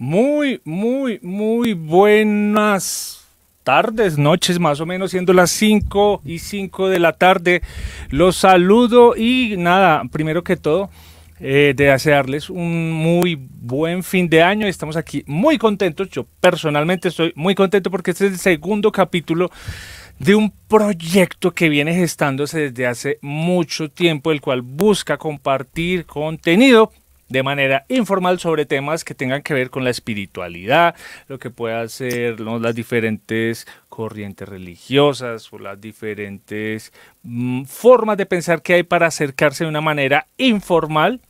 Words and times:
Muy, 0.00 0.60
muy, 0.64 1.18
muy 1.22 1.74
buenas 1.74 3.26
tardes, 3.64 4.16
noches, 4.16 4.58
más 4.58 4.80
o 4.80 4.86
menos, 4.86 5.10
siendo 5.10 5.34
las 5.34 5.50
5 5.50 6.22
y 6.24 6.38
5 6.38 6.88
de 6.88 6.98
la 6.98 7.12
tarde. 7.12 7.60
Los 8.08 8.36
saludo 8.36 9.14
y 9.16 9.56
nada, 9.58 10.04
primero 10.10 10.42
que 10.44 10.56
todo, 10.56 10.88
eh, 11.40 11.72
de 11.76 11.84
desearles 11.86 12.50
un 12.50 12.90
muy 12.90 13.36
buen 13.36 14.02
fin 14.02 14.28
de 14.28 14.42
año. 14.42 14.66
Estamos 14.66 14.96
aquí 14.96 15.24
muy 15.26 15.58
contentos. 15.58 16.08
Yo 16.10 16.26
personalmente 16.40 17.08
estoy 17.08 17.32
muy 17.36 17.54
contento 17.54 17.90
porque 17.90 18.12
este 18.12 18.26
es 18.26 18.32
el 18.32 18.38
segundo 18.38 18.90
capítulo 18.92 19.50
de 20.18 20.34
un 20.34 20.52
proyecto 20.68 21.52
que 21.52 21.68
viene 21.68 21.94
gestándose 21.94 22.70
desde 22.70 22.86
hace 22.86 23.18
mucho 23.22 23.90
tiempo, 23.90 24.32
el 24.32 24.40
cual 24.40 24.62
busca 24.62 25.16
compartir 25.16 26.06
contenido 26.06 26.92
de 27.28 27.42
manera 27.42 27.84
informal 27.88 28.38
sobre 28.38 28.66
temas 28.66 29.04
que 29.04 29.14
tengan 29.14 29.42
que 29.42 29.54
ver 29.54 29.70
con 29.70 29.84
la 29.84 29.90
espiritualidad, 29.90 30.94
lo 31.28 31.38
que 31.38 31.50
pueda 31.50 31.86
ser 31.88 32.40
las 32.40 32.74
diferentes 32.74 33.66
corrientes 33.88 34.48
religiosas 34.48 35.52
o 35.52 35.58
las 35.58 35.80
diferentes 35.80 36.92
mm, 37.22 37.64
formas 37.64 38.16
de 38.16 38.26
pensar 38.26 38.62
que 38.62 38.74
hay 38.74 38.82
para 38.82 39.06
acercarse 39.08 39.64
de 39.64 39.70
una 39.70 39.80
manera 39.80 40.26
informal 40.38 41.20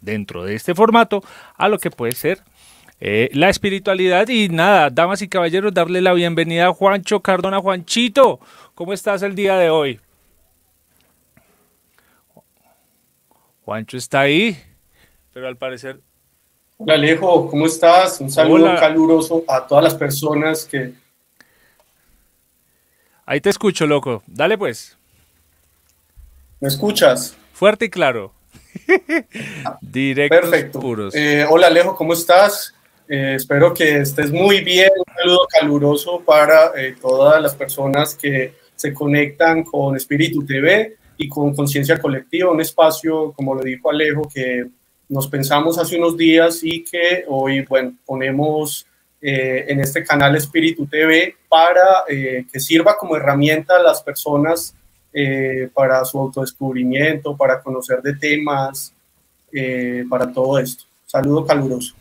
dentro 0.00 0.44
de 0.44 0.54
este 0.54 0.74
formato 0.74 1.22
a 1.56 1.68
lo 1.68 1.78
que 1.78 1.90
puede 1.90 2.12
ser 2.12 2.40
eh, 3.00 3.30
la 3.32 3.48
espiritualidad. 3.48 4.28
Y 4.28 4.48
nada, 4.48 4.90
damas 4.90 5.22
y 5.22 5.28
caballeros, 5.28 5.74
darle 5.74 6.00
la 6.00 6.12
bienvenida 6.12 6.66
a 6.66 6.72
Juancho 6.72 7.20
Cardona. 7.20 7.60
Juanchito, 7.60 8.40
¿cómo 8.74 8.92
estás 8.92 9.22
el 9.22 9.34
día 9.34 9.56
de 9.56 9.70
hoy? 9.70 10.00
Juancho 13.64 13.96
está 13.96 14.20
ahí 14.20 14.56
pero 15.38 15.46
al 15.46 15.56
parecer... 15.56 16.00
Hola 16.78 16.94
Alejo, 16.94 17.48
¿cómo 17.48 17.66
estás? 17.66 18.20
Un 18.20 18.28
saludo 18.28 18.74
caluroso 18.74 19.44
a 19.46 19.64
todas 19.64 19.84
las 19.84 19.94
personas 19.94 20.64
que... 20.64 20.94
Ahí 23.24 23.40
te 23.40 23.48
escucho, 23.48 23.86
loco. 23.86 24.24
Dale 24.26 24.58
pues. 24.58 24.98
¿Me 26.58 26.66
escuchas? 26.66 27.36
Fuerte 27.52 27.84
y 27.84 27.88
claro. 27.88 28.32
Directos 29.80 30.40
Perfecto. 30.40 30.80
puros. 30.80 31.14
Eh, 31.14 31.46
hola 31.48 31.68
Alejo, 31.68 31.94
¿cómo 31.96 32.12
estás? 32.12 32.74
Eh, 33.08 33.34
espero 33.36 33.72
que 33.72 34.00
estés 34.00 34.30
muy 34.30 34.60
bien. 34.62 34.90
Un 34.96 35.14
saludo 35.14 35.46
caluroso 35.48 36.20
para 36.20 36.72
eh, 36.76 36.94
todas 37.00 37.40
las 37.40 37.54
personas 37.54 38.14
que 38.14 38.54
se 38.76 38.92
conectan 38.92 39.64
con 39.64 39.96
Espíritu 39.96 40.44
TV 40.44 40.96
y 41.16 41.28
con 41.28 41.54
Conciencia 41.54 41.98
Colectiva, 41.98 42.50
un 42.50 42.60
espacio, 42.60 43.32
como 43.32 43.54
lo 43.54 43.62
dijo 43.62 43.90
Alejo, 43.90 44.28
que 44.32 44.66
nos 45.08 45.26
pensamos 45.26 45.78
hace 45.78 45.96
unos 45.96 46.16
días 46.16 46.60
y 46.62 46.84
que 46.84 47.24
hoy, 47.26 47.62
bueno, 47.62 47.94
ponemos 48.04 48.86
eh, 49.20 49.64
en 49.68 49.80
este 49.80 50.04
canal 50.04 50.36
Espíritu 50.36 50.86
TV 50.86 51.34
para 51.48 52.04
que 52.06 52.60
sirva 52.60 52.96
como 52.96 53.16
herramienta 53.16 53.76
a 53.76 53.82
las 53.82 54.02
personas 54.02 54.74
eh, 55.20 55.68
para 55.74 56.04
su 56.04 56.18
autodescubrimiento, 56.18 57.36
para 57.36 57.60
conocer 57.60 58.00
de 58.02 58.14
temas, 58.14 58.92
para 60.08 60.30
todo 60.30 60.58
esto. 60.58 60.84
Saludo 61.06 61.46
caluroso. 61.46 61.94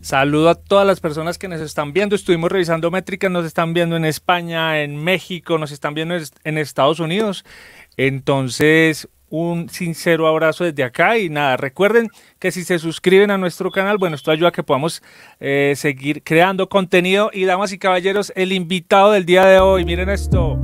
Saludo 0.00 0.48
a 0.48 0.54
todas 0.54 0.86
las 0.86 1.00
personas 1.00 1.38
que 1.38 1.48
nos 1.48 1.60
están 1.60 1.92
viendo. 1.92 2.16
Estuvimos 2.16 2.50
revisando 2.50 2.90
métricas, 2.90 3.30
nos 3.30 3.44
están 3.44 3.74
viendo 3.74 3.96
en 3.96 4.04
España, 4.04 4.82
en 4.82 4.96
México, 4.96 5.58
nos 5.58 5.72
están 5.72 5.94
viendo 5.94 6.16
en 6.44 6.58
Estados 6.58 7.00
Unidos. 7.00 7.44
Entonces, 7.96 9.08
un 9.30 9.68
sincero 9.68 10.26
abrazo 10.26 10.64
desde 10.64 10.84
acá 10.84 11.18
y 11.18 11.28
nada, 11.28 11.56
recuerden 11.56 12.08
que 12.38 12.50
si 12.50 12.64
se 12.64 12.78
suscriben 12.78 13.30
a 13.30 13.38
nuestro 13.38 13.70
canal, 13.70 13.98
bueno, 13.98 14.16
esto 14.16 14.30
ayuda 14.30 14.48
a 14.48 14.52
que 14.52 14.62
podamos 14.62 15.02
eh, 15.40 15.74
seguir 15.76 16.22
creando 16.22 16.68
contenido 16.68 17.30
y 17.32 17.44
damas 17.44 17.72
y 17.72 17.78
caballeros, 17.78 18.32
el 18.36 18.52
invitado 18.52 19.12
del 19.12 19.26
día 19.26 19.44
de 19.44 19.58
hoy, 19.58 19.84
miren 19.84 20.08
esto, 20.08 20.58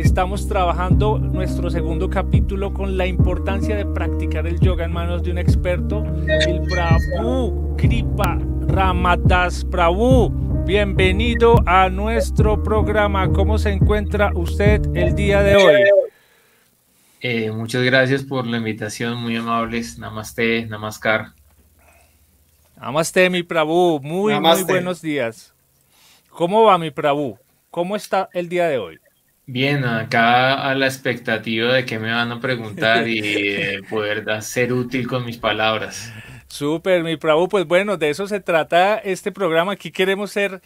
estamos 0.00 0.46
trabajando 0.46 1.18
nuestro 1.18 1.70
segundo 1.70 2.08
capítulo 2.08 2.72
con 2.72 2.96
la 2.96 3.06
importancia 3.06 3.74
de 3.74 3.84
practicar 3.84 4.46
el 4.46 4.60
yoga 4.60 4.84
en 4.84 4.92
manos 4.92 5.24
de 5.24 5.32
un 5.32 5.38
experto, 5.38 6.04
el 6.28 6.62
Prabhu 6.62 7.74
Kripa 7.76 8.38
Ramadas 8.60 9.64
Prabhu. 9.64 10.30
Bienvenido 10.64 11.56
a 11.66 11.88
nuestro 11.88 12.62
programa. 12.62 13.32
¿Cómo 13.32 13.58
se 13.58 13.70
encuentra 13.70 14.30
usted 14.34 14.82
el 14.94 15.16
día 15.16 15.42
de 15.42 15.56
hoy? 15.56 15.82
Eh, 17.20 17.50
muchas 17.50 17.82
gracias 17.82 18.22
por 18.22 18.46
la 18.46 18.58
invitación, 18.58 19.20
muy 19.20 19.36
amables. 19.36 19.98
Namaste, 19.98 20.64
Namaskar. 20.66 21.32
Namaste, 22.76 23.28
mi 23.30 23.42
Prabhu. 23.42 23.98
Muy, 24.00 24.38
muy 24.38 24.62
buenos 24.62 25.02
días. 25.02 25.52
¿Cómo 26.30 26.62
va, 26.62 26.78
mi 26.78 26.92
Prabhu? 26.92 27.36
¿Cómo 27.72 27.96
está 27.96 28.28
el 28.32 28.48
día 28.48 28.68
de 28.68 28.78
hoy? 28.78 29.00
Bien, 29.50 29.82
acá 29.86 30.68
a 30.68 30.74
la 30.74 30.84
expectativa 30.84 31.72
de 31.72 31.86
que 31.86 31.98
me 31.98 32.12
van 32.12 32.30
a 32.30 32.38
preguntar 32.38 33.08
y 33.08 33.80
poder 33.88 34.42
ser 34.42 34.74
útil 34.74 35.08
con 35.08 35.24
mis 35.24 35.38
palabras. 35.38 36.12
Súper, 36.48 37.02
mi 37.02 37.16
Prabhu. 37.16 37.48
Pues 37.48 37.66
bueno, 37.66 37.96
de 37.96 38.10
eso 38.10 38.28
se 38.28 38.40
trata 38.40 38.98
este 38.98 39.32
programa. 39.32 39.72
Aquí 39.72 39.90
queremos 39.90 40.32
ser 40.32 40.60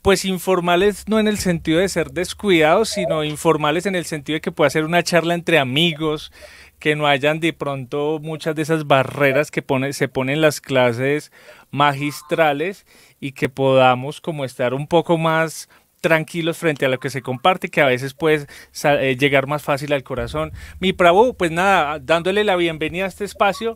pues 0.00 0.24
informales 0.24 1.06
no 1.06 1.18
en 1.18 1.28
el 1.28 1.36
sentido 1.36 1.80
de 1.80 1.88
ser 1.90 2.12
descuidados, 2.12 2.88
sino 2.88 3.24
informales 3.24 3.84
en 3.84 3.94
el 3.94 4.06
sentido 4.06 4.36
de 4.36 4.40
que 4.40 4.52
pueda 4.52 4.70
ser 4.70 4.86
una 4.86 5.02
charla 5.02 5.34
entre 5.34 5.58
amigos, 5.58 6.32
que 6.78 6.96
no 6.96 7.06
hayan 7.06 7.40
de 7.40 7.52
pronto 7.52 8.20
muchas 8.22 8.54
de 8.54 8.62
esas 8.62 8.86
barreras 8.86 9.50
que 9.50 9.62
se 9.92 10.08
ponen 10.08 10.36
en 10.36 10.40
las 10.40 10.62
clases 10.62 11.30
magistrales 11.70 12.86
y 13.20 13.32
que 13.32 13.50
podamos 13.50 14.22
como 14.22 14.46
estar 14.46 14.72
un 14.72 14.86
poco 14.86 15.18
más 15.18 15.68
tranquilos 16.04 16.58
frente 16.58 16.84
a 16.84 16.90
lo 16.90 17.00
que 17.00 17.08
se 17.08 17.22
comparte, 17.22 17.70
que 17.70 17.80
a 17.80 17.86
veces 17.86 18.12
puede 18.12 18.46
eh, 18.84 19.16
llegar 19.18 19.46
más 19.46 19.62
fácil 19.62 19.94
al 19.94 20.02
corazón. 20.02 20.52
Mi 20.80 20.92
Prabhu, 20.92 21.34
pues 21.34 21.50
nada, 21.50 21.98
dándole 21.98 22.44
la 22.44 22.56
bienvenida 22.56 23.06
a 23.06 23.08
este 23.08 23.24
espacio 23.24 23.74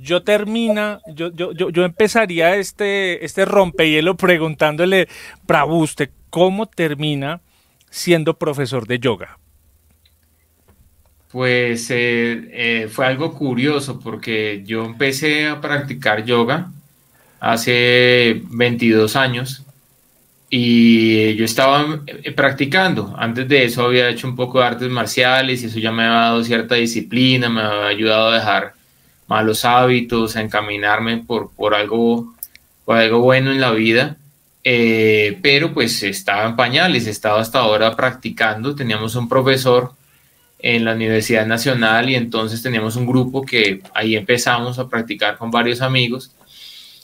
yo 0.00 0.22
termina, 0.22 1.00
yo, 1.14 1.30
yo, 1.30 1.52
yo, 1.52 1.84
empezaría 1.84 2.56
este, 2.56 3.22
este 3.22 3.44
rompehielo 3.44 4.16
preguntándole, 4.16 5.08
Prabhu, 5.46 5.82
¿usted 5.82 6.08
cómo 6.30 6.64
termina 6.66 7.42
siendo 7.90 8.38
profesor 8.38 8.86
de 8.86 8.98
yoga? 8.98 9.38
Pues 11.30 11.90
eh, 11.90 12.48
eh, 12.50 12.88
fue 12.90 13.06
algo 13.06 13.34
curioso 13.34 14.00
porque 14.00 14.62
yo 14.64 14.86
empecé 14.86 15.46
a 15.46 15.60
practicar 15.60 16.24
yoga 16.24 16.72
hace 17.38 18.40
22 18.48 19.16
años 19.16 19.66
y 20.52 21.36
yo 21.36 21.44
estaba 21.44 22.00
eh, 22.06 22.32
practicando. 22.32 23.14
Antes 23.16 23.48
de 23.48 23.64
eso 23.64 23.84
había 23.84 24.08
hecho 24.08 24.26
un 24.26 24.34
poco 24.34 24.58
de 24.58 24.66
artes 24.66 24.90
marciales 24.90 25.62
y 25.62 25.66
eso 25.66 25.78
ya 25.78 25.92
me 25.92 26.02
había 26.02 26.18
dado 26.18 26.44
cierta 26.44 26.74
disciplina, 26.74 27.48
me 27.48 27.62
había 27.62 27.86
ayudado 27.86 28.30
a 28.30 28.34
dejar 28.34 28.74
malos 29.28 29.64
hábitos, 29.64 30.34
a 30.34 30.42
encaminarme 30.42 31.18
por, 31.18 31.52
por, 31.52 31.72
algo, 31.72 32.34
por 32.84 32.96
algo 32.96 33.20
bueno 33.20 33.52
en 33.52 33.60
la 33.60 33.70
vida. 33.70 34.16
Eh, 34.64 35.38
pero 35.40 35.72
pues 35.72 36.02
estaba 36.02 36.44
en 36.46 36.56
pañales, 36.56 37.06
estaba 37.06 37.40
hasta 37.40 37.60
ahora 37.60 37.94
practicando. 37.94 38.74
Teníamos 38.74 39.14
un 39.14 39.28
profesor 39.28 39.92
en 40.58 40.84
la 40.84 40.94
Universidad 40.94 41.46
Nacional 41.46 42.10
y 42.10 42.16
entonces 42.16 42.60
teníamos 42.60 42.96
un 42.96 43.06
grupo 43.06 43.42
que 43.42 43.82
ahí 43.94 44.16
empezamos 44.16 44.80
a 44.80 44.88
practicar 44.88 45.38
con 45.38 45.52
varios 45.52 45.80
amigos 45.80 46.34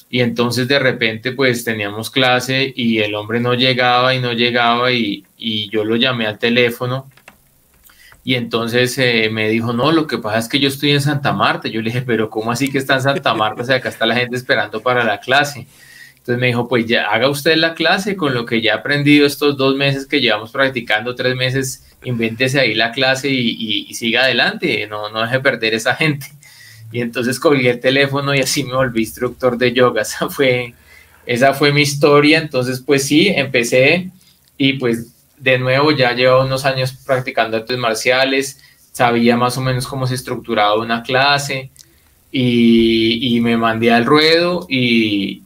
y 0.08 0.20
entonces 0.20 0.68
de 0.68 0.78
repente 0.78 1.32
pues 1.32 1.64
teníamos 1.64 2.10
clase 2.10 2.72
y 2.74 2.98
el 2.98 3.14
hombre 3.14 3.40
no 3.40 3.54
llegaba 3.54 4.14
y 4.14 4.20
no 4.20 4.32
llegaba 4.32 4.92
y, 4.92 5.24
y 5.36 5.68
yo 5.70 5.84
lo 5.84 5.97
llamé 5.97 6.26
al 6.26 6.38
teléfono 6.38 7.08
y 8.26 8.34
entonces 8.34 8.98
eh, 8.98 9.30
me 9.30 9.48
dijo, 9.48 9.72
no, 9.72 9.92
lo 9.92 10.08
que 10.08 10.18
pasa 10.18 10.38
es 10.38 10.48
que 10.48 10.58
yo 10.58 10.66
estoy 10.66 10.91
en 10.91 11.00
Santa 11.00 11.32
Marta. 11.32 11.68
Yo 11.68 11.80
le 11.80 11.91
dije, 11.91 12.03
pero 12.03 12.28
¿cómo 12.28 12.50
así 12.50 12.72
que 12.72 12.78
está 12.78 12.94
en 12.94 13.03
Santa 13.03 13.34
Marta? 13.34 13.62
O 13.62 13.64
sea, 13.64 13.76
acá 13.76 13.88
está 13.88 14.04
la 14.04 14.16
gente 14.16 14.34
esperando 14.34 14.82
para 14.82 15.04
la 15.04 15.20
clase. 15.20 15.68
Entonces 16.16 16.41
me 16.41 16.48
dijo, 16.48 16.66
pues 16.66 16.86
ya 16.86 17.06
haga 17.06 17.30
usted 17.30 17.54
la 17.54 17.74
clase 17.74 18.16
con 18.16 18.34
lo 18.34 18.44
que 18.44 18.60
ya 18.60 18.74
ha 18.74 18.76
aprendido 18.78 19.28
estos 19.28 19.56
dos 19.56 19.76
meses 19.76 20.06
que 20.06 20.20
llevamos 20.20 20.50
practicando, 20.50 21.14
tres 21.14 21.36
meses, 21.36 21.86
invéntese 22.02 22.59
ahí 22.59 22.74
la 22.74 22.91
clase 22.91 23.28
y, 23.30 23.94
siga 23.94 24.24
adelante, 24.24 24.88
no, 24.88 25.09
no 25.09 25.22
deje 25.22 25.38
perder 25.38 25.74
esa 25.74 25.94
gente. 25.94 26.26
Y 26.92 27.00
entonces 27.00 27.41
colgué 27.41 27.71
el 27.71 27.80
teléfono 27.80 28.34
y 28.34 28.41
así 28.41 28.65
me 28.65 28.74
volví 28.74 29.03
instructor 29.03 29.59
de 29.59 29.72
yoga. 29.72 30.03
Esa 30.06 30.28
fue, 30.28 30.74
esa 31.27 31.54
fue 31.54 31.72
mi 31.72 31.83
historia. 31.83 32.38
Entonces, 32.38 32.80
pues 32.80 33.06
sí, 33.06 33.28
empecé 33.28 34.10
y 34.56 34.74
pues 34.74 35.12
de 35.38 35.59
nuevo 35.59 35.92
ya 35.92 36.12
llevo 36.12 36.42
unos 36.42 36.65
años 36.65 36.92
practicando 37.04 37.59
artes 37.59 37.77
marciales, 37.77 38.60
sabía 38.92 39.36
más 39.36 39.59
o 39.59 39.60
menos 39.60 39.86
cómo 39.86 40.06
se 40.06 40.15
estructuraba 40.15 40.77
una 40.80 41.03
clase 41.03 41.71
y, 42.33 43.38
me 43.42 43.56
mandé 43.59 43.92
al 43.92 44.06
ruedo 44.06 44.66
y, 44.68 45.42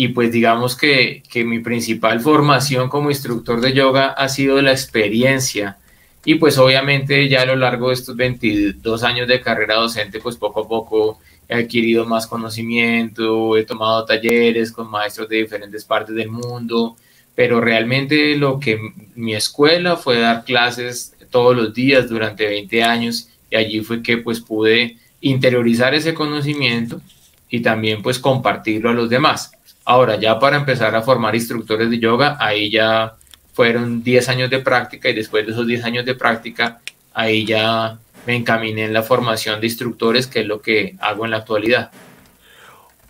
y 0.00 0.08
pues 0.08 0.32
digamos 0.32 0.76
que, 0.76 1.22
que 1.30 1.44
mi 1.44 1.58
principal 1.58 2.20
formación 2.20 2.88
como 2.88 3.10
instructor 3.10 3.60
de 3.60 3.74
yoga 3.74 4.08
ha 4.08 4.30
sido 4.30 4.62
la 4.62 4.72
experiencia 4.72 5.76
y 6.24 6.34
pues 6.34 6.58
obviamente 6.58 7.28
ya 7.28 7.42
a 7.42 7.46
lo 7.46 7.56
largo 7.56 7.88
de 7.88 7.94
estos 7.94 8.16
22 8.16 9.02
años 9.04 9.26
de 9.26 9.40
carrera 9.40 9.76
docente, 9.76 10.20
pues 10.20 10.36
poco 10.36 10.60
a 10.60 10.68
poco 10.68 11.18
he 11.48 11.54
adquirido 11.54 12.04
más 12.04 12.26
conocimiento, 12.26 13.56
he 13.56 13.64
tomado 13.64 14.04
talleres 14.04 14.70
con 14.70 14.90
maestros 14.90 15.28
de 15.28 15.38
diferentes 15.38 15.84
partes 15.84 16.14
del 16.14 16.30
mundo, 16.30 16.96
pero 17.34 17.60
realmente 17.60 18.36
lo 18.36 18.60
que 18.60 18.78
mi 19.14 19.34
escuela 19.34 19.96
fue 19.96 20.18
dar 20.18 20.44
clases 20.44 21.14
todos 21.30 21.56
los 21.56 21.72
días 21.72 22.08
durante 22.08 22.46
20 22.46 22.82
años 22.82 23.28
y 23.50 23.56
allí 23.56 23.80
fue 23.80 24.02
que 24.02 24.18
pues 24.18 24.40
pude 24.40 24.98
interiorizar 25.20 25.94
ese 25.94 26.14
conocimiento 26.14 27.00
y 27.48 27.60
también 27.60 28.02
pues 28.02 28.18
compartirlo 28.18 28.90
a 28.90 28.94
los 28.94 29.08
demás. 29.08 29.52
Ahora 29.84 30.16
ya 30.16 30.38
para 30.38 30.56
empezar 30.56 30.94
a 30.94 31.02
formar 31.02 31.34
instructores 31.34 31.90
de 31.90 31.98
yoga, 31.98 32.36
ahí 32.38 32.70
ya 32.70 33.16
fueron 33.52 34.02
10 34.02 34.28
años 34.28 34.50
de 34.50 34.60
práctica 34.60 35.08
y 35.08 35.14
después 35.14 35.46
de 35.46 35.52
esos 35.52 35.66
10 35.66 35.84
años 35.84 36.04
de 36.04 36.14
práctica, 36.14 36.80
ahí 37.12 37.44
ya 37.44 37.98
me 38.26 38.36
encaminé 38.36 38.84
en 38.84 38.92
la 38.92 39.02
formación 39.02 39.60
de 39.60 39.66
instructores, 39.66 40.26
que 40.26 40.40
es 40.40 40.46
lo 40.46 40.60
que 40.60 40.96
hago 41.00 41.24
en 41.24 41.32
la 41.32 41.38
actualidad. 41.38 41.90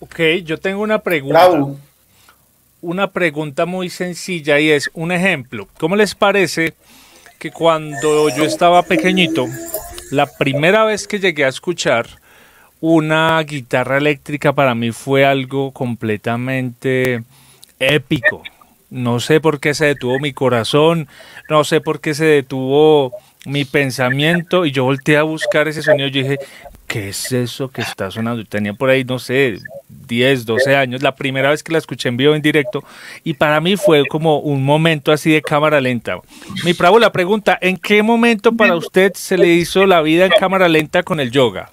Ok, 0.00 0.20
yo 0.44 0.58
tengo 0.58 0.82
una 0.82 1.00
pregunta. 1.00 1.48
Una 2.82 3.08
pregunta 3.08 3.66
muy 3.66 3.90
sencilla 3.90 4.58
y 4.58 4.70
es 4.70 4.90
un 4.94 5.12
ejemplo. 5.12 5.68
¿Cómo 5.78 5.96
les 5.96 6.14
parece 6.14 6.72
que 7.38 7.50
cuando 7.50 8.34
yo 8.34 8.44
estaba 8.44 8.82
pequeñito, 8.82 9.46
la 10.10 10.26
primera 10.26 10.84
vez 10.84 11.06
que 11.06 11.18
llegué 11.18 11.44
a 11.44 11.48
escuchar 11.48 12.06
una 12.80 13.42
guitarra 13.42 13.98
eléctrica 13.98 14.54
para 14.54 14.74
mí 14.74 14.92
fue 14.92 15.26
algo 15.26 15.72
completamente 15.72 17.22
épico? 17.78 18.42
No 18.90 19.20
sé 19.20 19.40
por 19.40 19.60
qué 19.60 19.72
se 19.72 19.86
detuvo 19.86 20.18
mi 20.18 20.32
corazón, 20.32 21.08
no 21.48 21.62
sé 21.62 21.80
por 21.80 22.00
qué 22.00 22.12
se 22.14 22.24
detuvo 22.24 23.12
mi 23.46 23.64
pensamiento 23.64 24.66
y 24.66 24.72
yo 24.72 24.84
volteé 24.84 25.16
a 25.16 25.22
buscar 25.22 25.68
ese 25.68 25.82
sonido. 25.82 26.08
Yo 26.08 26.22
dije, 26.22 26.38
¿qué 26.88 27.10
es 27.10 27.30
eso 27.30 27.68
que 27.68 27.82
está 27.82 28.10
sonando? 28.10 28.44
Tenía 28.44 28.74
por 28.74 28.90
ahí, 28.90 29.04
no 29.04 29.20
sé, 29.20 29.58
10, 29.88 30.44
12 30.44 30.74
años, 30.74 31.02
la 31.02 31.14
primera 31.14 31.50
vez 31.50 31.62
que 31.62 31.70
la 31.70 31.78
escuché 31.78 32.08
en 32.08 32.16
vivo 32.16 32.34
en 32.34 32.42
directo 32.42 32.82
y 33.22 33.34
para 33.34 33.60
mí 33.60 33.76
fue 33.76 34.04
como 34.06 34.40
un 34.40 34.64
momento 34.64 35.12
así 35.12 35.30
de 35.30 35.40
cámara 35.40 35.80
lenta. 35.80 36.18
Mi 36.64 36.74
Pravo, 36.74 36.98
la 36.98 37.12
pregunta, 37.12 37.56
¿en 37.60 37.76
qué 37.76 38.02
momento 38.02 38.52
para 38.52 38.74
usted 38.74 39.12
se 39.14 39.38
le 39.38 39.48
hizo 39.54 39.86
la 39.86 40.02
vida 40.02 40.26
en 40.26 40.32
cámara 40.32 40.68
lenta 40.68 41.04
con 41.04 41.20
el 41.20 41.30
yoga? 41.30 41.70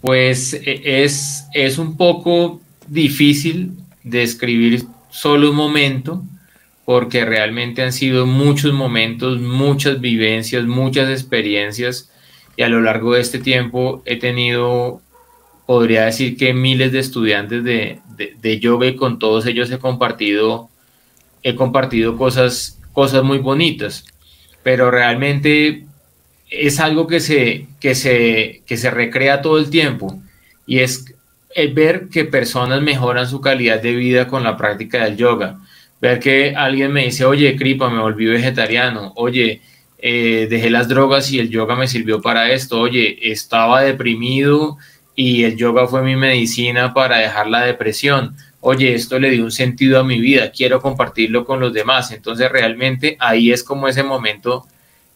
Pues 0.00 0.54
e, 0.54 1.04
es, 1.04 1.46
es 1.54 1.78
un 1.78 1.96
poco 1.96 2.60
difícil 2.88 3.76
describir 4.04 4.84
solo 5.10 5.50
un 5.50 5.56
momento, 5.56 6.22
porque 6.84 7.24
realmente 7.24 7.82
han 7.82 7.92
sido 7.92 8.26
muchos 8.26 8.72
momentos, 8.72 9.40
muchas 9.40 10.00
vivencias, 10.00 10.64
muchas 10.64 11.08
experiencias, 11.10 12.10
y 12.56 12.62
a 12.62 12.68
lo 12.68 12.80
largo 12.80 13.14
de 13.14 13.20
este 13.20 13.38
tiempo 13.38 14.02
he 14.04 14.16
tenido, 14.16 15.00
podría 15.66 16.04
decir 16.04 16.36
que 16.36 16.52
miles 16.52 16.92
de 16.92 16.98
estudiantes 16.98 17.64
de, 17.64 18.00
de, 18.16 18.60
yoga 18.60 18.86
y 18.86 18.96
con 18.96 19.18
todos 19.18 19.46
ellos 19.46 19.70
he 19.70 19.78
compartido, 19.78 20.68
he 21.42 21.54
compartido 21.54 22.16
cosas, 22.16 22.78
cosas 22.92 23.22
muy 23.22 23.38
bonitas, 23.38 24.04
pero 24.62 24.90
realmente 24.90 25.86
es 26.50 26.78
algo 26.80 27.06
que 27.06 27.20
se, 27.20 27.66
que 27.80 27.94
se, 27.94 28.62
que 28.66 28.76
se 28.76 28.90
recrea 28.90 29.40
todo 29.40 29.58
el 29.58 29.70
tiempo 29.70 30.20
y 30.66 30.80
es 30.80 31.11
el 31.54 31.72
ver 31.74 32.08
que 32.08 32.24
personas 32.24 32.82
mejoran 32.82 33.28
su 33.28 33.40
calidad 33.40 33.80
de 33.80 33.94
vida 33.94 34.28
con 34.28 34.42
la 34.42 34.56
práctica 34.56 35.04
del 35.04 35.16
yoga. 35.16 35.58
Ver 36.00 36.18
que 36.18 36.54
alguien 36.56 36.92
me 36.92 37.04
dice, 37.04 37.24
oye, 37.24 37.56
Kripa, 37.56 37.88
me 37.88 38.00
volví 38.00 38.26
vegetariano. 38.26 39.12
Oye, 39.16 39.62
eh, 39.98 40.48
dejé 40.50 40.68
las 40.70 40.88
drogas 40.88 41.30
y 41.30 41.38
el 41.38 41.48
yoga 41.48 41.76
me 41.76 41.86
sirvió 41.86 42.20
para 42.20 42.50
esto. 42.50 42.80
Oye, 42.80 43.30
estaba 43.30 43.82
deprimido 43.82 44.78
y 45.14 45.44
el 45.44 45.56
yoga 45.56 45.86
fue 45.86 46.02
mi 46.02 46.16
medicina 46.16 46.92
para 46.92 47.18
dejar 47.18 47.46
la 47.46 47.64
depresión. 47.64 48.34
Oye, 48.60 48.94
esto 48.94 49.18
le 49.18 49.30
dio 49.30 49.44
un 49.44 49.52
sentido 49.52 50.00
a 50.00 50.04
mi 50.04 50.20
vida, 50.20 50.50
quiero 50.50 50.80
compartirlo 50.80 51.44
con 51.44 51.60
los 51.60 51.72
demás. 51.72 52.10
Entonces 52.12 52.50
realmente 52.50 53.16
ahí 53.20 53.52
es 53.52 53.62
como 53.62 53.88
ese 53.88 54.02
momento 54.02 54.66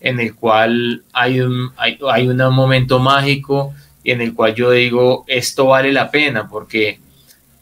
en 0.00 0.20
el 0.20 0.34
cual 0.34 1.02
hay 1.12 1.40
hay, 1.76 1.98
hay 2.10 2.28
un 2.28 2.36
momento 2.54 2.98
mágico 2.98 3.74
en 4.10 4.20
el 4.20 4.34
cual 4.34 4.54
yo 4.54 4.70
digo, 4.70 5.24
esto 5.26 5.66
vale 5.66 5.92
la 5.92 6.10
pena, 6.10 6.48
porque, 6.48 6.98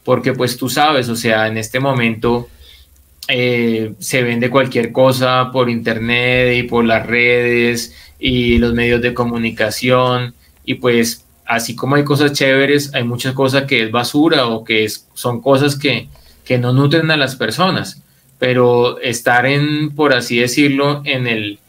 porque 0.03 0.33
pues 0.33 0.57
tú 0.57 0.69
sabes, 0.69 1.09
o 1.09 1.15
sea, 1.15 1.47
en 1.47 1.57
este 1.57 1.79
momento 1.79 2.47
eh, 3.27 3.93
se 3.99 4.23
vende 4.23 4.49
cualquier 4.49 4.91
cosa 4.91 5.49
por 5.51 5.69
internet 5.69 6.57
y 6.57 6.63
por 6.63 6.85
las 6.85 7.05
redes 7.05 7.95
y 8.19 8.57
los 8.57 8.73
medios 8.73 9.01
de 9.01 9.13
comunicación, 9.13 10.33
y 10.63 10.75
pues 10.75 11.25
así 11.45 11.75
como 11.75 11.95
hay 11.95 12.03
cosas 12.03 12.33
chéveres, 12.33 12.93
hay 12.93 13.03
muchas 13.03 13.33
cosas 13.33 13.63
que 13.63 13.83
es 13.83 13.91
basura 13.91 14.47
o 14.47 14.63
que 14.63 14.87
son 15.13 15.41
cosas 15.41 15.75
que, 15.77 16.07
que 16.43 16.57
no 16.57 16.73
nutren 16.73 17.11
a 17.11 17.17
las 17.17 17.35
personas, 17.35 18.01
pero 18.39 18.99
estar 18.99 19.45
en, 19.45 19.95
por 19.95 20.13
así 20.13 20.39
decirlo, 20.39 21.01
en 21.05 21.27
el 21.27 21.59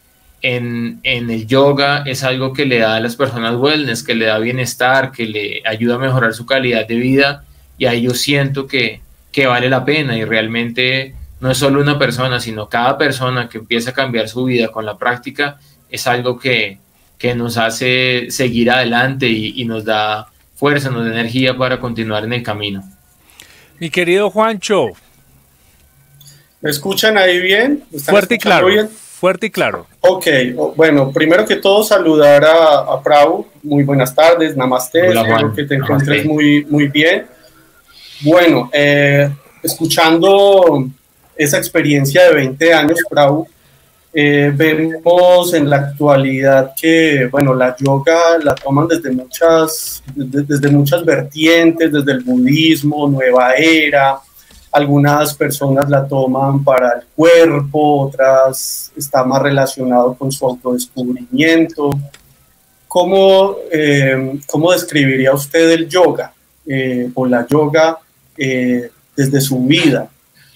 en, 0.41 0.99
el 1.03 1.47
yoga 1.47 2.03
es 2.05 2.23
algo 2.23 2.53
que 2.53 2.65
le 2.65 2.79
da 2.79 2.95
a 2.95 2.99
las 2.99 3.15
personas 3.15 3.55
wellness, 3.55 4.03
que 4.03 4.15
le 4.15 4.25
da 4.25 4.39
bienestar, 4.39 5.11
que 5.11 5.25
le 5.25 5.61
ayuda 5.65 5.95
a 5.95 5.99
mejorar 5.99 6.33
su 6.33 6.45
calidad 6.45 6.87
de 6.87 6.95
vida 6.95 7.43
y 7.77 7.85
ahí 7.85 8.03
yo 8.03 8.13
siento 8.13 8.67
que, 8.67 9.01
vale 9.45 9.69
la 9.69 9.85
pena 9.85 10.17
y 10.17 10.25
realmente 10.25 11.13
no 11.41 11.51
es 11.51 11.59
solo 11.59 11.79
una 11.79 11.99
persona, 11.99 12.39
sino 12.39 12.69
cada 12.69 12.97
persona 12.97 13.47
que 13.47 13.59
empieza 13.59 13.91
a 13.91 13.93
cambiar 13.93 14.27
su 14.27 14.45
vida 14.45 14.69
con 14.69 14.83
la 14.83 14.97
práctica 14.97 15.59
es 15.91 16.07
algo 16.07 16.39
que, 16.39 16.79
nos 17.35 17.57
hace 17.57 18.31
seguir 18.31 18.71
adelante 18.71 19.27
y, 19.27 19.63
nos 19.65 19.85
da 19.85 20.27
fuerza, 20.55 20.89
nos 20.89 21.05
da 21.05 21.11
energía 21.11 21.55
para 21.55 21.79
continuar 21.79 22.23
en 22.23 22.33
el 22.33 22.41
camino. 22.41 22.83
Mi 23.79 23.91
querido 23.91 24.31
Juancho. 24.31 24.87
¿Me 26.61 26.71
escuchan 26.71 27.15
ahí 27.15 27.39
bien? 27.39 27.83
Fuerte 28.03 28.35
y 28.35 28.37
claro. 28.39 28.67
Bien? 28.67 28.89
Fuerte 29.17 29.47
y 29.47 29.49
claro. 29.49 29.87
Ok, 30.01 30.27
bueno, 30.75 31.11
primero 31.11 31.45
que 31.45 31.55
todo 31.55 31.83
saludar 31.83 32.45
a, 32.45 32.77
a 32.79 33.01
Prau, 33.01 33.47
muy 33.63 33.83
buenas 33.83 34.13
tardes, 34.13 34.55
namaste, 34.55 35.07
espero 35.07 35.53
que 35.53 35.63
te 35.63 35.75
encuentres 35.75 36.23
muy, 36.23 36.63
muy 36.65 36.87
bien. 36.87 37.25
Bueno, 38.21 38.69
eh, 38.71 39.27
escuchando 39.63 40.87
esa 41.35 41.57
experiencia 41.57 42.27
de 42.27 42.35
20 42.35 42.73
años, 42.73 42.99
Prau, 43.09 43.47
eh, 44.13 44.51
vemos 44.53 45.53
en 45.55 45.67
la 45.67 45.77
actualidad 45.77 46.73
que, 46.79 47.27
bueno, 47.31 47.55
la 47.55 47.75
yoga 47.75 48.37
la 48.41 48.53
toman 48.53 48.87
desde 48.87 49.11
muchas, 49.11 50.03
desde 50.15 50.69
muchas 50.69 51.03
vertientes, 51.03 51.91
desde 51.91 52.11
el 52.11 52.23
budismo, 52.23 53.07
nueva 53.07 53.55
era, 53.55 54.19
algunas 54.71 55.33
personas 55.33 55.89
la 55.89 56.07
toman 56.07 56.63
para 56.63 56.99
el 56.99 57.05
cuerpo, 57.15 58.07
otras 58.07 58.91
está 58.95 59.23
más 59.23 59.41
relacionado 59.41 60.13
con 60.13 60.31
su 60.31 60.45
autodescubrimiento. 60.45 61.89
¿Cómo, 62.87 63.55
eh, 63.71 64.39
cómo 64.45 64.71
describiría 64.71 65.33
usted 65.33 65.71
el 65.71 65.87
yoga 65.87 66.33
eh, 66.65 67.09
o 67.13 67.25
la 67.25 67.45
yoga 67.47 67.97
eh, 68.37 68.89
desde 69.15 69.41
su 69.41 69.59
vida? 69.63 70.09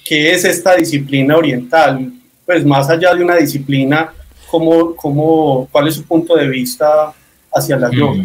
¿Qué 0.05 0.31
es 0.31 0.45
esta 0.45 0.75
disciplina 0.75 1.37
oriental? 1.37 2.11
Pues 2.45 2.65
más 2.65 2.89
allá 2.89 3.13
de 3.13 3.23
una 3.23 3.35
disciplina, 3.35 4.13
¿cómo, 4.49 4.95
cómo, 4.95 5.67
¿cuál 5.71 5.87
es 5.87 5.95
su 5.95 6.03
punto 6.03 6.35
de 6.35 6.47
vista 6.47 7.13
hacia 7.53 7.77
la 7.77 7.89
yoga? 7.91 8.23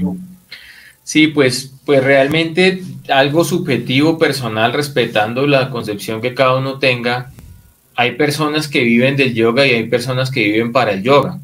Sí, 1.07 1.29
pues, 1.29 1.73
pues 1.85 2.03
realmente 2.03 2.83
algo 3.09 3.45
subjetivo, 3.45 4.19
personal, 4.19 4.73
respetando 4.73 5.47
la 5.47 5.71
concepción 5.71 6.21
que 6.21 6.35
cada 6.35 6.57
uno 6.57 6.81
tenga. 6.81 7.31
Hay 7.95 8.17
personas 8.17 8.67
que 8.67 8.83
viven 8.83 9.17
del 9.17 9.33
yoga 9.33 9.65
y 9.65 9.71
hay 9.71 9.85
personas 9.85 10.33
que 10.33 10.43
viven 10.43 10.73
para 10.73 10.91
el 10.91 11.05
yoga. 11.05 11.39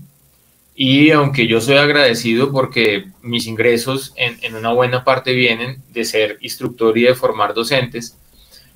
Y 0.74 1.12
aunque 1.12 1.46
yo 1.46 1.60
soy 1.60 1.76
agradecido 1.76 2.50
porque 2.50 3.04
mis 3.22 3.46
ingresos 3.46 4.12
en, 4.16 4.52
una 4.56 4.72
buena 4.72 5.04
parte 5.04 5.32
vienen 5.32 5.80
de 5.92 6.04
ser 6.06 6.38
instructor 6.40 6.98
y 6.98 7.02
de 7.02 7.14
formar 7.14 7.54
docentes, 7.54 8.16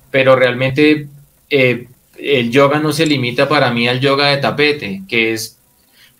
pero 0.09 0.37
realmente 0.37 1.09
eh, 1.49 1.89
el 2.17 2.49
yoga 2.49 2.79
no 2.79 2.93
se 2.93 3.05
limita 3.05 3.49
para 3.49 3.71
mí 3.73 3.89
al 3.89 3.99
yoga 3.99 4.27
de 4.27 4.37
tapete, 4.37 5.01
que 5.09 5.33
es 5.33 5.57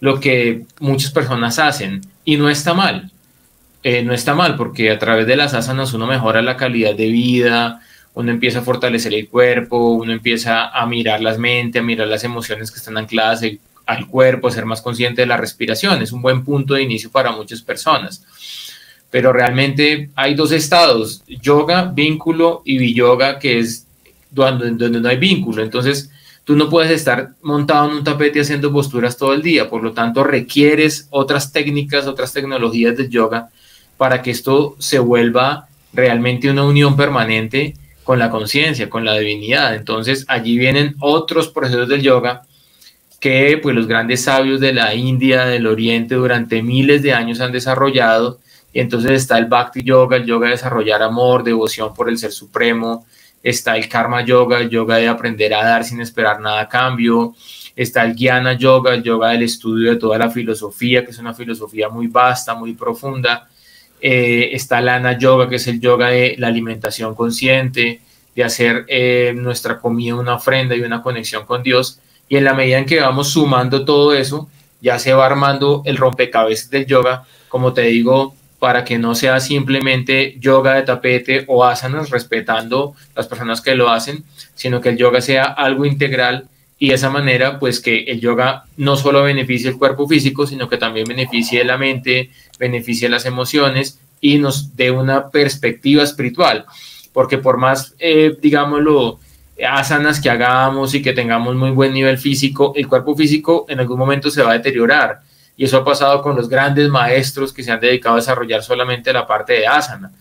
lo 0.02 0.20
que 0.20 0.64
muchas 0.82 1.12
personas 1.12 1.58
hacen 1.58 2.02
y 2.26 2.36
no 2.36 2.50
está 2.50 2.74
mal 2.74 3.14
eh, 3.84 4.04
no 4.04 4.14
está 4.14 4.34
mal 4.34 4.56
porque 4.56 4.92
a 4.92 5.00
través 5.00 5.28
de 5.28 5.36
las 5.36 5.54
asanas 5.54 5.94
uno 5.94 6.08
mejora 6.08 6.42
la 6.42 6.58
calidad 6.58 6.96
de 6.96 7.08
vida, 7.08 7.82
uno 8.14 8.32
empieza 8.32 8.60
a 8.60 8.64
fortalecer 8.64 9.14
el 9.14 9.30
cuerpo, 9.30 9.92
uno 9.92 10.12
empieza 10.12 10.70
a 10.70 10.86
mirar 10.88 11.22
las 11.22 11.38
mentes, 11.38 11.80
a 11.80 11.86
mirar 11.86 12.08
las 12.08 12.24
emociones 12.24 12.72
que 12.72 12.80
están 12.80 12.98
ancladas 12.98 13.42
al 13.86 14.08
cuerpo, 14.08 14.48
a 14.48 14.52
ser 14.52 14.66
más 14.66 14.82
consciente 14.82 15.22
de 15.22 15.28
la 15.28 15.38
respiración. 15.38 16.02
Es 16.02 16.12
un 16.12 16.24
buen 16.24 16.44
punto 16.44 16.74
de 16.74 16.82
inicio 16.82 17.12
para 17.12 17.32
muchas 17.32 17.62
personas. 17.62 18.24
pero 19.10 19.32
realmente 19.32 20.10
hay 20.16 20.36
dos 20.36 20.52
estados, 20.52 21.24
yoga, 21.28 21.92
vínculo 21.94 22.62
y 22.66 22.78
biyoga, 22.78 23.40
que 23.40 23.60
es 23.60 23.86
donde, 24.32 24.72
donde 24.72 25.00
no 25.00 25.08
hay 25.08 25.18
vínculo. 25.18 25.64
Entonces, 25.64 26.10
tú 26.44 26.56
no 26.56 26.70
puedes 26.70 26.92
estar 26.92 27.30
montado 27.42 27.90
en 27.90 27.98
un 27.98 28.04
tapete 28.04 28.42
haciendo 28.42 28.72
posturas 28.72 29.16
todo 29.16 29.34
el 29.34 29.42
día, 29.42 29.70
por 29.70 29.84
lo 29.84 29.94
tanto 29.94 30.24
requieres 30.24 31.08
otras 31.12 31.52
técnicas, 31.52 32.08
otras 32.08 32.34
tecnologías 32.34 32.98
de 32.98 33.08
yoga 33.10 33.50
para 33.98 34.22
que 34.22 34.32
esto 34.32 34.76
se 34.80 35.00
vuelva 35.00 35.68
realmente 35.94 36.50
una 36.50 36.64
unión 36.64 36.96
permanente 36.96 37.74
con 38.04 38.20
la 38.20 38.30
conciencia, 38.30 38.90
con 38.90 39.04
la 39.04 39.18
divinidad. 39.18 39.76
Entonces 39.76 40.26
allí 40.28 40.58
vienen 40.58 40.96
otros 41.00 41.50
procesos 41.50 41.90
del 41.90 42.02
yoga 42.02 42.44
que 43.20 43.60
pues 43.62 43.76
los 43.76 43.88
grandes 43.88 44.24
sabios 44.24 44.60
de 44.60 44.74
la 44.74 44.94
India, 44.94 45.46
del 45.46 45.68
Oriente 45.68 46.16
durante 46.16 46.62
miles 46.62 47.02
de 47.02 47.14
años 47.14 47.42
han 47.42 47.52
desarrollado. 47.52 48.40
Y 48.74 48.80
entonces 48.80 49.12
está 49.12 49.38
el 49.38 49.46
Bhakti 49.46 49.84
Yoga, 49.84 50.18
el 50.18 50.26
yoga 50.26 50.48
de 50.48 50.52
desarrollar 50.52 51.02
amor, 51.02 51.44
devoción 51.44 51.94
por 51.94 52.10
el 52.10 52.18
Ser 52.18 52.32
Supremo, 52.32 53.06
está 53.42 53.76
el 53.76 53.90
Karma 53.90 54.24
Yoga, 54.24 54.60
el 54.60 54.70
yoga 54.70 54.98
de 54.98 55.08
aprender 55.08 55.54
a 55.54 55.64
dar 55.64 55.84
sin 55.84 56.00
esperar 56.00 56.40
nada 56.40 56.62
a 56.62 56.70
cambio, 56.70 57.34
está 57.76 58.04
el 58.04 58.16
Jnana 58.16 58.54
Yoga, 58.54 58.94
el 58.94 59.04
yoga 59.04 59.30
del 59.30 59.44
estudio 59.44 59.92
de 59.92 59.98
toda 59.98 60.18
la 60.18 60.30
filosofía, 60.30 61.04
que 61.04 61.12
es 61.12 61.18
una 61.18 61.34
filosofía 61.34 61.90
muy 61.90 62.08
vasta, 62.08 62.56
muy 62.56 62.74
profunda, 62.74 63.48
eh, 64.02 64.50
está 64.54 64.80
el 64.80 64.90
Ana 64.90 65.18
Yoga, 65.18 65.50
que 65.50 65.56
es 65.56 65.68
el 65.68 65.80
yoga 65.80 66.10
de 66.10 66.36
la 66.38 66.48
alimentación 66.48 67.16
consciente, 67.16 68.02
de 68.36 68.44
hacer 68.44 68.86
eh, 68.88 69.34
nuestra 69.36 69.80
comida 69.80 70.16
una 70.16 70.36
ofrenda 70.36 70.76
y 70.76 70.82
una 70.82 71.02
conexión 71.02 71.46
con 71.46 71.64
Dios, 71.64 72.00
y 72.30 72.38
en 72.38 72.44
la 72.44 72.54
medida 72.54 72.78
en 72.78 72.86
que 72.86 73.00
vamos 73.00 73.30
sumando 73.30 73.86
todo 73.86 74.14
eso, 74.14 74.50
ya 74.82 75.00
se 75.00 75.14
va 75.14 75.26
armando 75.26 75.82
el 75.86 75.98
rompecabezas 75.98 76.70
del 76.70 76.86
yoga, 76.86 77.24
como 77.50 77.74
te 77.74 77.82
digo, 77.84 78.36
para 78.60 78.84
que 78.84 78.98
no 78.98 79.16
sea 79.16 79.40
simplemente 79.40 80.36
yoga 80.40 80.76
de 80.76 80.84
tapete 80.84 81.46
o 81.48 81.64
asanas 81.64 82.10
respetando 82.10 82.96
las 83.16 83.28
personas 83.28 83.62
que 83.62 83.76
lo 83.76 83.90
hacen, 83.90 84.24
sino 84.56 84.82
que 84.82 84.90
el 84.90 84.98
yoga 84.98 85.22
sea 85.22 85.44
algo 85.46 85.86
integral 85.86 86.48
y 86.80 86.90
de 86.90 86.96
esa 86.96 87.10
manera 87.10 87.60
pues 87.60 87.80
que 87.80 88.04
el 88.04 88.20
yoga 88.20 88.66
no 88.78 88.96
solo 88.96 89.24
beneficie 89.24 89.70
el 89.70 89.78
cuerpo 89.78 90.08
físico, 90.08 90.46
sino 90.46 90.70
que 90.70 90.78
también 90.78 91.08
beneficie 91.08 91.64
la 91.64 91.78
mente, 91.78 92.30
beneficie 92.60 93.10
las 93.10 93.26
emociones 93.26 94.00
y 94.22 94.38
nos 94.38 94.76
dé 94.76 94.92
una 94.92 95.30
perspectiva 95.30 96.04
espiritual, 96.04 96.66
porque 97.14 97.38
por 97.38 97.58
más, 97.58 97.96
eh, 98.00 98.36
digámoslo, 98.42 99.20
asanas 99.68 100.22
que 100.22 100.30
hagamos 100.30 100.94
y 100.94 101.02
que 101.02 101.14
tengamos 101.14 101.56
muy 101.56 101.72
buen 101.72 101.94
nivel 101.94 102.18
físico, 102.18 102.74
el 102.76 102.88
cuerpo 102.88 103.16
físico 103.16 103.66
en 103.70 103.80
algún 103.80 103.98
momento 103.98 104.30
se 104.30 104.44
va 104.44 104.52
a 104.52 104.58
deteriorar 104.58 105.22
y 105.58 105.66
eso 105.66 105.78
ha 105.78 105.84
pasado 105.84 106.22
con 106.22 106.36
los 106.36 106.48
grandes 106.48 106.88
maestros 106.90 107.52
que 107.52 107.64
se 107.64 107.72
han 107.72 107.80
dedicado 107.80 108.16
a 108.16 108.20
desarrollar 108.20 108.62
solamente 108.62 109.12
la 109.12 109.26
parte 109.26 109.54
de 109.54 109.68
asana. 109.68 110.12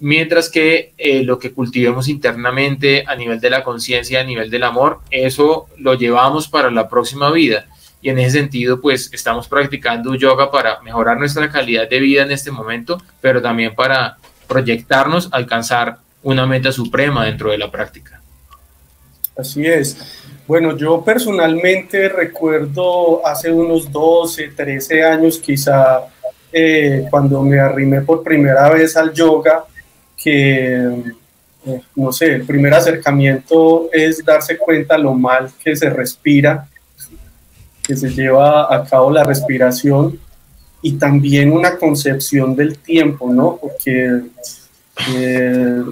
Mientras 0.00 0.48
que 0.48 0.92
eh, 0.96 1.22
lo 1.22 1.38
que 1.38 1.52
cultivemos 1.52 2.08
internamente 2.08 3.04
a 3.06 3.14
nivel 3.14 3.38
de 3.38 3.50
la 3.50 3.62
conciencia, 3.62 4.20
a 4.20 4.24
nivel 4.24 4.50
del 4.50 4.64
amor, 4.64 5.00
eso 5.10 5.68
lo 5.76 5.94
llevamos 5.94 6.48
para 6.48 6.70
la 6.70 6.88
próxima 6.88 7.30
vida. 7.30 7.66
Y 8.02 8.08
en 8.08 8.18
ese 8.18 8.38
sentido, 8.38 8.80
pues 8.80 9.10
estamos 9.12 9.46
practicando 9.46 10.14
yoga 10.14 10.50
para 10.50 10.80
mejorar 10.80 11.18
nuestra 11.18 11.50
calidad 11.50 11.88
de 11.88 12.00
vida 12.00 12.22
en 12.22 12.32
este 12.32 12.50
momento, 12.50 13.00
pero 13.20 13.42
también 13.42 13.74
para 13.74 14.16
proyectarnos, 14.48 15.28
alcanzar 15.32 15.98
una 16.22 16.46
meta 16.46 16.72
suprema 16.72 17.26
dentro 17.26 17.50
de 17.50 17.58
la 17.58 17.70
práctica. 17.70 18.20
Así 19.36 19.66
es. 19.66 19.98
Bueno, 20.46 20.76
yo 20.76 21.04
personalmente 21.04 22.08
recuerdo 22.08 23.24
hace 23.26 23.52
unos 23.52 23.92
12, 23.92 24.48
13 24.48 25.04
años 25.04 25.38
quizá, 25.38 26.00
eh, 26.52 27.06
cuando 27.10 27.42
me 27.42 27.60
arrimé 27.60 28.00
por 28.00 28.22
primera 28.22 28.68
vez 28.70 28.96
al 28.96 29.12
yoga, 29.12 29.64
que, 30.22 31.14
eh, 31.66 31.80
no 31.96 32.12
sé, 32.12 32.34
el 32.34 32.42
primer 32.42 32.74
acercamiento 32.74 33.88
es 33.92 34.24
darse 34.24 34.58
cuenta 34.58 34.98
lo 34.98 35.14
mal 35.14 35.50
que 35.62 35.74
se 35.74 35.90
respira, 35.90 36.68
que 37.82 37.96
se 37.96 38.10
lleva 38.10 38.74
a 38.74 38.84
cabo 38.84 39.10
la 39.10 39.24
respiración 39.24 40.18
y 40.82 40.92
también 40.92 41.52
una 41.52 41.76
concepción 41.76 42.54
del 42.54 42.78
tiempo, 42.78 43.32
¿no? 43.32 43.58
Porque 43.60 44.20
eh, 45.14 45.82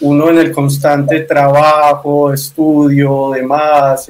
uno 0.00 0.30
en 0.30 0.38
el 0.38 0.52
constante 0.52 1.20
trabajo, 1.20 2.32
estudio, 2.32 3.30
demás, 3.32 4.06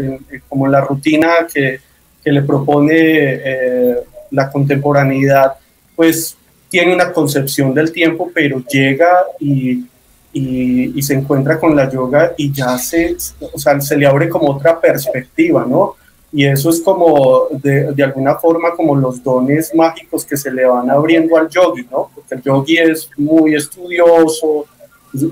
como 0.49 0.67
la 0.67 0.81
rutina 0.81 1.47
que, 1.53 1.81
le 2.25 2.43
propone 2.43 2.93
eh, 2.95 3.97
la 4.33 4.51
contemporaneidad, 4.51 5.55
pues 5.97 6.37
tiene 6.69 6.95
una 6.95 7.13
concepción 7.13 7.75
del 7.75 7.93
tiempo, 7.93 8.31
pero 8.33 8.63
llega 8.71 9.11
y, 9.41 9.85
y, 10.33 11.03
se 11.03 11.15
encuentra 11.15 11.59
con 11.59 11.75
la 11.75 11.91
yoga 11.91 12.35
y 12.37 12.53
ya 12.53 12.77
se, 12.79 13.17
o 13.53 13.59
sea, 13.59 13.81
se 13.81 13.97
le 13.97 14.07
abre 14.07 14.29
como 14.29 14.51
otra 14.51 14.81
perspectiva, 14.81 15.65
¿no? 15.67 15.97
Y 16.31 16.45
eso 16.45 16.69
es 16.69 16.81
como, 16.81 17.49
de, 17.51 17.93
de, 17.95 18.03
alguna 18.03 18.35
forma, 18.35 18.73
como 18.77 18.95
los 18.95 19.23
dones 19.23 19.75
mágicos 19.75 20.27
que 20.27 20.37
se 20.37 20.51
le 20.51 20.67
van 20.67 20.91
abriendo 20.91 21.39
al 21.39 21.49
yogi, 21.49 21.87
¿no? 21.91 22.11
Porque 22.15 22.35
el 22.35 22.43
yogi 22.43 22.77
es 22.77 23.09
muy 23.17 23.55
estudioso, 23.55 24.67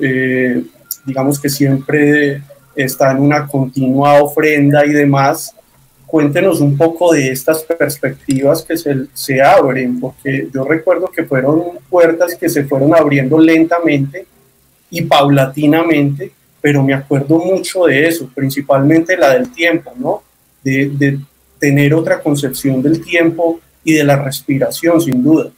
eh, 0.01 0.63
digamos 1.05 1.39
que 1.39 1.51
siempre 1.51 2.43
está 2.75 3.13
en 3.13 3.19
una 3.19 3.47
continua 3.47 4.23
ofrenda 4.23 4.85
y 4.87 4.91
demás. 4.91 5.55
Cuéntenos 6.07 6.61
un 6.61 6.77
poco 6.77 7.13
de 7.13 7.31
estas 7.31 7.65
perspectivas 7.65 8.63
que 8.63 8.77
se, 8.77 9.07
se 9.13 9.43
abren, 9.43 9.99
porque 9.99 10.49
yo 10.53 10.65
recuerdo 10.65 11.09
que 11.09 11.25
fueron 11.25 11.63
puertas 11.91 12.37
que 12.37 12.49
se 12.49 12.65
fueron 12.65 12.95
abriendo 12.95 13.39
lentamente 13.39 14.27
y 14.91 15.03
paulatinamente, 15.03 16.31
pero 16.61 16.83
me 16.83 16.95
acuerdo 16.95 17.39
mucho 17.39 17.85
de 17.85 18.07
eso, 18.07 18.31
principalmente 18.35 19.17
la 19.17 19.31
del 19.31 19.51
tiempo, 19.51 19.93
¿no? 19.99 20.23
De, 20.63 20.91
de 20.91 21.19
tener 21.59 21.95
otra 21.95 22.21
concepción 22.21 22.83
del 22.83 23.05
tiempo 23.05 23.61
y 23.83 23.95
de 23.95 24.05
la 24.05 24.17
respiración, 24.17 25.01
sin 25.01 25.23
duda. 25.23 25.51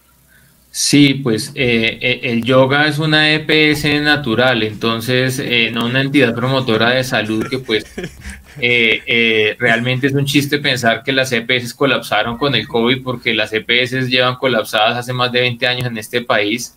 Sí, 0.70 1.14
pues 1.14 1.50
eh, 1.54 1.98
eh, 2.00 2.20
el 2.24 2.44
yoga 2.44 2.86
es 2.86 2.98
una 2.98 3.32
EPS 3.32 4.02
natural, 4.02 4.62
entonces 4.62 5.38
eh, 5.38 5.70
no 5.72 5.86
una 5.86 6.02
entidad 6.02 6.34
promotora 6.34 6.90
de 6.90 7.04
salud 7.04 7.46
que 7.48 7.58
pues 7.58 7.84
realmente 9.58 10.06
es 10.06 10.14
un 10.14 10.24
chiste 10.24 10.58
pensar 10.58 11.02
que 11.02 11.12
las 11.12 11.32
EPS 11.32 11.74
colapsaron 11.74 12.38
con 12.38 12.54
el 12.54 12.66
COVID 12.66 13.02
porque 13.02 13.34
las 13.34 13.52
EPS 13.52 14.08
llevan 14.08 14.36
colapsadas 14.36 14.96
hace 14.96 15.12
más 15.12 15.32
de 15.32 15.40
20 15.40 15.66
años 15.66 15.86
en 15.86 15.98
este 15.98 16.22
país, 16.22 16.74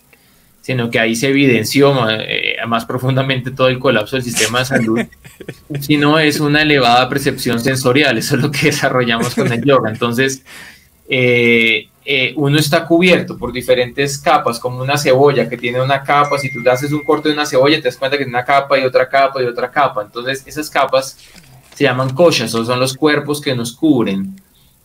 sino 0.60 0.90
que 0.90 1.00
ahí 1.00 1.16
se 1.16 1.28
evidenció 1.28 1.92
más, 1.92 2.18
más 2.66 2.84
profundamente 2.84 3.50
todo 3.50 3.68
el 3.68 3.78
colapso 3.78 4.16
del 4.16 4.24
sistema 4.24 4.60
de 4.60 4.64
salud, 4.64 5.00
sino 5.80 6.18
es 6.18 6.40
una 6.40 6.62
elevada 6.62 7.08
percepción 7.08 7.58
sensorial, 7.60 8.16
eso 8.18 8.36
es 8.36 8.42
lo 8.42 8.50
que 8.50 8.66
desarrollamos 8.66 9.34
con 9.34 9.52
el 9.52 9.64
yoga. 9.64 9.90
Entonces, 9.90 10.44
eh, 11.08 11.88
eh, 12.04 12.32
uno 12.36 12.58
está 12.58 12.84
cubierto 12.84 13.38
por 13.38 13.52
diferentes 13.52 14.18
capas, 14.18 14.58
como 14.58 14.82
una 14.82 14.98
cebolla 14.98 15.48
que 15.48 15.56
tiene 15.56 15.80
una 15.80 16.02
capa, 16.02 16.38
si 16.38 16.52
tú 16.52 16.68
haces 16.68 16.90
un 16.92 17.04
corte 17.04 17.28
de 17.28 17.34
una 17.34 17.46
cebolla, 17.46 17.76
te 17.76 17.84
das 17.84 17.96
cuenta 17.96 18.16
que 18.16 18.24
tiene 18.24 18.36
una 18.36 18.44
capa 18.44 18.78
y 18.78 18.84
otra 18.84 19.08
capa 19.08 19.40
y 19.42 19.46
otra 19.46 19.70
capa. 19.70 20.02
Entonces, 20.02 20.42
esas 20.46 20.68
capas 20.68 21.18
se 21.74 21.84
llaman 21.84 22.14
koshas, 22.14 22.54
o 22.54 22.64
son 22.64 22.80
los 22.80 22.96
cuerpos 22.96 23.40
que 23.40 23.54
nos 23.54 23.72
cubren. 23.72 24.36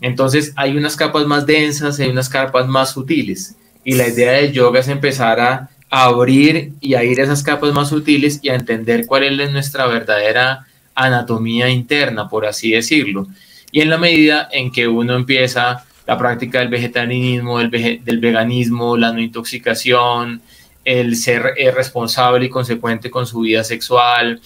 Entonces, 0.01 0.53
hay 0.55 0.77
unas 0.77 0.95
capas 0.95 1.25
más 1.25 1.45
densas, 1.45 1.99
hay 1.99 2.09
unas 2.09 2.29
capas 2.29 2.67
más 2.67 2.91
sutiles. 2.91 3.55
Y 3.83 3.95
la 3.95 4.07
idea 4.07 4.33
del 4.33 4.51
yoga 4.51 4.79
es 4.79 4.87
empezar 4.87 5.39
a 5.39 5.69
abrir 5.89 6.73
y 6.81 6.93
a 6.95 7.03
ir 7.03 7.19
a 7.21 7.23
esas 7.23 7.43
capas 7.43 7.73
más 7.73 7.89
sutiles 7.89 8.39
y 8.41 8.49
a 8.49 8.55
entender 8.55 9.05
cuál 9.05 9.39
es 9.39 9.51
nuestra 9.51 9.87
verdadera 9.87 10.65
anatomía 10.93 11.69
interna, 11.69 12.27
por 12.27 12.45
así 12.45 12.71
decirlo. 12.71 13.27
Y 13.71 13.81
en 13.81 13.89
la 13.89 13.97
medida 13.97 14.49
en 14.51 14.71
que 14.71 14.87
uno 14.87 15.15
empieza 15.15 15.85
la 16.05 16.17
práctica 16.17 16.59
del 16.59 16.69
vegetarianismo, 16.69 17.59
del, 17.59 18.01
del 18.03 18.19
veganismo, 18.19 18.97
la 18.97 19.11
no 19.11 19.21
intoxicación, 19.21 20.41
el 20.83 21.17
ser 21.17 21.53
eh, 21.57 21.69
responsable 21.69 22.45
y 22.45 22.49
consecuente 22.49 23.11
con 23.11 23.27
su 23.27 23.41
vida 23.41 23.63
sexual, 23.63 24.39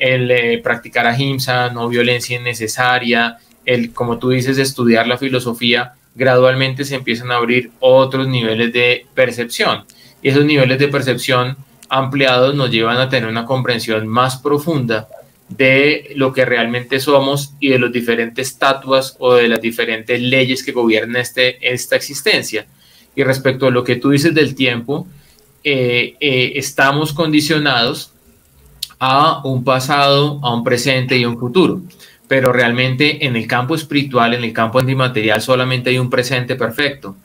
el 0.00 0.30
eh, 0.30 0.60
practicar 0.64 1.06
ahimsa, 1.06 1.70
no 1.70 1.88
violencia 1.88 2.36
innecesaria, 2.36 3.38
el, 3.64 3.92
como 3.92 4.18
tú 4.18 4.30
dices, 4.30 4.58
estudiar 4.58 5.06
la 5.06 5.18
filosofía, 5.18 5.92
gradualmente 6.16 6.84
se 6.84 6.96
empiezan 6.96 7.30
a 7.30 7.36
abrir 7.36 7.70
otros 7.78 8.26
niveles 8.26 8.72
de 8.72 9.06
percepción. 9.14 9.84
Y 10.22 10.30
esos 10.30 10.44
niveles 10.44 10.78
de 10.78 10.88
percepción 10.88 11.56
ampliados 11.88 12.54
nos 12.54 12.70
llevan 12.70 12.96
a 12.96 13.08
tener 13.08 13.28
una 13.28 13.44
comprensión 13.44 14.08
más 14.08 14.38
profunda 14.38 15.06
de 15.48 16.12
lo 16.14 16.32
que 16.32 16.44
realmente 16.44 17.00
somos 17.00 17.54
y 17.60 17.70
de 17.70 17.78
las 17.78 17.92
diferentes 17.92 18.48
estatuas 18.48 19.16
o 19.18 19.34
de 19.34 19.48
las 19.48 19.60
diferentes 19.60 20.20
leyes 20.20 20.62
que 20.62 20.72
gobiernan 20.72 21.16
este, 21.16 21.58
esta 21.72 21.96
existencia. 21.96 22.66
Y 23.14 23.24
respecto 23.24 23.66
a 23.66 23.70
lo 23.70 23.84
que 23.84 23.96
tú 23.96 24.10
dices 24.10 24.32
del 24.32 24.54
tiempo, 24.54 25.06
eh, 25.62 26.14
eh, 26.20 26.52
estamos 26.54 27.12
condicionados 27.12 28.12
a 29.00 29.40
un 29.44 29.64
pasado, 29.64 30.38
a 30.42 30.54
un 30.54 30.62
presente 30.62 31.18
y 31.18 31.24
a 31.24 31.28
un 31.28 31.38
futuro. 31.38 31.80
Pero 32.28 32.52
realmente 32.52 33.26
en 33.26 33.34
el 33.34 33.48
campo 33.48 33.74
espiritual, 33.74 34.34
en 34.34 34.44
el 34.44 34.52
campo 34.52 34.78
antimaterial, 34.78 35.42
solamente 35.42 35.90
hay 35.90 35.98
un 35.98 36.10
presente 36.10 36.54
perfecto. 36.54 37.16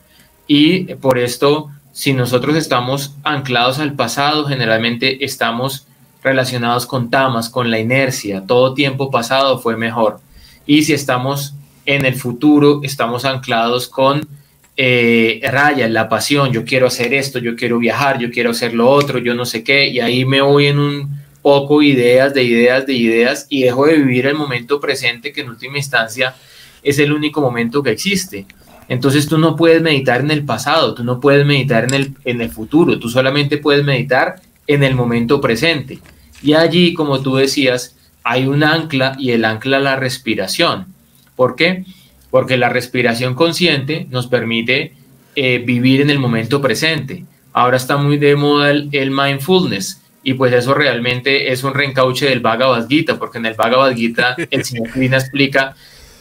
Y 0.48 0.96
por 0.96 1.20
esto 1.20 1.70
si 1.96 2.12
nosotros 2.12 2.58
estamos 2.58 3.16
anclados 3.24 3.80
al 3.80 3.94
pasado, 3.94 4.48
generalmente 4.48 5.24
estamos 5.24 5.88
relacionados 6.22 6.86
con 6.86 7.10
tamas, 7.10 7.50
con 7.50 7.72
la 7.72 7.80
inercia, 7.80 8.44
todo 8.46 8.74
tiempo 8.74 9.10
pasado 9.10 9.60
fue 9.60 9.78
mejor. 9.78 10.20
Y 10.68 10.84
si 10.84 10.92
estamos 10.92 11.54
en 11.86 12.06
el 12.06 12.16
futuro, 12.16 12.82
estamos 12.84 13.24
anclados 13.24 13.88
con 13.88 14.28
eh, 14.76 15.40
raya, 15.50 15.88
la 15.88 16.10
pasión, 16.10 16.52
yo 16.52 16.66
quiero 16.66 16.88
hacer 16.88 17.14
esto, 17.14 17.40
yo 17.40 17.56
quiero 17.56 17.80
viajar, 17.80 18.20
yo 18.20 18.30
quiero 18.30 18.50
hacer 18.50 18.74
lo 18.74 18.90
otro, 18.90 19.20
yo 19.20 19.34
no 19.34 19.46
sé 19.46 19.64
qué, 19.64 19.88
y 19.88 20.02
ahí 20.02 20.26
me 20.26 20.42
voy 20.42 20.66
en 20.66 20.80
un 20.80 21.22
poco 21.46 21.84
ideas 21.84 22.34
de 22.34 22.44
ideas 22.44 22.88
de 22.88 22.94
ideas 22.94 23.46
y 23.52 23.62
dejo 23.62 23.86
de 23.86 23.98
vivir 23.98 24.26
el 24.26 24.34
momento 24.34 24.80
presente 24.80 25.32
que 25.32 25.42
en 25.42 25.50
última 25.50 25.78
instancia 25.78 26.34
es 26.82 26.98
el 26.98 27.14
único 27.14 27.40
momento 27.40 27.84
que 27.84 27.92
existe. 27.92 28.48
Entonces 28.90 29.28
tú 29.28 29.38
no 29.38 29.56
puedes 29.56 29.80
meditar 29.80 30.22
en 30.22 30.32
el 30.32 30.44
pasado, 30.44 30.96
tú 30.96 31.04
no 31.04 31.20
puedes 31.20 31.46
meditar 31.46 31.84
en 31.84 31.94
el, 31.94 32.16
en 32.26 32.42
el 32.42 32.50
futuro, 32.50 32.98
tú 32.98 33.10
solamente 33.10 33.60
puedes 33.60 33.86
meditar 33.86 34.38
en 34.66 34.82
el 34.82 34.96
momento 34.96 35.40
presente. 35.40 36.00
Y 36.42 36.54
allí, 36.54 36.96
como 36.96 37.22
tú 37.22 37.36
decías, 37.36 37.96
hay 38.24 38.48
un 38.48 38.64
ancla 38.64 39.16
y 39.20 39.30
el 39.30 39.46
ancla 39.46 39.78
la 39.78 39.98
respiración. 39.98 40.88
¿Por 41.36 41.56
qué? 41.56 41.86
Porque 42.32 42.58
la 42.58 42.70
respiración 42.70 43.36
consciente 43.36 44.08
nos 44.10 44.26
permite 44.26 44.94
eh, 45.36 45.60
vivir 45.60 46.02
en 46.02 46.10
el 46.10 46.18
momento 46.18 46.60
presente. 46.60 47.24
Ahora 47.54 47.78
está 47.78 47.98
muy 47.98 48.18
de 48.18 48.36
moda 48.36 48.72
el, 48.72 48.90
el, 48.94 49.12
mindfulness 49.12 50.02
y 50.26 50.34
pues 50.34 50.52
eso 50.54 50.74
realmente 50.74 51.52
es 51.52 51.64
un 51.64 51.76
reencauche 51.76 52.26
del 52.28 52.40
Bhagavad 52.40 52.88
Gita, 52.90 53.20
porque 53.20 53.38
en 53.38 53.46
el 53.46 53.54
Bhagavad 53.54 53.94
Gita 53.94 54.36
el 54.50 54.66
señor 54.66 54.90
Krishna 54.90 55.18
explica 55.18 55.76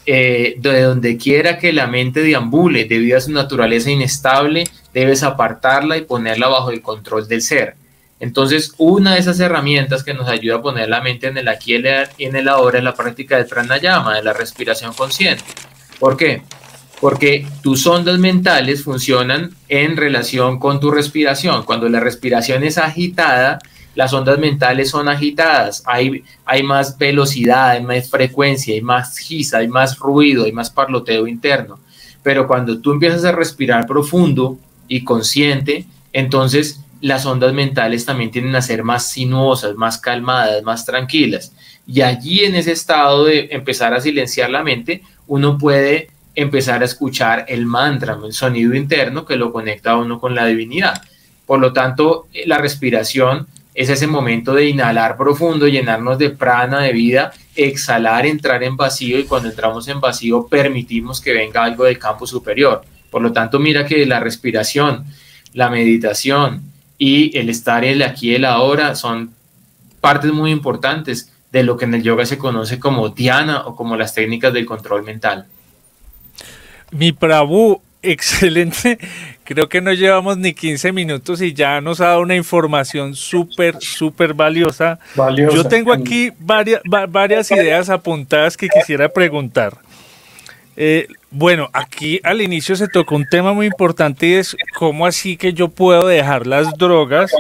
eh, 0.05 0.57
de 0.59 0.83
donde 0.83 1.17
quiera 1.17 1.59
que 1.59 1.73
la 1.73 1.87
mente 1.87 2.21
deambule 2.21 2.85
debido 2.85 3.17
a 3.17 3.23
su 3.23 3.33
naturaleza 3.33 3.91
inestable, 3.91 4.65
debes 4.93 5.23
apartarla 5.23 5.97
y 5.97 6.03
ponerla 6.03 6.49
bajo 6.49 6.71
el 6.71 6.83
control 6.83 7.27
del 7.27 7.41
ser. 7.41 7.77
Entonces, 8.21 8.75
una 8.77 9.15
de 9.15 9.21
esas 9.21 9.41
herramientas 9.41 10.05
que 10.05 10.13
nos 10.13 10.29
ayuda 10.29 10.57
a 10.57 10.63
poner 10.63 10.91
la 10.91 11.01
mente 11.01 11.29
en 11.29 11.39
el 11.39 11.49
aquí 11.49 11.75
y 11.75 12.25
en 12.27 12.37
el 12.37 12.49
ahora 12.49 12.79
es 12.79 12.85
la 12.85 12.95
práctica 12.95 13.39
del 13.39 13.47
pranayama, 13.47 14.17
de 14.17 14.23
la 14.23 14.35
respiración 14.35 14.93
consciente. 14.93 15.45
¿Por 15.99 16.19
qué? 16.19 16.43
Porque 17.01 17.47
tus 17.63 17.87
ondas 17.87 18.19
mentales 18.19 18.85
funcionan 18.85 19.55
en 19.71 19.97
relación 19.97 20.59
con 20.59 20.79
tu 20.79 20.91
respiración. 20.91 21.65
Cuando 21.65 21.89
la 21.89 22.01
respiración 22.01 22.65
es 22.65 22.77
agitada, 22.77 23.61
las 23.95 24.13
ondas 24.13 24.39
mentales 24.39 24.91
son 24.91 25.09
agitadas, 25.09 25.83
hay, 25.87 26.25
hay 26.45 26.63
más 26.63 26.99
velocidad, 26.99 27.71
hay 27.71 27.83
más 27.83 28.11
frecuencia, 28.11 28.75
hay 28.75 28.81
más 28.81 29.17
gisa, 29.19 29.59
hay 29.59 29.69
más 29.69 29.99
ruido, 29.99 30.45
hay 30.45 30.53
más 30.53 30.71
parloteo 30.71 31.27
interno. 31.27 31.79
Pero 32.23 32.47
cuando 32.47 32.81
tú 32.81 32.93
empiezas 32.93 33.25
a 33.25 33.33
respirar 33.33 33.87
profundo 33.87 34.59
y 34.89 35.05
consciente, 35.05 35.87
entonces 36.13 36.81
las 37.01 37.27
ondas 37.27 37.53
mentales 37.53 38.07
también 38.07 38.31
tienden 38.31 38.57
a 38.57 38.63
ser 38.63 38.83
más 38.83 39.11
sinuosas, 39.11 39.77
más 39.77 39.99
calmadas, 39.99 40.63
más 40.63 40.87
tranquilas. 40.87 41.53
Y 41.87 42.01
allí 42.01 42.45
en 42.45 42.55
ese 42.55 42.73
estado 42.73 43.27
de 43.27 43.49
empezar 43.51 43.93
a 43.93 44.01
silenciar 44.01 44.49
la 44.49 44.65
mente, 44.65 45.03
uno 45.27 45.59
puede 45.59 46.09
empezar 46.35 46.83
a 46.83 46.87
escuchar 46.87 47.45
el 47.49 47.67
mantra, 47.67 48.19
el 48.25 48.33
sonido 48.33 48.75
interno 48.75 49.25
que 49.27 49.37
lo 49.37 49.53
conecta 49.53 49.93
a 49.93 49.99
uno 49.99 50.19
con 50.19 50.35
la 50.35 50.47
divinidad. 50.47 51.03
Por 51.47 51.61
lo 51.61 51.73
tanto, 51.73 52.27
la 52.47 52.59
respiración 52.59 53.47
es 53.75 53.89
ese 53.89 54.07
momento 54.07 54.55
de 54.55 54.69
inhalar 54.69 55.17
profundo, 55.17 55.67
llenarnos 55.67 56.17
de 56.17 56.31
prana, 56.31 56.81
de 56.81 56.93
vida, 56.93 57.33
exhalar, 57.57 58.25
entrar 58.25 58.63
en 58.63 58.77
vacío 58.77 59.19
y 59.19 59.25
cuando 59.25 59.49
entramos 59.49 59.89
en 59.89 60.01
vacío 60.01 60.47
permitimos 60.47 61.21
que 61.21 61.33
venga 61.33 61.65
algo 61.65 61.85
del 61.85 61.99
campo 61.99 62.27
superior. 62.27 62.83
Por 63.11 63.21
lo 63.23 63.33
tanto, 63.33 63.59
mira 63.59 63.85
que 63.85 64.07
la 64.07 64.21
respiración, 64.21 65.05
la 65.53 65.71
meditación 65.71 66.63
y 66.99 67.37
el 67.37 67.49
estar 67.49 67.85
el 67.85 68.03
aquí 68.03 68.31
y 68.31 68.35
el 68.37 68.45
ahora 68.45 68.95
son 68.95 69.33
partes 70.01 70.33
muy 70.33 70.53
importantes 70.53 71.33
de 71.51 71.65
lo 71.65 71.77
que 71.77 71.85
en 71.85 71.95
el 71.95 72.03
yoga 72.03 72.27
se 72.27 72.39
conoce 72.39 72.79
como 72.79 73.09
dhyana 73.09 73.67
o 73.67 73.75
como 73.75 73.97
las 73.97 74.15
técnicas 74.15 74.53
del 74.53 74.67
control 74.67 75.03
mental. 75.03 75.47
Mi 76.93 77.13
Prabhu, 77.13 77.81
excelente 78.03 78.99
Creo 79.45 79.69
que 79.69 79.83
no 79.83 79.93
llevamos 79.93 80.39
ni 80.39 80.55
15 80.55 80.93
minutos 80.93 81.43
y 81.43 81.53
ya 81.53 81.81
nos 81.83 82.01
ha 82.01 82.07
dado 82.07 82.21
una 82.21 82.35
información 82.35 83.15
súper, 83.15 83.77
súper 83.79 84.33
valiosa. 84.33 84.99
Yo 85.37 85.65
tengo 85.65 85.93
aquí 85.93 86.33
varias, 86.39 86.81
varias 87.11 87.51
ideas 87.51 87.91
apuntadas 87.91 88.57
que 88.57 88.69
quisiera 88.69 89.09
preguntar. 89.11 89.77
Eh, 90.77 91.09
bueno, 91.31 91.69
aquí 91.73 92.21
al 92.25 92.41
inicio 92.41 92.75
se 92.75 92.89
tocó 92.89 93.17
un 93.17 93.27
tema 93.27 93.53
muy 93.53 93.67
importante 93.67 94.27
y 94.27 94.35
es 94.35 94.57
cómo 94.77 95.07
así 95.07 95.37
que 95.37 95.53
yo 95.53 95.69
puedo 95.69 96.07
dejar 96.07 96.47
las 96.47 96.73
drogas 96.79 97.31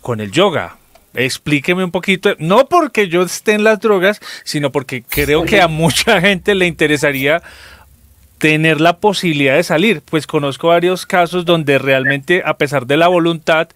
con 0.00 0.20
el 0.20 0.30
yoga. 0.30 0.76
Explíqueme 1.14 1.82
un 1.82 1.90
poquito, 1.90 2.36
no 2.38 2.68
porque 2.68 3.08
yo 3.08 3.22
esté 3.22 3.52
en 3.54 3.64
las 3.64 3.80
drogas, 3.80 4.20
sino 4.44 4.70
porque 4.70 5.02
creo 5.02 5.42
que 5.44 5.60
a 5.60 5.68
mucha 5.68 6.20
gente 6.20 6.54
le 6.54 6.66
interesaría 6.66 7.42
tener 8.38 8.80
la 8.80 8.98
posibilidad 8.98 9.56
de 9.56 9.62
salir. 9.62 10.02
Pues 10.02 10.26
conozco 10.26 10.68
varios 10.68 11.06
casos 11.06 11.44
donde 11.44 11.78
realmente, 11.78 12.42
a 12.44 12.56
pesar 12.56 12.86
de 12.86 12.96
la 12.96 13.08
voluntad, 13.08 13.68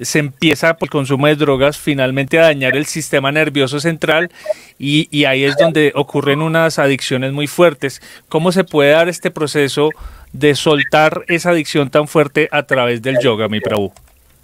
se 0.00 0.18
empieza 0.18 0.76
por 0.76 0.86
el 0.86 0.90
consumo 0.90 1.26
de 1.26 1.36
drogas 1.36 1.78
finalmente 1.78 2.38
a 2.38 2.42
dañar 2.42 2.76
el 2.76 2.86
sistema 2.86 3.32
nervioso 3.32 3.80
central 3.80 4.30
y, 4.78 5.08
y, 5.10 5.24
ahí 5.24 5.44
es 5.44 5.56
donde 5.56 5.92
ocurren 5.94 6.42
unas 6.42 6.78
adicciones 6.78 7.32
muy 7.32 7.46
fuertes. 7.46 8.02
¿Cómo 8.28 8.52
se 8.52 8.64
puede 8.64 8.90
dar 8.90 9.08
este 9.08 9.30
proceso 9.30 9.88
de 10.32 10.54
soltar 10.54 11.24
esa 11.28 11.50
adicción 11.50 11.88
tan 11.88 12.08
fuerte 12.08 12.48
a 12.52 12.64
través 12.64 13.00
del 13.00 13.18
yoga, 13.22 13.48
mi 13.48 13.60
Prabhu? 13.60 13.92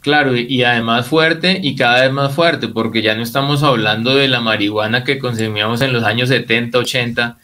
Claro, 0.01 0.37
y 0.37 0.65
además 0.65 1.07
fuerte 1.07 1.61
y 1.63 1.77
cada 1.77 2.03
vez 2.03 2.13
más 2.13 2.35
fuerte, 2.35 2.67
porque 2.67 3.03
ya 3.03 3.15
no 3.15 3.23
estamos 3.23 3.63
hablando 3.63 4.17
de 4.17 4.27
la 4.27 4.41
marihuana 4.41 5.05
que 5.05 5.21
consumíamos 5.21 5.81
en 5.81 5.93
los 5.93 6.03
años 6.03 6.29
70, 6.29 6.77
80, 6.77 7.39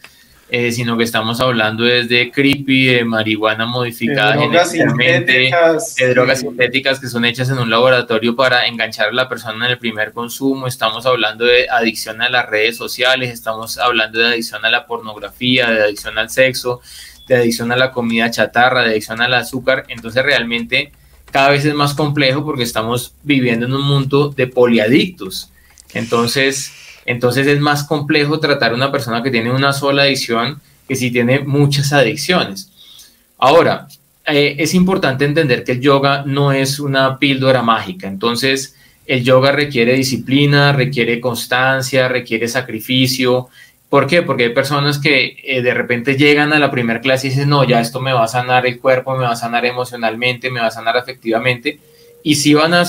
eh, 0.50 0.72
sino 0.72 0.96
que 0.96 1.04
estamos 1.04 1.40
hablando 1.40 1.84
desde 1.84 2.30
creepy, 2.30 2.86
de 2.86 3.04
marihuana 3.04 3.66
modificada 3.66 4.32
de 4.32 4.38
drogas 4.38 4.70
sintéticas, 4.70 5.94
de 5.94 6.08
drogas 6.08 6.40
sintéticas 6.40 7.00
que 7.00 7.08
son 7.08 7.26
hechas 7.26 7.50
en 7.50 7.58
un 7.58 7.68
laboratorio 7.68 8.34
para 8.34 8.66
enganchar 8.66 9.08
a 9.08 9.12
la 9.12 9.28
persona 9.28 9.66
en 9.66 9.72
el 9.72 9.78
primer 9.78 10.12
consumo, 10.12 10.66
estamos 10.66 11.04
hablando 11.04 11.44
de 11.44 11.68
adicción 11.68 12.22
a 12.22 12.30
las 12.30 12.48
redes 12.48 12.78
sociales, 12.78 13.30
estamos 13.30 13.76
hablando 13.76 14.20
de 14.20 14.28
adicción 14.28 14.64
a 14.64 14.70
la 14.70 14.86
pornografía, 14.86 15.70
de 15.70 15.82
adicción 15.82 16.16
al 16.16 16.30
sexo, 16.30 16.80
de 17.26 17.36
adicción 17.36 17.70
a 17.70 17.76
la 17.76 17.92
comida 17.92 18.30
chatarra, 18.30 18.84
de 18.84 18.92
adicción 18.92 19.20
al 19.20 19.34
azúcar, 19.34 19.84
entonces 19.88 20.24
realmente 20.24 20.92
cada 21.30 21.50
vez 21.50 21.64
es 21.66 21.74
más 21.74 21.92
complejo 21.92 22.42
porque 22.42 22.62
estamos 22.62 23.14
viviendo 23.22 23.66
en 23.66 23.74
un 23.74 23.82
mundo 23.82 24.30
de 24.30 24.46
poliadictos. 24.46 25.50
Entonces, 25.92 26.72
entonces 27.08 27.46
es 27.46 27.58
más 27.58 27.84
complejo 27.84 28.38
tratar 28.38 28.72
a 28.72 28.74
una 28.74 28.92
persona 28.92 29.22
que 29.22 29.30
tiene 29.30 29.50
una 29.50 29.72
sola 29.72 30.02
adicción 30.02 30.60
que 30.86 30.94
si 30.94 31.10
tiene 31.10 31.40
muchas 31.40 31.92
adicciones. 31.92 32.70
Ahora, 33.38 33.88
eh, 34.26 34.56
es 34.58 34.74
importante 34.74 35.24
entender 35.24 35.64
que 35.64 35.72
el 35.72 35.80
yoga 35.80 36.22
no 36.26 36.52
es 36.52 36.78
una 36.80 37.18
píldora 37.18 37.62
mágica. 37.62 38.08
Entonces, 38.08 38.76
el 39.06 39.24
yoga 39.24 39.52
requiere 39.52 39.94
disciplina, 39.94 40.72
requiere 40.72 41.20
constancia, 41.20 42.08
requiere 42.08 42.46
sacrificio. 42.46 43.48
¿Por 43.88 44.06
qué? 44.06 44.22
Porque 44.22 44.44
hay 44.44 44.52
personas 44.52 44.98
que 44.98 45.36
eh, 45.44 45.62
de 45.62 45.72
repente 45.72 46.16
llegan 46.16 46.52
a 46.52 46.58
la 46.58 46.70
primera 46.70 47.00
clase 47.00 47.28
y 47.28 47.30
dicen, 47.30 47.48
no, 47.48 47.64
ya 47.64 47.80
esto 47.80 48.00
me 48.00 48.12
va 48.12 48.24
a 48.24 48.28
sanar 48.28 48.66
el 48.66 48.78
cuerpo, 48.78 49.16
me 49.16 49.24
va 49.24 49.32
a 49.32 49.36
sanar 49.36 49.64
emocionalmente, 49.64 50.50
me 50.50 50.60
va 50.60 50.66
a 50.66 50.70
sanar 50.70 50.98
afectivamente 50.98 51.78
y 52.28 52.34
sí 52.34 52.52
van 52.52 52.74
a, 52.74 52.84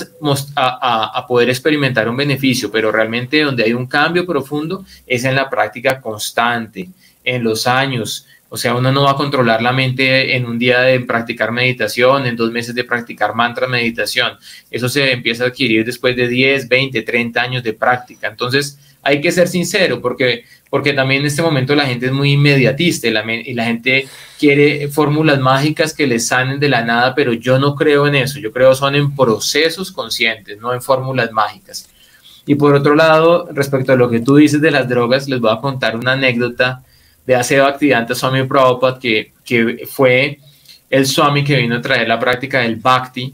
a, 0.57 1.25
poder 1.25 1.47
experimentar 1.47 2.09
un 2.09 2.17
beneficio, 2.17 2.69
pero 2.69 2.91
realmente 2.91 3.41
donde 3.41 3.63
hay 3.63 3.71
un 3.71 3.87
cambio 3.87 4.25
profundo 4.25 4.83
es 5.07 5.23
en 5.23 5.33
la 5.33 5.49
práctica 5.49 6.01
constante, 6.01 6.89
en 7.23 7.41
los 7.41 7.65
años. 7.65 8.27
O 8.49 8.57
sea, 8.57 8.75
uno 8.75 8.91
no 8.91 9.03
va 9.03 9.11
a 9.11 9.15
controlar 9.15 9.61
la 9.61 9.71
mente 9.71 10.35
en 10.35 10.45
un 10.45 10.59
día 10.59 10.81
de 10.81 10.99
practicar 10.99 11.53
meditación, 11.53 12.25
en 12.25 12.35
dos 12.35 12.51
meses 12.51 12.75
de 12.75 12.83
practicar 12.83 13.33
mantra 13.33 13.65
meditación. 13.65 14.33
Eso 14.69 14.89
se 14.89 15.09
empieza 15.09 15.45
a 15.45 15.47
adquirir 15.47 15.85
después 15.85 16.17
de 16.17 16.27
10, 16.27 16.67
20, 16.67 17.01
30 17.01 17.41
años 17.41 17.63
de 17.63 17.71
práctica. 17.71 18.27
Entonces, 18.27 18.77
hay 19.01 19.21
que 19.21 19.31
ser 19.31 19.47
sincero 19.47 20.01
porque, 20.01 20.43
porque 20.69 20.93
también 20.93 21.21
en 21.21 21.27
este 21.27 21.41
momento 21.41 21.75
la 21.75 21.85
gente 21.85 22.07
es 22.07 22.11
muy 22.11 22.33
inmediatista 22.33 23.07
y 23.07 23.53
la, 23.53 23.65
gente 23.65 24.07
quiere 24.37 24.87
fórmulas 24.89 25.39
mágicas 25.39 25.93
que 25.93 26.07
les 26.07 26.27
sanen 26.27 26.59
de 26.59 26.69
la 26.69 26.83
nada, 26.83 27.15
pero 27.15 27.33
yo 27.33 27.59
no 27.59 27.75
creo 27.75 28.07
en 28.07 28.15
eso, 28.15 28.39
yo 28.39 28.51
creo 28.51 28.75
son 28.75 28.95
en 28.95 29.15
procesos 29.15 29.91
conscientes, 29.91 30.59
no 30.59 30.73
en 30.73 30.81
fórmulas 30.81 31.31
mágicas. 31.31 31.89
Y 32.45 32.55
por 32.55 32.73
otro 32.73 32.95
lado, 32.95 33.47
respecto 33.51 33.93
a 33.93 33.95
lo 33.95 34.09
que 34.09 34.21
tú 34.21 34.35
dices 34.35 34.59
de 34.59 34.71
las 34.71 34.89
drogas, 34.89 35.29
les 35.29 35.39
voy 35.39 35.51
a 35.51 35.61
contar 35.61 35.95
una 35.95 36.13
anécdota 36.13 36.83
de 37.25 37.35
hace 37.35 37.59
Bhaktivedanta 37.59 38.15
Swami 38.15 38.43
Prabhupada, 38.43 38.97
que, 38.97 39.33
que 39.45 39.87
fue 39.89 40.39
el 40.89 41.05
Swami 41.05 41.43
que 41.43 41.57
vino 41.57 41.75
a 41.75 41.81
traer 41.81 42.07
la 42.07 42.19
práctica 42.19 42.61
del 42.61 42.77
Bhakti 42.77 43.31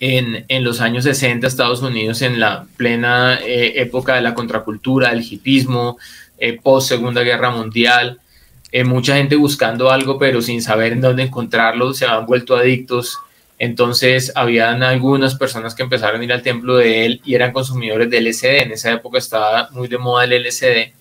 en, 0.00 0.64
los 0.64 0.80
años 0.80 1.04
60 1.04 1.46
Estados 1.46 1.82
Unidos, 1.82 2.22
en 2.22 2.40
la 2.40 2.66
plena 2.76 3.38
eh, 3.42 3.74
época 3.76 4.14
de 4.14 4.22
la 4.22 4.34
contracultura, 4.34 5.10
del 5.10 5.22
hipismo, 5.22 5.98
eh, 6.38 6.58
post 6.60 6.88
Segunda 6.88 7.22
Guerra 7.22 7.50
Mundial, 7.50 8.18
eh, 8.72 8.84
mucha 8.84 9.16
gente 9.16 9.36
buscando 9.36 9.90
algo 9.90 10.18
pero 10.18 10.42
sin 10.42 10.60
saber 10.60 10.92
en 10.92 11.00
dónde 11.00 11.22
encontrarlo, 11.22 11.94
se 11.94 12.06
han 12.06 12.26
vuelto 12.26 12.56
adictos 12.56 13.18
Entonces, 13.56 14.32
habían 14.34 14.82
algunas 14.82 15.36
personas 15.36 15.74
que 15.74 15.84
empezaron 15.84 16.20
a 16.20 16.24
ir 16.24 16.32
al 16.32 16.42
templo 16.42 16.76
de 16.76 17.06
él 17.06 17.20
y 17.24 17.34
eran 17.36 17.52
consumidores 17.52 18.10
de 18.10 18.20
LSD. 18.20 18.62
En 18.62 18.72
esa 18.72 18.92
época 18.92 19.18
estaba 19.18 19.68
muy 19.70 19.86
de 19.86 19.96
moda 19.96 20.24
el 20.24 20.32
LSD. 20.42 20.92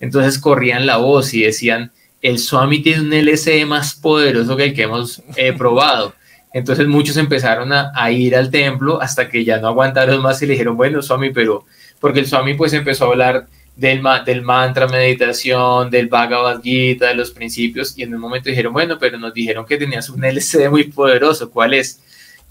Entonces, 0.00 0.38
corrían 0.40 0.86
la 0.86 0.96
voz 0.96 1.32
y 1.34 1.42
decían, 1.42 1.92
el 2.20 2.40
Swami 2.40 2.82
tiene 2.82 3.02
un 3.02 3.12
LSD 3.12 3.64
más 3.64 3.94
poderoso 3.94 4.56
que 4.56 4.64
el 4.64 4.74
que 4.74 4.82
hemos 4.82 5.22
probado. 5.56 6.14
Entonces, 6.54 6.86
muchos 6.86 7.16
empezaron 7.16 7.72
a, 7.72 8.10
ir 8.12 8.36
al 8.36 8.48
templo 8.48 9.02
hasta 9.02 9.28
que 9.28 9.44
ya 9.44 9.58
no 9.58 9.66
aguantaron 9.66 10.22
más 10.22 10.40
y 10.40 10.46
le 10.46 10.52
dijeron, 10.52 10.76
bueno, 10.76 11.02
Swami, 11.02 11.30
pero 11.30 11.64
porque 11.98 12.20
el 12.20 12.28
Swami 12.28 12.54
pues 12.54 12.72
empezó 12.72 13.06
a 13.06 13.08
hablar 13.08 13.48
del, 13.74 14.00
del 14.24 14.42
mantra, 14.42 14.86
meditación, 14.86 15.90
del 15.90 16.06
Bhagavad 16.06 16.62
Gita, 16.62 17.08
de 17.08 17.16
los 17.16 17.32
principios, 17.32 17.98
y 17.98 18.04
en 18.04 18.14
un 18.14 18.20
momento 18.20 18.50
dijeron, 18.50 18.72
bueno, 18.72 18.98
pero 19.00 19.18
nos 19.18 19.34
dijeron 19.34 19.66
que 19.66 19.76
tenías 19.76 20.08
un 20.08 20.24
LCD 20.24 20.70
muy 20.70 20.84
poderoso, 20.84 21.50
¿cuál 21.50 21.74
es? 21.74 22.00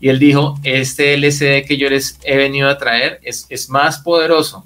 Y 0.02 0.10
él 0.10 0.20
dijo, 0.20 0.60
este 0.64 1.14
LCD 1.14 1.66
que 1.66 1.78
yo 1.78 1.90
les 1.90 2.20
he 2.26 2.36
venido 2.36 2.68
a 2.68 2.78
traer 2.78 3.22
es, 3.24 3.46
es 3.48 3.70
más 3.70 4.00
poderoso. 4.00 4.66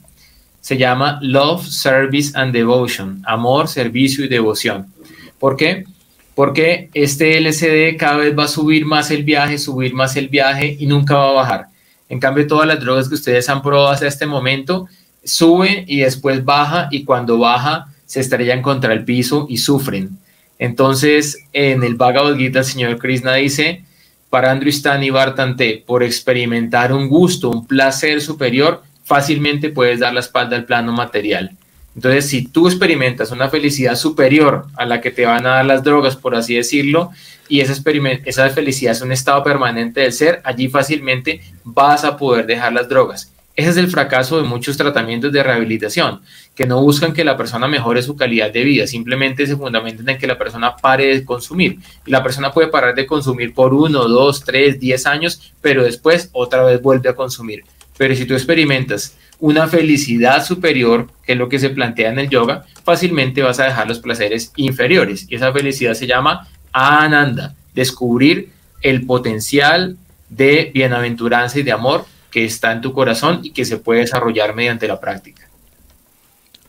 Se 0.61 0.77
llama 0.77 1.19
Love, 1.21 1.63
Service 1.63 2.31
and 2.33 2.53
Devotion, 2.53 3.21
amor, 3.23 3.67
servicio 3.67 4.25
y 4.25 4.29
devoción. 4.29 4.91
¿Por 5.37 5.55
qué? 5.55 5.85
Porque 6.37 6.91
este 6.93 7.35
LCD 7.39 7.97
cada 7.97 8.17
vez 8.17 8.37
va 8.37 8.43
a 8.43 8.47
subir 8.47 8.85
más 8.85 9.09
el 9.09 9.23
viaje, 9.23 9.57
subir 9.57 9.95
más 9.95 10.15
el 10.17 10.27
viaje 10.27 10.77
y 10.79 10.85
nunca 10.85 11.15
va 11.15 11.29
a 11.29 11.33
bajar. 11.33 11.65
En 12.09 12.19
cambio, 12.19 12.45
todas 12.45 12.67
las 12.67 12.79
drogas 12.79 13.09
que 13.09 13.15
ustedes 13.15 13.49
han 13.49 13.63
probado 13.63 13.87
hasta 13.89 14.05
este 14.05 14.27
momento 14.27 14.87
sube 15.23 15.83
y 15.87 16.01
después 16.01 16.45
baja 16.45 16.89
y 16.91 17.05
cuando 17.05 17.39
baja 17.39 17.87
se 18.05 18.19
estrellan 18.19 18.61
contra 18.61 18.93
el 18.93 19.03
piso 19.03 19.47
y 19.49 19.57
sufren. 19.57 20.15
Entonces, 20.59 21.39
en 21.53 21.81
el 21.81 21.95
Bhagavad 21.95 22.37
Gita, 22.37 22.59
el 22.59 22.65
señor 22.65 22.99
Krishna 22.99 23.33
dice, 23.33 23.81
para 24.29 24.51
Andristani 24.51 25.09
Bartante, 25.09 25.83
por 25.87 26.03
experimentar 26.03 26.93
un 26.93 27.09
gusto, 27.09 27.49
un 27.49 27.65
placer 27.65 28.21
superior, 28.21 28.83
fácilmente 29.03 29.71
puedes 29.71 30.01
dar 30.01 30.13
la 30.13 30.19
espalda 30.19 30.55
al 30.55 30.65
plano 30.65 30.91
material. 30.91 31.57
Entonces, 31.97 32.29
si 32.29 32.47
tú 32.47 32.67
experimentas 32.67 33.31
una 33.31 33.49
felicidad 33.49 33.95
superior 33.95 34.67
a 34.75 34.85
la 34.85 35.01
que 35.01 35.09
te 35.09 35.25
van 35.25 35.47
a 35.47 35.55
dar 35.55 35.65
las 35.65 35.83
drogas, 35.83 36.15
por 36.15 36.35
así 36.35 36.53
decirlo, 36.53 37.09
y 37.49 37.61
esa, 37.61 37.73
felicidad 38.51 38.91
es 38.91 39.01
un 39.01 39.11
estado 39.11 39.43
permanente 39.43 40.01
del 40.01 40.13
ser, 40.13 40.39
allí 40.43 40.67
fácilmente 40.67 41.41
vas 41.63 42.03
a 42.03 42.15
poder 42.15 42.45
dejar 42.45 42.71
las 42.73 42.87
drogas. 42.87 43.33
Ese 43.55 43.71
es 43.71 43.77
el 43.77 43.87
fracaso 43.87 44.37
de 44.37 44.43
muchos 44.43 44.77
tratamientos 44.77 45.31
de 45.31 45.41
rehabilitación, 45.41 46.21
que 46.53 46.67
no 46.67 46.79
buscan 46.83 47.13
que 47.13 47.23
la 47.23 47.35
persona 47.35 47.67
mejore 47.67 48.03
su 48.03 48.15
calidad 48.15 48.51
de 48.51 48.63
vida, 48.63 48.85
simplemente 48.85 49.47
se 49.47 49.57
fundamentan 49.57 50.07
en 50.07 50.19
que 50.19 50.27
la 50.27 50.37
persona 50.37 50.77
pare 50.77 51.07
de 51.07 51.25
consumir. 51.25 51.79
La 52.05 52.21
persona 52.21 52.51
puede 52.51 52.67
parar 52.67 52.93
de 52.93 53.07
consumir 53.07 53.55
por 53.55 53.73
uno, 53.73 54.07
dos, 54.07 54.43
tres, 54.43 54.79
diez 54.79 55.07
años, 55.07 55.51
pero 55.61 55.83
después 55.83 56.29
otra 56.31 56.63
vez 56.63 56.79
vuelve 56.79 57.09
a 57.09 57.15
consumir. 57.15 57.63
Pero 57.97 58.15
si 58.15 58.25
tú 58.25 58.35
experimentas 58.35 59.17
una 59.39 59.67
felicidad 59.67 60.43
superior, 60.45 61.07
que 61.25 61.33
es 61.33 61.37
lo 61.37 61.49
que 61.49 61.59
se 61.59 61.69
plantea 61.69 62.11
en 62.11 62.19
el 62.19 62.29
yoga, 62.29 62.65
fácilmente 62.83 63.41
vas 63.41 63.59
a 63.59 63.65
dejar 63.65 63.87
los 63.87 63.99
placeres 63.99 64.51
inferiores. 64.55 65.25
Y 65.29 65.35
esa 65.35 65.51
felicidad 65.53 65.93
se 65.93 66.07
llama 66.07 66.47
ananda, 66.71 67.55
descubrir 67.73 68.49
el 68.81 69.05
potencial 69.05 69.97
de 70.29 70.71
bienaventuranza 70.73 71.59
y 71.59 71.63
de 71.63 71.71
amor 71.71 72.05
que 72.31 72.45
está 72.45 72.71
en 72.71 72.81
tu 72.81 72.93
corazón 72.93 73.41
y 73.43 73.51
que 73.51 73.65
se 73.65 73.77
puede 73.77 74.01
desarrollar 74.01 74.55
mediante 74.55 74.87
la 74.87 74.99
práctica. 74.99 75.43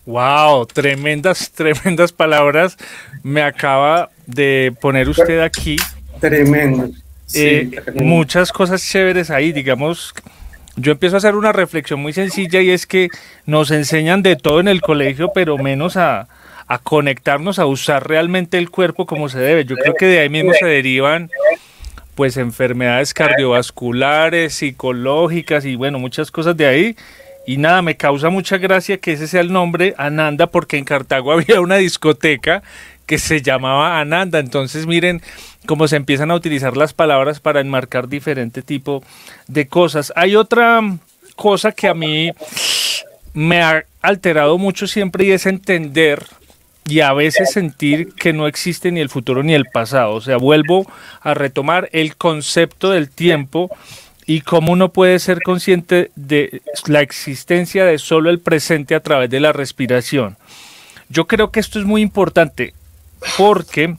Wow, 0.07 0.67
tremendas, 0.67 1.51
tremendas 1.51 2.13
palabras. 2.13 2.77
Me 3.23 3.43
acaba 3.43 4.11
de 4.27 4.75
poner 4.81 5.09
usted 5.09 5.41
aquí. 5.41 5.77
Tremendo. 6.21 6.91
Eh, 7.35 7.71
muchas 7.95 8.51
cosas 8.51 8.83
chéveres 8.83 9.31
ahí, 9.31 9.53
digamos. 9.53 10.15
Yo 10.81 10.93
empiezo 10.93 11.17
a 11.17 11.19
hacer 11.19 11.35
una 11.35 11.53
reflexión 11.53 12.01
muy 12.01 12.13
sencilla 12.13 12.61
y 12.61 12.71
es 12.71 12.87
que 12.87 13.09
nos 13.47 13.71
enseñan 13.71 14.23
de 14.23 14.37
todo 14.37 14.61
en 14.61 14.69
el 14.69 14.81
colegio, 14.81 15.33
pero 15.35 15.59
menos 15.59 15.97
a, 15.97 16.29
a 16.69 16.79
conectarnos, 16.79 17.59
a 17.59 17.67
usar 17.67 18.07
realmente 18.07 18.59
el 18.59 18.71
cuerpo 18.71 19.07
como 19.07 19.29
se 19.29 19.39
debe. 19.39 19.65
Yo 19.65 19.77
creo 19.77 19.95
que 19.95 20.07
de 20.07 20.21
ahí 20.21 20.29
mismo 20.29 20.53
se 20.53 20.67
derivan 20.67 21.31
pues 22.15 22.37
enfermedades 22.37 23.15
cardiovasculares, 23.15 24.55
psicológicas 24.55 25.65
y 25.65 25.77
bueno, 25.77 25.99
muchas 25.99 26.31
cosas 26.31 26.57
de 26.57 26.67
ahí. 26.67 26.97
Y 27.47 27.57
nada, 27.57 27.81
me 27.81 27.97
causa 27.97 28.29
mucha 28.29 28.59
gracia 28.59 28.99
que 28.99 29.13
ese 29.13 29.27
sea 29.27 29.41
el 29.41 29.53
nombre 29.53 29.95
Ananda, 29.97 30.49
porque 30.49 30.77
en 30.77 30.85
Cartago 30.85 31.33
había 31.33 31.61
una 31.61 31.77
discoteca 31.77 32.63
que 33.09 33.19
se 33.19 33.43
llamaba 33.43 33.99
Ananda. 33.99 34.39
Entonces 34.39 34.87
miren 34.87 35.21
cómo 35.67 35.89
se 35.89 35.97
empiezan 35.97 36.31
a 36.31 36.37
utilizar 36.37 36.77
las 36.77 36.93
palabras 36.93 37.41
para 37.41 37.61
enmarcar 37.61 38.07
diferente 38.09 38.63
tipo 38.63 39.03
de 39.49 39.67
cosas. 39.67 40.13
Hay 40.15 40.37
otra 40.37 40.81
cosa 41.35 41.73
que 41.73 41.89
a 41.89 41.95
mí 41.95 42.31
me 43.33 43.63
ha 43.63 43.85
alterado 44.03 44.59
mucho 44.59 44.87
siempre 44.87 45.25
y 45.25 45.33
es 45.33 45.47
entender 45.47 46.25
y 46.85 47.01
a 47.01 47.13
veces 47.13 47.51
sentir 47.53 48.15
que 48.15 48.33
no 48.33 48.47
existe 48.47 48.93
ni 48.93 49.01
el 49.01 49.09
futuro 49.09 49.43
ni 49.43 49.55
el 49.55 49.65
pasado. 49.67 50.15
O 50.15 50.21
sea, 50.21 50.37
vuelvo 50.37 50.87
a 51.23 51.33
retomar 51.33 51.89
el 51.93 52.15
concepto 52.17 52.91
del 52.91 53.09
tiempo 53.09 53.71
y 54.27 54.43
cómo 54.43 54.73
uno 54.73 54.91
puede 54.91 55.19
ser 55.19 55.41
consciente 55.43 56.11
de 56.15 56.61
la 56.87 57.01
existencia 57.01 57.87
de 57.87 57.97
solo 57.99 58.29
el 58.29 58.39
presente 58.39 58.95
a 58.95 59.01
través 59.01 59.31
de 59.31 59.41
la 59.41 59.53
respiración. 59.53 60.37
Yo 61.09 61.27
creo 61.27 61.51
que 61.51 61.61
esto 61.61 61.79
es 61.79 61.87
muy 61.87 62.03
importante 62.03 62.75
porque 63.37 63.97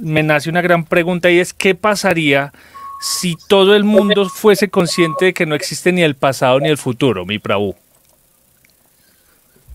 me 0.00 0.22
nace 0.22 0.50
una 0.50 0.62
gran 0.62 0.84
pregunta 0.84 1.30
y 1.30 1.38
es 1.38 1.52
qué 1.52 1.74
pasaría 1.74 2.52
si 3.00 3.36
todo 3.48 3.76
el 3.76 3.84
mundo 3.84 4.28
fuese 4.28 4.68
consciente 4.68 5.26
de 5.26 5.34
que 5.34 5.46
no 5.46 5.54
existe 5.54 5.92
ni 5.92 6.02
el 6.02 6.14
pasado 6.14 6.60
ni 6.60 6.68
el 6.68 6.78
futuro, 6.78 7.26
mi 7.26 7.38
Prabhu. 7.38 7.76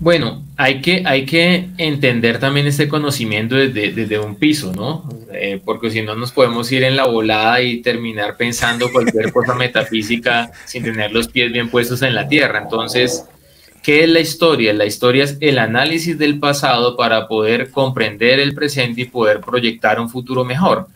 Bueno, 0.02 0.42
hay 0.56 0.82
que, 0.82 1.04
hay 1.06 1.26
que 1.26 1.68
entender 1.78 2.40
también 2.40 2.66
este 2.66 2.88
conocimiento 2.88 3.56
desde, 3.56 4.18
un 4.18 4.36
piso, 4.36 4.72
¿no? 4.74 5.04
Eh, 5.34 5.60
porque 5.64 5.92
si 5.92 6.02
no 6.02 6.16
nos 6.16 6.32
podemos 6.32 6.72
ir 6.72 6.84
en 6.84 6.96
la 6.96 7.06
volada 7.06 7.62
y 7.62 7.82
terminar 7.82 8.38
pensando 8.38 8.90
cualquier 8.94 9.34
cosa 9.34 9.56
metafísica 9.56 10.52
sin 10.66 10.84
tener 10.84 11.12
los 11.12 11.28
pies 11.28 11.52
bien 11.52 11.70
puestos 11.70 12.02
en 12.02 12.16
la 12.16 12.30
tierra. 12.30 12.60
Entonces, 12.60 13.26
¿qué 13.84 14.04
es 14.04 14.10
la 14.10 14.20
historia? 14.20 14.74
La 14.74 14.86
historia 14.86 15.24
es 15.24 15.38
el 15.40 15.60
análisis 15.60 16.18
del 16.18 16.40
pasado 16.40 16.96
para 16.96 17.28
poder 17.28 17.72
comprender 17.72 18.40
el 18.40 18.54
presente 18.54 19.02
y 19.02 19.06
poder 19.06 19.42
proyectar 19.42 20.00
un 20.00 20.10
futuro 20.10 20.44
mejor. 20.46 20.88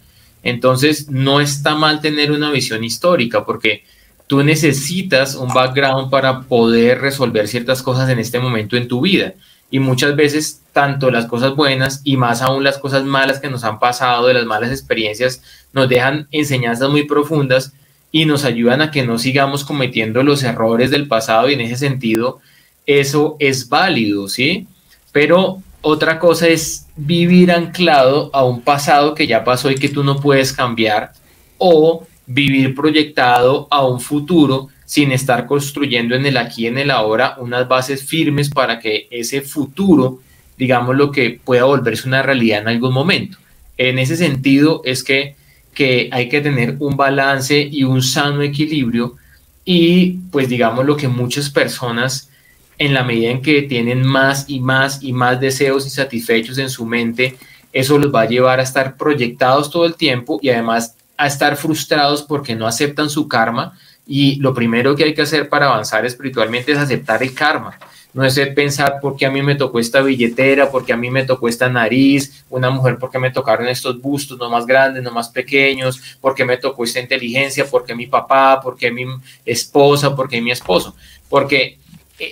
Entonces, 0.44 1.10
no 1.10 1.40
está 1.40 1.76
mal 1.76 2.02
tener 2.02 2.32
una 2.32 2.52
visión 2.52 2.84
histórica 2.84 3.46
porque 3.46 3.84
tú 4.28 4.44
necesitas 4.44 5.36
un 5.36 5.54
background 5.54 6.10
para 6.10 6.42
poder 6.42 7.00
resolver 7.00 7.48
ciertas 7.48 7.82
cosas 7.82 8.10
en 8.10 8.20
este 8.20 8.40
momento 8.40 8.76
en 8.76 8.88
tu 8.88 9.02
vida. 9.02 9.34
Y 9.72 9.80
muchas 9.80 10.16
veces, 10.16 10.62
tanto 10.72 11.10
las 11.10 11.26
cosas 11.26 11.56
buenas 11.56 12.02
y 12.04 12.18
más 12.18 12.42
aún 12.42 12.64
las 12.64 12.78
cosas 12.78 13.04
malas 13.06 13.40
que 13.40 13.50
nos 13.50 13.64
han 13.64 13.80
pasado, 13.80 14.28
de 14.28 14.36
las 14.36 14.46
malas 14.46 14.70
experiencias, 14.70 15.42
nos 15.72 15.90
dejan 15.90 16.28
enseñanzas 16.32 16.90
muy 16.90 17.06
profundas 17.06 17.74
y 18.12 18.26
nos 18.26 18.46
ayudan 18.46 18.82
a 18.82 18.92
que 18.92 19.04
no 19.04 19.18
sigamos 19.18 19.64
cometiendo 19.64 20.22
los 20.22 20.44
errores 20.44 20.92
del 20.92 21.08
pasado 21.08 21.50
y 21.50 21.54
en 21.54 21.62
ese 21.62 21.78
sentido 21.78 22.40
eso 22.86 23.36
es 23.40 23.70
válido, 23.70 24.28
¿sí? 24.28 24.68
Pero 25.12 25.62
otra 25.82 26.20
cosa 26.20 26.48
es 26.48 26.88
vivir 26.96 27.52
anclado 27.52 28.30
a 28.34 28.46
un 28.46 28.62
pasado 28.62 29.16
que 29.16 29.28
ya 29.28 29.44
pasó 29.44 29.70
y 29.70 29.76
que 29.76 29.90
tú 29.90 30.04
no 30.04 30.20
puedes 30.20 30.54
cambiar 30.54 31.12
o 31.58 32.06
vivir 32.26 32.74
proyectado 32.74 33.68
a 33.70 33.86
un 33.86 34.00
futuro 34.00 34.70
sin 34.86 35.12
estar 35.12 35.46
construyendo 35.48 36.16
en 36.16 36.26
el 36.26 36.38
aquí 36.38 36.64
y 36.64 36.68
en 36.68 36.78
el 36.78 36.92
ahora 36.92 37.36
unas 37.40 37.68
bases 37.68 38.06
firmes 38.06 38.50
para 38.50 38.80
que 38.80 39.08
ese 39.12 39.42
futuro, 39.42 40.20
digamos, 40.58 40.96
lo 40.96 41.12
que 41.12 41.40
pueda 41.44 41.64
volverse 41.64 42.08
una 42.08 42.22
realidad 42.22 42.62
en 42.62 42.68
algún 42.68 42.94
momento. 42.94 43.38
En 43.78 43.98
ese 43.98 44.16
sentido 44.16 44.82
es 44.86 45.04
que, 45.04 45.36
que 45.74 46.10
hay 46.12 46.30
que 46.30 46.42
tener 46.42 46.78
un 46.80 46.96
balance 46.96 47.60
y 47.60 47.84
un 47.84 48.02
sano 48.02 48.42
equilibrio 48.42 49.16
y 49.66 50.12
pues 50.32 50.50
digamos 50.50 50.86
lo 50.86 50.98
que 50.98 51.08
muchas 51.08 51.50
personas 51.50 52.30
en 52.78 52.94
la 52.94 53.04
medida 53.04 53.32
en 53.32 53.42
que 53.42 53.62
tienen 53.64 54.06
más 54.06 54.46
y 54.48 54.60
más 54.60 55.02
y 55.02 55.14
más 55.14 55.40
deseos 55.40 55.86
insatisfechos 55.86 56.58
en 56.58 56.70
su 56.70 56.86
mente, 56.86 57.38
eso 57.72 57.98
los 57.98 58.14
va 58.14 58.22
a 58.22 58.28
llevar 58.28 58.60
a 58.60 58.64
estar 58.64 58.98
proyectados 58.98 59.72
todo 59.72 59.86
el 59.86 59.96
tiempo 59.96 60.40
y 60.42 60.50
además 60.50 60.96
a 61.18 61.28
estar 61.28 61.56
frustrados 61.56 62.24
porque 62.24 62.56
no 62.56 62.68
aceptan 62.68 63.10
su 63.10 63.28
karma. 63.28 63.78
Y 64.06 64.36
lo 64.36 64.54
primero 64.54 64.96
que 64.96 65.06
hay 65.06 65.14
que 65.14 65.22
hacer 65.22 65.50
para 65.50 65.68
avanzar 65.68 66.06
espiritualmente 66.06 66.72
es 66.72 66.78
aceptar 66.78 67.24
el 67.24 67.34
karma. 67.34 67.80
No 68.14 68.24
es 68.24 68.40
pensar 68.50 69.00
por 69.02 69.16
qué 69.16 69.26
a 69.26 69.32
mí 69.32 69.42
me 69.42 69.56
tocó 69.56 69.80
esta 69.80 70.02
billetera, 70.02 70.70
porque 70.70 70.94
a 70.94 70.98
mí 70.98 71.10
me 71.10 71.24
tocó 71.24 71.48
esta 71.48 71.68
nariz, 71.68 72.46
una 72.50 72.70
mujer 72.70 72.98
porque 73.00 73.18
me 73.18 73.32
tocaron 73.32 73.68
estos 73.68 74.00
bustos, 74.00 74.38
no 74.38 74.52
más 74.52 74.68
grandes, 74.68 75.02
no 75.02 75.12
más 75.12 75.30
pequeños, 75.30 76.18
porque 76.22 76.46
me 76.46 76.58
tocó 76.58 76.84
esta 76.84 77.00
inteligencia, 77.00 77.66
porque 77.66 77.96
mi 77.96 78.06
papá, 78.06 78.60
porque 78.62 78.92
mi 78.92 79.06
esposa, 79.46 80.16
porque 80.16 80.40
mi 80.42 80.52
esposo. 80.52 80.96
Porque 81.28 81.80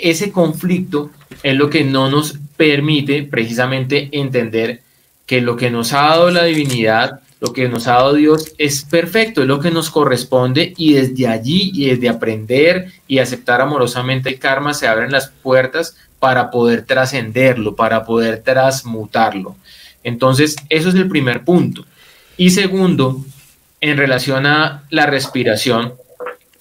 ese 0.01 0.31
conflicto 0.31 1.11
es 1.43 1.55
lo 1.55 1.69
que 1.69 1.83
no 1.83 2.09
nos 2.09 2.37
permite 2.57 3.23
precisamente 3.23 4.09
entender 4.11 4.81
que 5.25 5.41
lo 5.41 5.55
que 5.55 5.71
nos 5.71 5.93
ha 5.93 6.01
dado 6.01 6.31
la 6.31 6.43
divinidad 6.43 7.21
lo 7.41 7.53
que 7.53 7.67
nos 7.67 7.87
ha 7.87 7.93
dado 7.93 8.13
Dios 8.13 8.53
es 8.59 8.83
perfecto, 8.83 9.41
es 9.41 9.47
lo 9.47 9.59
que 9.59 9.71
nos 9.71 9.89
corresponde 9.89 10.75
y 10.77 10.93
desde 10.93 11.27
allí 11.27 11.71
y 11.73 11.87
desde 11.87 12.07
aprender 12.07 12.91
y 13.07 13.17
aceptar 13.17 13.61
amorosamente 13.61 14.29
el 14.29 14.37
karma 14.37 14.75
se 14.75 14.87
abren 14.87 15.11
las 15.11 15.29
puertas 15.41 15.97
para 16.19 16.51
poder 16.51 16.85
trascenderlo, 16.85 17.75
para 17.75 18.05
poder 18.05 18.43
transmutarlo. 18.43 19.55
Entonces, 20.03 20.55
eso 20.69 20.89
es 20.89 20.95
el 20.95 21.07
primer 21.09 21.43
punto. 21.43 21.83
Y 22.37 22.51
segundo, 22.51 23.25
en 23.81 23.97
relación 23.97 24.45
a 24.45 24.83
la 24.91 25.07
respiración, 25.07 25.95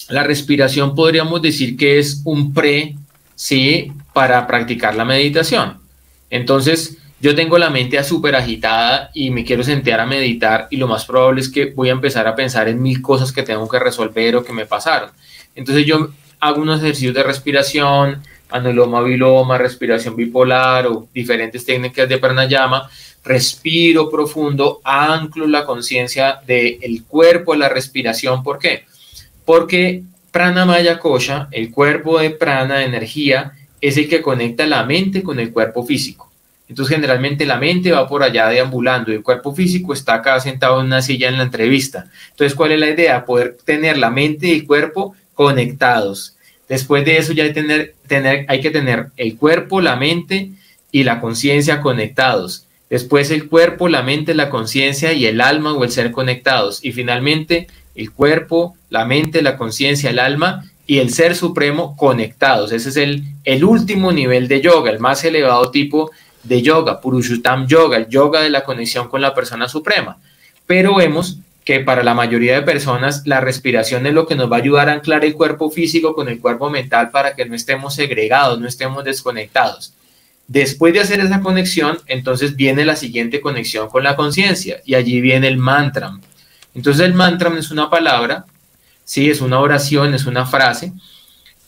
la 0.09 0.23
respiración 0.23 0.95
podríamos 0.95 1.43
decir 1.43 1.77
que 1.77 1.99
es 1.99 2.23
un 2.25 2.55
pre, 2.55 2.97
¿sí? 3.41 3.91
Para 4.13 4.47
practicar 4.47 4.95
la 4.95 5.07
meditación. 5.07 5.79
Entonces, 6.29 6.99
yo 7.23 7.35
tengo 7.35 7.57
la 7.57 7.71
mente 7.71 8.03
súper 8.05 8.37
agitada 8.37 9.11
y 9.15 9.31
me 9.31 9.47
quiero 9.47 9.63
sentar 9.63 9.99
a 9.99 10.05
meditar 10.05 10.69
y 10.71 10.77
lo 10.77 10.87
más 10.87 11.07
probable 11.07 11.41
es 11.41 11.49
que 11.49 11.65
voy 11.65 11.89
a 11.89 11.93
empezar 11.93 12.29
a 12.29 12.35
pensar 12.35 12.69
en 12.69 12.83
mil 12.83 13.01
cosas 13.01 13.33
que 13.33 13.43
tengo 13.43 13.67
que 13.67 13.79
resolver 13.79 14.37
o 14.37 14.45
que 14.45 14.53
me 14.53 14.67
pasaron. 14.67 15.11
Entonces 15.55 15.87
yo 15.87 16.11
hago 16.39 16.61
unos 16.61 16.81
ejercicios 16.81 17.15
de 17.15 17.23
respiración, 17.23 18.23
anuloma, 18.51 19.01
viloma, 19.01 19.57
respiración 19.57 20.17
bipolar 20.17 20.87
o 20.87 21.09
diferentes 21.15 21.65
técnicas 21.65 22.11
de 22.11 22.19
pranayama, 22.19 22.91
respiro 23.25 24.11
profundo, 24.11 24.83
anclo 24.85 25.47
la 25.47 25.65
conciencia 25.65 26.41
del 26.47 27.05
cuerpo, 27.09 27.55
la 27.55 27.71
respiración. 27.71 28.43
¿Por 28.43 28.59
qué? 28.59 28.85
Porque 29.47 30.03
pranamaya 30.31 30.99
kosha, 30.99 31.49
el 31.51 31.71
cuerpo 31.71 32.19
de 32.21 32.31
prana, 32.31 32.85
energía, 32.85 33.53
es 33.81 33.97
el 33.97 34.09
que 34.09 34.23
conecta 34.23 34.67
la 34.67 34.85
mente 34.85 35.23
con 35.23 35.41
el 35.41 35.53
cuerpo 35.53 35.85
físico. 35.85 36.31
Entonces, 36.69 36.95
generalmente 36.95 37.47
la 37.47 37.59
mente 37.59 37.91
va 37.91 38.09
por 38.09 38.23
allá 38.23 38.49
deambulando 38.49 39.11
y 39.11 39.17
el 39.17 39.25
cuerpo 39.25 39.53
físico 39.53 39.93
está 39.93 40.15
acá 40.15 40.39
sentado 40.39 40.79
en 40.81 40.87
una 40.87 41.03
silla 41.03 41.29
en 41.29 41.37
la 41.37 41.43
entrevista. 41.43 42.07
Entonces, 42.31 42.55
¿cuál 42.55 42.71
es 42.73 42.79
la 42.79 42.91
idea? 42.91 43.25
Poder 43.25 43.57
tener 43.65 43.99
la 43.99 44.11
mente 44.11 44.47
y 44.47 44.53
el 44.53 44.67
cuerpo 44.67 45.17
conectados. 45.35 46.37
Después 46.69 47.05
de 47.05 47.19
eso 47.19 47.33
ya 47.33 47.43
hay, 47.43 47.53
que 48.61 48.71
tener 48.71 49.07
el 49.17 49.37
cuerpo, 49.37 49.81
la 49.81 49.97
mente 49.97 50.53
y 50.93 51.03
la 51.03 51.21
conciencia 51.21 51.81
conectados. 51.81 52.67
Después 52.89 53.33
el 53.33 53.49
cuerpo, 53.49 53.89
la 53.89 54.03
mente, 54.03 54.35
la 54.35 54.51
conciencia 54.51 55.13
y 55.13 55.27
el 55.27 55.41
alma 55.41 55.73
o 55.73 55.83
el 55.83 55.91
ser 55.91 56.13
conectados. 56.13 56.85
Y 56.85 56.93
finalmente 56.93 57.67
el 58.01 58.13
cuerpo, 58.13 58.77
la 58.89 59.05
mente, 59.05 59.43
la 59.43 59.57
conciencia, 59.57 60.11
el 60.11 60.19
alma 60.19 60.65
y 60.87 60.99
el 60.99 61.13
ser 61.13 61.37
supremo 61.37 61.97
conectados. 61.97 62.73
Ese 62.73 62.89
es 62.89 62.97
el, 62.97 63.25
el 63.45 63.65
último 63.65 64.13
nivel 64.13 64.49
de 64.49 64.61
yoga, 64.61 64.91
el 64.91 64.99
más 64.99 65.23
elevado 65.25 65.71
tipo 65.71 66.11
de 66.43 66.63
yoga, 66.63 67.01
Purushottam 67.01 67.67
Yoga, 67.67 67.97
el 67.97 68.09
yoga 68.09 68.41
de 68.41 68.51
la 68.51 68.65
conexión 68.65 69.09
con 69.09 69.21
la 69.21 69.35
persona 69.35 69.69
suprema. 69.69 70.19
Pero 70.67 70.97
vemos 70.97 71.39
que 71.65 71.81
para 71.81 72.03
la 72.03 72.15
mayoría 72.15 72.55
de 72.55 72.63
personas 72.63 73.23
la 73.27 73.41
respiración 73.41 74.07
es 74.07 74.15
lo 74.15 74.27
que 74.27 74.35
nos 74.35 74.51
va 74.51 74.57
a 74.57 74.61
ayudar 74.61 74.89
a 74.89 74.95
anclar 74.95 75.25
el 75.25 75.35
cuerpo 75.35 75.71
físico 75.71 76.15
con 76.15 76.29
el 76.29 76.41
cuerpo 76.41 76.71
mental 76.71 77.11
para 77.11 77.35
que 77.35 77.45
no 77.45 77.55
estemos 77.55 77.95
segregados, 77.95 78.59
no 78.59 78.67
estemos 78.67 79.05
desconectados. 79.05 79.93
Después 80.49 80.93
de 80.93 81.01
hacer 81.01 81.21
esa 81.21 81.41
conexión, 81.41 81.99
entonces 82.07 82.57
viene 82.57 82.85
la 82.85 82.97
siguiente 82.97 83.41
conexión 83.41 83.89
con 83.89 84.03
la 84.03 84.17
conciencia 84.17 84.81
y 84.85 84.97
allí 84.97 85.21
viene 85.21 85.47
el 85.47 85.59
mantra. 85.59 86.19
Entonces 86.75 87.05
el 87.05 87.15
mantra 87.15 87.57
es 87.59 87.71
una 87.71 87.91
palabra, 87.91 88.45
sí, 89.05 89.29
es 89.29 89.41
una 89.41 89.59
oración, 89.59 90.15
es 90.15 90.27
una 90.27 90.47
frase. 90.47 90.93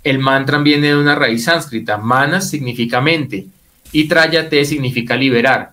El 0.05 0.19
mantra 0.19 0.59
viene 0.59 0.89
de 0.89 0.97
una 0.97 1.15
raíz 1.15 1.45
sánscrita. 1.45 1.97
Manas 1.97 2.51
significa 2.51 3.01
mente 3.01 3.47
y 3.93 4.09
Trayate 4.09 4.65
significa 4.65 5.17
liberar. 5.17 5.73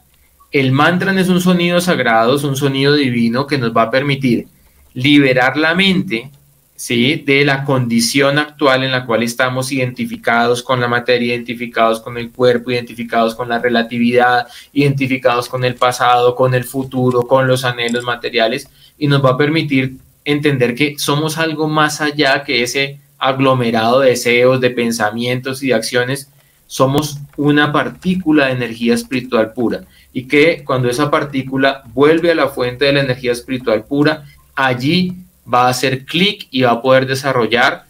El 0.52 0.72
mantra 0.72 1.20
es 1.20 1.30
un 1.30 1.42
sonido 1.42 1.80
sagrado, 1.80 2.36
es 2.36 2.44
un 2.44 2.56
sonido 2.56 2.94
divino 2.94 3.46
que 3.46 3.58
nos 3.58 3.76
va 3.76 3.84
a 3.84 3.92
permitir 3.92 4.48
liberar 4.94 5.58
la 5.58 5.76
mente 5.76 6.32
¿sí? 6.76 7.16
de 7.26 7.46
la 7.46 7.66
condición 7.66 8.40
actual 8.40 8.84
en 8.84 8.92
la 8.92 9.06
cual 9.06 9.22
estamos 9.22 9.72
identificados 9.72 10.64
con 10.64 10.80
la 10.80 10.88
materia, 10.88 11.36
identificados 11.36 12.00
con 12.00 12.18
el 12.18 12.32
cuerpo, 12.32 12.72
identificados 12.72 13.36
con 13.36 13.50
la 13.50 13.60
relatividad, 13.60 14.48
identificados 14.74 15.50
con 15.50 15.66
el 15.66 15.76
pasado, 15.76 16.36
con 16.36 16.54
el 16.54 16.64
futuro, 16.64 17.24
con 17.24 17.48
los 17.48 17.66
anhelos 17.66 18.04
materiales 18.04 18.70
y 19.00 19.08
nos 19.08 19.24
va 19.24 19.32
a 19.32 19.38
permitir 19.38 19.96
entender 20.26 20.76
que 20.76 21.00
somos 21.00 21.38
algo 21.38 21.68
más 21.68 22.02
allá 22.02 22.44
que 22.44 22.62
ese 22.62 23.00
aglomerado 23.18 24.02
de 24.02 24.12
deseos, 24.12 24.62
de 24.62 24.70
pensamientos 24.70 25.64
y 25.64 25.68
de 25.68 25.74
acciones. 25.74 26.30
Somos 26.68 27.18
una 27.36 27.72
partícula 27.72 28.46
de 28.46 28.52
energía 28.52 28.94
espiritual 28.94 29.54
pura 29.54 29.86
y 30.14 30.28
que 30.28 30.64
cuando 30.64 30.90
esa 30.90 31.10
partícula 31.10 31.84
vuelve 31.94 32.32
a 32.32 32.36
la 32.36 32.50
fuente 32.50 32.86
de 32.86 32.94
la 32.94 33.02
energía 33.02 33.32
espiritual 33.32 33.86
pura, 33.86 34.26
allí 34.54 35.16
va 35.52 35.66
a 35.66 35.70
hacer 35.70 36.06
clic 36.06 36.48
y 36.52 36.62
va 36.62 36.72
a 36.72 36.82
poder 36.82 37.08
desarrollar 37.08 37.86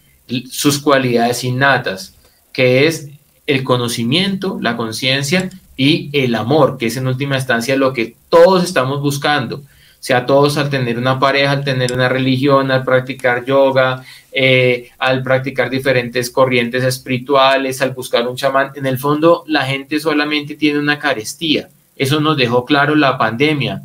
sus 0.50 0.80
cualidades 0.80 1.44
innatas, 1.44 2.14
que 2.54 2.88
es 2.88 3.10
el 3.48 3.64
conocimiento, 3.64 4.60
la 4.62 4.78
conciencia 4.78 5.50
y 5.76 6.10
el 6.14 6.36
amor, 6.36 6.78
que 6.78 6.86
es 6.86 6.98
en 6.98 7.08
última 7.08 7.36
instancia 7.36 7.76
lo 7.76 7.94
que 7.94 8.16
todos 8.30 8.64
estamos 8.64 9.02
buscando 9.02 9.64
sea 10.00 10.26
todos 10.26 10.58
al 10.58 10.70
tener 10.70 10.98
una 10.98 11.20
pareja, 11.20 11.52
al 11.52 11.64
tener 11.64 11.92
una 11.94 12.08
religión, 12.08 12.72
al 12.72 12.84
practicar 12.84 13.44
yoga, 13.46 14.04
eh, 14.32 14.90
al 14.98 15.24
practicar 15.24 15.70
diferentes 15.70 16.30
corrientes 16.30 16.84
espirituales, 16.84 17.82
al 17.82 17.92
buscar 17.92 18.28
un 18.28 18.36
chamán. 18.36 18.72
En 18.76 18.86
el 18.86 18.98
fondo, 18.98 19.44
la 19.48 19.66
gente 19.66 20.00
solamente 20.00 20.56
tiene 20.56 20.80
una 20.80 21.00
carestía. 21.00 21.70
Eso 21.96 22.22
nos 22.22 22.38
dejó 22.38 22.64
claro 22.66 22.96
la 22.96 23.18
pandemia. 23.18 23.84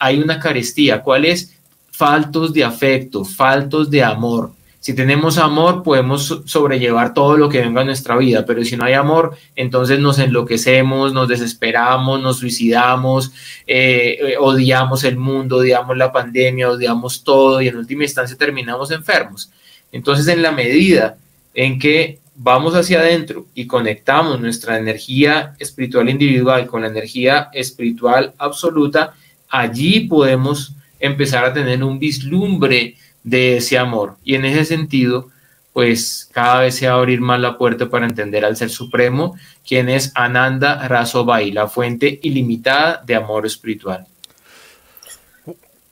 Hay 0.00 0.20
una 0.20 0.40
carestía. 0.40 1.02
¿Cuál 1.02 1.24
es? 1.24 1.54
Faltos 1.90 2.52
de 2.52 2.64
afecto, 2.64 3.24
faltos 3.24 3.88
de 3.88 4.02
amor. 4.02 4.50
Si 4.84 4.92
tenemos 4.92 5.38
amor, 5.38 5.82
podemos 5.82 6.42
sobrellevar 6.44 7.14
todo 7.14 7.38
lo 7.38 7.48
que 7.48 7.62
venga 7.62 7.80
a 7.80 7.84
nuestra 7.84 8.18
vida, 8.18 8.44
pero 8.44 8.62
si 8.66 8.76
no 8.76 8.84
hay 8.84 8.92
amor, 8.92 9.34
entonces 9.56 9.98
nos 9.98 10.18
enloquecemos, 10.18 11.14
nos 11.14 11.26
desesperamos, 11.26 12.20
nos 12.20 12.40
suicidamos, 12.40 13.32
eh, 13.66 14.18
eh, 14.20 14.36
odiamos 14.38 15.04
el 15.04 15.16
mundo, 15.16 15.56
odiamos 15.56 15.96
la 15.96 16.12
pandemia, 16.12 16.68
odiamos 16.68 17.24
todo 17.24 17.62
y 17.62 17.68
en 17.68 17.76
última 17.76 18.02
instancia 18.02 18.36
terminamos 18.36 18.90
enfermos. 18.90 19.50
Entonces, 19.90 20.28
en 20.28 20.42
la 20.42 20.52
medida 20.52 21.16
en 21.54 21.78
que 21.78 22.18
vamos 22.34 22.74
hacia 22.74 23.00
adentro 23.00 23.46
y 23.54 23.66
conectamos 23.66 24.38
nuestra 24.38 24.76
energía 24.76 25.54
espiritual 25.58 26.10
individual 26.10 26.66
con 26.66 26.82
la 26.82 26.88
energía 26.88 27.48
espiritual 27.54 28.34
absoluta, 28.36 29.14
allí 29.48 30.00
podemos 30.00 30.74
empezar 31.00 31.42
a 31.46 31.54
tener 31.54 31.82
un 31.82 31.98
vislumbre 31.98 32.96
de 33.24 33.56
ese 33.56 33.76
amor. 33.78 34.16
Y 34.22 34.36
en 34.36 34.44
ese 34.44 34.64
sentido, 34.64 35.30
pues 35.72 36.30
cada 36.32 36.60
vez 36.60 36.76
se 36.76 36.86
va 36.86 36.94
a 36.94 36.98
abrir 36.98 37.20
más 37.20 37.40
la 37.40 37.58
puerta 37.58 37.90
para 37.90 38.06
entender 38.06 38.44
al 38.44 38.56
Ser 38.56 38.70
Supremo, 38.70 39.34
quien 39.66 39.88
es 39.88 40.12
Ananda 40.14 40.86
Rasobai, 40.86 41.50
la 41.50 41.66
fuente 41.66 42.20
ilimitada 42.22 43.02
de 43.04 43.16
amor 43.16 43.44
espiritual. 43.44 44.06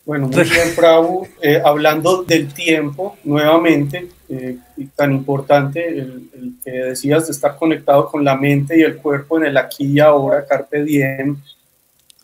Bueno, 0.04 0.28
muy 0.28 0.44
bien, 0.44 0.74
Prabhu. 0.74 1.28
Eh, 1.40 1.60
hablando 1.64 2.24
del 2.24 2.52
tiempo, 2.52 3.16
nuevamente, 3.22 4.08
eh, 4.28 4.56
tan 4.96 5.12
importante 5.12 5.86
el, 5.88 6.28
que 6.64 6.70
decías 6.70 7.26
de 7.26 7.32
estar 7.32 7.56
conectado 7.56 8.08
con 8.08 8.24
la 8.24 8.36
mente 8.36 8.78
y 8.78 8.82
el 8.82 8.96
cuerpo 8.96 9.38
en 9.38 9.46
el 9.46 9.56
aquí 9.56 9.84
y 9.84 10.00
ahora, 10.00 10.44
Carpe 10.44 10.82
Diem, 10.82 11.36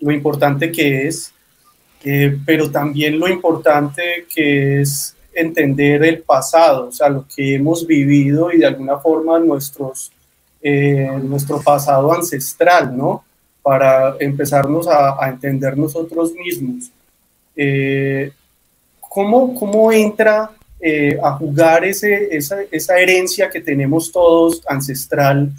lo 0.01 0.13
importante 0.13 0.73
que 0.73 1.07
es 1.07 1.33
eh, 2.05 2.39
pero 2.47 2.71
también 2.71 3.19
lo 3.19 3.29
importante 3.29 4.27
que 4.33 4.81
es 4.81 5.17
entender 5.35 6.05
el 6.05 6.21
pasado, 6.21 6.89
o 6.89 6.93
sea, 6.93 7.09
lo 7.09 7.27
que 7.35 7.57
hemos 7.57 7.87
vivido 7.87 8.53
y 8.53 8.59
de 8.59 8.67
alguna 8.67 8.99
forma 8.99 9.39
nuestros, 9.39 10.13
eh, 10.63 11.11
nuestro 11.23 11.61
pasado 11.61 12.13
ancestral, 12.13 12.97
¿no? 12.97 13.25
Para 13.63 14.17
empezarnos 14.21 14.87
a, 14.89 15.29
entender 15.29 15.77
nosotros 15.77 16.33
mismos. 16.33 16.91
Eh, 17.55 18.31
¿cómo, 19.01 19.55
¿Cómo 19.55 19.93
entra 19.93 20.53
a 21.23 21.33
jugar 21.33 21.85
ese, 21.85 22.29
esa, 22.37 22.59
esa 22.71 22.99
herencia 22.99 23.51
que 23.51 23.61
tenemos 23.61 24.13
todos 24.13 24.63
ancestral 24.69 25.51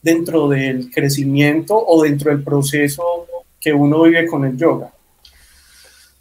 dentro 0.00 0.48
del 0.48 0.90
crecimiento 0.90 1.76
o 1.76 2.02
dentro 2.02 2.30
del 2.30 2.42
proceso 2.42 3.26
que 3.60 3.72
uno 3.72 4.02
vive 4.02 4.26
con 4.26 4.46
el 4.46 4.56
yoga? 4.56 4.90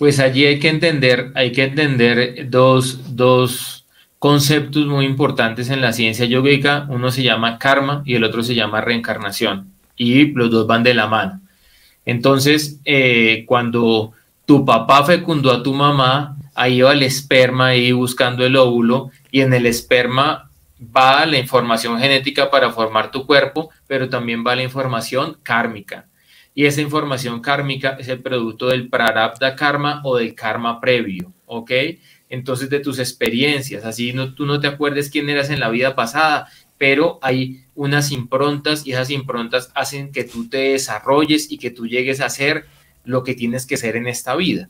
Pues 0.01 0.19
allí 0.19 0.47
hay 0.47 0.57
que 0.57 0.69
entender, 0.69 1.31
hay 1.35 1.51
que 1.51 1.61
entender 1.61 2.49
dos, 2.49 3.15
dos 3.15 3.85
conceptos 4.17 4.87
muy 4.87 5.05
importantes 5.05 5.69
en 5.69 5.79
la 5.79 5.93
ciencia 5.93 6.25
yogica. 6.25 6.87
Uno 6.89 7.11
se 7.11 7.21
llama 7.21 7.59
karma 7.59 8.01
y 8.03 8.15
el 8.15 8.23
otro 8.23 8.41
se 8.41 8.55
llama 8.55 8.81
reencarnación. 8.81 9.71
Y 9.95 10.31
los 10.31 10.49
dos 10.49 10.65
van 10.65 10.81
de 10.81 10.95
la 10.95 11.05
mano. 11.05 11.41
Entonces, 12.03 12.79
eh, 12.83 13.43
cuando 13.45 14.13
tu 14.47 14.65
papá 14.65 15.03
fecundó 15.03 15.51
a 15.51 15.61
tu 15.61 15.71
mamá, 15.71 16.35
ahí 16.55 16.81
va 16.81 16.93
el 16.93 17.03
esperma 17.03 17.67
ahí 17.67 17.91
buscando 17.91 18.43
el 18.43 18.55
óvulo 18.55 19.11
y 19.29 19.41
en 19.41 19.53
el 19.53 19.67
esperma 19.67 20.49
va 20.81 21.27
la 21.27 21.37
información 21.37 21.99
genética 21.99 22.49
para 22.49 22.71
formar 22.71 23.11
tu 23.11 23.27
cuerpo, 23.27 23.69
pero 23.85 24.09
también 24.09 24.43
va 24.43 24.55
la 24.55 24.63
información 24.63 25.37
kármica. 25.43 26.07
Y 26.53 26.65
esa 26.65 26.81
información 26.81 27.41
kármica 27.41 27.97
es 27.99 28.07
el 28.09 28.21
producto 28.21 28.67
del 28.67 28.89
prarabdha 28.89 29.55
karma 29.55 30.01
o 30.03 30.17
del 30.17 30.35
karma 30.35 30.81
previo, 30.81 31.33
¿ok? 31.45 31.71
Entonces 32.29 32.69
de 32.69 32.79
tus 32.79 32.99
experiencias, 32.99 33.85
así 33.85 34.13
no, 34.13 34.33
tú 34.33 34.45
no 34.45 34.59
te 34.59 34.67
acuerdes 34.67 35.09
quién 35.09 35.29
eras 35.29 35.49
en 35.49 35.59
la 35.59 35.69
vida 35.69 35.95
pasada, 35.95 36.47
pero 36.77 37.19
hay 37.21 37.63
unas 37.75 38.11
improntas 38.11 38.85
y 38.85 38.91
esas 38.91 39.09
improntas 39.09 39.71
hacen 39.75 40.11
que 40.11 40.23
tú 40.23 40.49
te 40.49 40.57
desarrolles 40.57 41.51
y 41.51 41.57
que 41.57 41.71
tú 41.71 41.87
llegues 41.87 42.21
a 42.21 42.29
ser 42.29 42.65
lo 43.03 43.23
que 43.23 43.33
tienes 43.33 43.65
que 43.65 43.77
ser 43.77 43.95
en 43.95 44.07
esta 44.07 44.35
vida. 44.35 44.69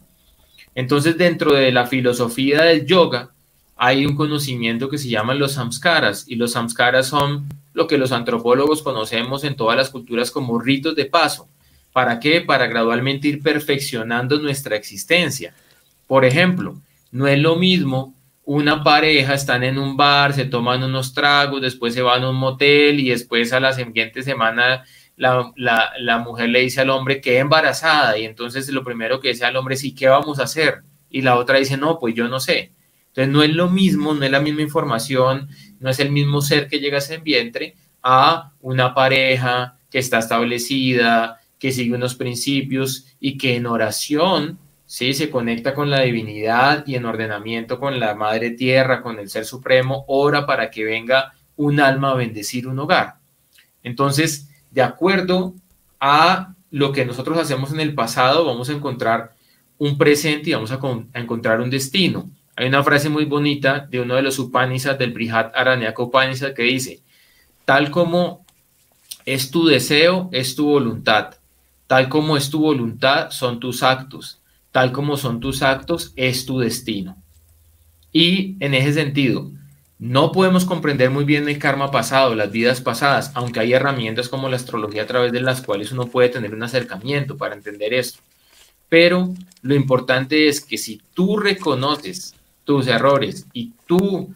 Entonces 0.75 1.17
dentro 1.17 1.53
de 1.53 1.71
la 1.71 1.87
filosofía 1.87 2.63
del 2.63 2.85
yoga 2.85 3.31
hay 3.75 4.05
un 4.05 4.15
conocimiento 4.15 4.89
que 4.89 4.97
se 4.97 5.09
llama 5.09 5.33
los 5.33 5.53
samskaras 5.53 6.25
y 6.27 6.35
los 6.35 6.51
samskaras 6.51 7.07
son 7.07 7.47
lo 7.73 7.87
que 7.87 7.97
los 7.97 8.11
antropólogos 8.11 8.83
conocemos 8.83 9.43
en 9.43 9.55
todas 9.55 9.77
las 9.77 9.89
culturas 9.89 10.29
como 10.29 10.59
ritos 10.59 10.95
de 10.95 11.05
paso 11.05 11.49
¿Para 11.93 12.19
qué? 12.19 12.41
Para 12.41 12.67
gradualmente 12.67 13.27
ir 13.27 13.41
perfeccionando 13.41 14.39
nuestra 14.39 14.75
existencia. 14.75 15.53
Por 16.07 16.25
ejemplo, 16.25 16.81
no 17.11 17.27
es 17.27 17.39
lo 17.39 17.55
mismo 17.55 18.15
una 18.43 18.83
pareja, 18.83 19.33
están 19.33 19.63
en 19.63 19.77
un 19.77 19.95
bar, 19.95 20.33
se 20.33 20.45
toman 20.45 20.83
unos 20.83 21.13
tragos, 21.13 21.61
después 21.61 21.93
se 21.93 22.01
van 22.01 22.23
a 22.23 22.29
un 22.29 22.35
motel 22.35 22.99
y 22.99 23.09
después 23.09 23.53
a 23.53 23.59
la 23.59 23.73
siguiente 23.73 24.23
semana 24.23 24.83
la, 25.15 25.53
la, 25.55 26.17
mujer 26.17 26.49
le 26.49 26.61
dice 26.61 26.81
al 26.81 26.89
hombre 26.89 27.21
que 27.21 27.37
embarazada 27.37 28.17
y 28.17 28.25
entonces 28.25 28.67
lo 28.69 28.83
primero 28.83 29.19
que 29.19 29.29
dice 29.29 29.45
al 29.45 29.55
hombre 29.55 29.75
es 29.75 29.83
¿y 29.83 29.93
qué 29.93 30.07
vamos 30.07 30.39
a 30.39 30.43
hacer? 30.43 30.81
Y 31.09 31.21
la 31.21 31.37
otra 31.37 31.59
dice 31.59 31.77
no, 31.77 31.99
pues 31.99 32.15
yo 32.15 32.27
no 32.27 32.39
sé. 32.39 32.71
Entonces 33.07 33.31
no 33.31 33.43
es 33.43 33.53
lo 33.53 33.69
mismo, 33.69 34.13
no 34.13 34.25
es 34.25 34.31
la 34.31 34.39
misma 34.39 34.61
información, 34.61 35.49
no 35.79 35.89
es 35.89 35.99
el 35.99 36.11
mismo 36.11 36.41
ser 36.41 36.67
que 36.67 36.79
llega 36.79 36.95
a 36.95 36.99
ese 36.99 37.17
vientre 37.17 37.75
a 38.01 38.53
una 38.61 38.95
pareja 38.95 39.77
que 39.89 39.99
está 39.99 40.19
establecida, 40.19 41.40
que 41.61 41.71
sigue 41.71 41.93
unos 41.93 42.15
principios 42.15 43.05
y 43.19 43.37
que 43.37 43.55
en 43.55 43.67
oración 43.67 44.57
¿sí? 44.87 45.13
se 45.13 45.29
conecta 45.29 45.75
con 45.75 45.91
la 45.91 46.01
divinidad 46.01 46.83
y 46.87 46.95
en 46.95 47.05
ordenamiento 47.05 47.79
con 47.79 47.99
la 47.99 48.15
Madre 48.15 48.49
Tierra, 48.49 49.03
con 49.03 49.19
el 49.19 49.29
Ser 49.29 49.45
Supremo, 49.45 50.03
ora 50.07 50.47
para 50.47 50.71
que 50.71 50.83
venga 50.83 51.33
un 51.55 51.79
alma 51.79 52.11
a 52.11 52.15
bendecir 52.15 52.67
un 52.67 52.79
hogar. 52.79 53.17
Entonces, 53.83 54.49
de 54.71 54.81
acuerdo 54.81 55.53
a 55.99 56.55
lo 56.71 56.91
que 56.91 57.05
nosotros 57.05 57.37
hacemos 57.37 57.71
en 57.71 57.79
el 57.79 57.93
pasado, 57.93 58.43
vamos 58.43 58.69
a 58.69 58.73
encontrar 58.73 59.35
un 59.77 59.99
presente 59.99 60.49
y 60.49 60.53
vamos 60.53 60.71
a, 60.71 60.79
encontrar 61.13 61.61
un 61.61 61.69
destino. 61.69 62.31
Hay 62.55 62.69
una 62.69 62.83
frase 62.83 63.07
muy 63.09 63.25
bonita 63.25 63.85
de 63.87 64.01
uno 64.01 64.15
de 64.15 64.23
los 64.23 64.39
Upanishads 64.39 64.97
del 64.97 65.13
Brihat 65.13 65.55
Aranyaka 65.55 66.01
Upanishad 66.01 66.53
que 66.53 66.63
dice, 66.63 67.01
tal 67.65 67.91
como 67.91 68.47
es 69.25 69.51
tu 69.51 69.67
deseo, 69.67 70.27
es 70.31 70.55
tu 70.55 70.65
voluntad. 70.65 71.35
Tal 71.91 72.07
como 72.07 72.37
es 72.37 72.49
tu 72.49 72.59
voluntad, 72.61 73.31
son 73.31 73.59
tus 73.59 73.83
actos. 73.83 74.39
Tal 74.71 74.93
como 74.93 75.17
son 75.17 75.41
tus 75.41 75.61
actos, 75.61 76.13
es 76.15 76.45
tu 76.45 76.59
destino. 76.59 77.21
Y 78.13 78.55
en 78.61 78.73
ese 78.73 78.93
sentido, 78.93 79.51
no 79.99 80.31
podemos 80.31 80.63
comprender 80.63 81.09
muy 81.09 81.25
bien 81.25 81.49
el 81.49 81.59
karma 81.59 81.91
pasado, 81.91 82.33
las 82.33 82.49
vidas 82.49 82.79
pasadas, 82.79 83.33
aunque 83.33 83.59
hay 83.59 83.73
herramientas 83.73 84.29
como 84.29 84.47
la 84.47 84.55
astrología 84.55 85.03
a 85.03 85.05
través 85.05 85.33
de 85.33 85.41
las 85.41 85.61
cuales 85.61 85.91
uno 85.91 86.07
puede 86.07 86.29
tener 86.29 86.55
un 86.55 86.63
acercamiento 86.63 87.35
para 87.35 87.55
entender 87.55 87.93
esto. 87.93 88.21
Pero 88.87 89.33
lo 89.61 89.75
importante 89.75 90.47
es 90.47 90.61
que 90.61 90.77
si 90.77 91.01
tú 91.13 91.35
reconoces 91.35 92.35
tus 92.63 92.87
errores 92.87 93.47
y 93.51 93.73
tú 93.85 94.33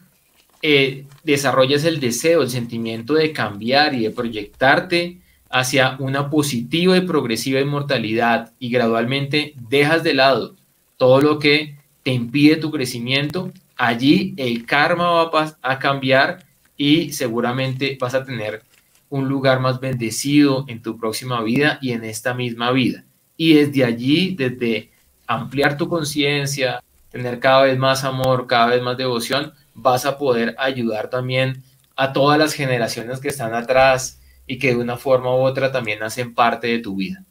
eh, 0.62 1.06
desarrollas 1.24 1.86
el 1.86 2.02
deseo, 2.02 2.42
el 2.42 2.50
sentimiento 2.50 3.14
de 3.14 3.32
cambiar 3.32 3.94
y 3.94 4.02
de 4.02 4.12
proyectarte 4.12 5.22
hacia 5.56 5.96
una 6.00 6.30
positiva 6.30 6.98
y 6.98 7.02
progresiva 7.02 7.62
inmortalidad 7.62 8.52
y 8.60 8.70
gradualmente 8.70 9.54
dejas 9.70 10.04
de 10.04 10.14
lado 10.14 10.58
todo 10.98 11.22
lo 11.22 11.40
que 11.40 11.78
te 12.04 12.12
impide 12.12 12.58
tu 12.58 12.72
crecimiento, 12.72 13.54
allí 13.78 14.34
el 14.36 14.66
karma 14.66 15.24
va 15.24 15.58
a 15.62 15.80
cambiar 15.80 16.44
y 16.76 17.14
seguramente 17.14 17.98
vas 18.02 18.16
a 18.16 18.26
tener 18.26 18.64
un 19.08 19.30
lugar 19.30 19.62
más 19.62 19.80
bendecido 19.80 20.66
en 20.68 20.82
tu 20.82 21.00
próxima 21.00 21.42
vida 21.42 21.80
y 21.82 21.94
en 21.94 22.04
esta 22.04 22.34
misma 22.34 22.72
vida. 22.74 23.06
Y 23.38 23.54
desde 23.54 23.86
allí, 23.86 24.36
desde 24.36 24.92
ampliar 25.26 25.78
tu 25.78 25.88
conciencia, 25.88 26.84
tener 27.10 27.40
cada 27.40 27.64
vez 27.64 27.78
más 27.78 28.04
amor, 28.04 28.46
cada 28.46 28.68
vez 28.68 28.82
más 28.82 28.98
devoción, 28.98 29.54
vas 29.74 30.06
a 30.06 30.18
poder 30.18 30.54
ayudar 30.60 31.10
también 31.10 31.64
a 31.96 32.12
todas 32.12 32.38
las 32.38 32.52
generaciones 32.52 33.22
que 33.22 33.30
están 33.30 33.54
atrás 33.54 34.20
y 34.48 34.60
que 34.60 34.70
de 34.70 34.78
una 34.78 34.98
forma 34.98 35.36
u 35.36 35.40
otra 35.40 35.72
también 35.72 36.04
hacen 36.04 36.34
parte 36.34 36.68
de 36.68 36.80
tu 36.80 36.96
vida. 36.96 37.24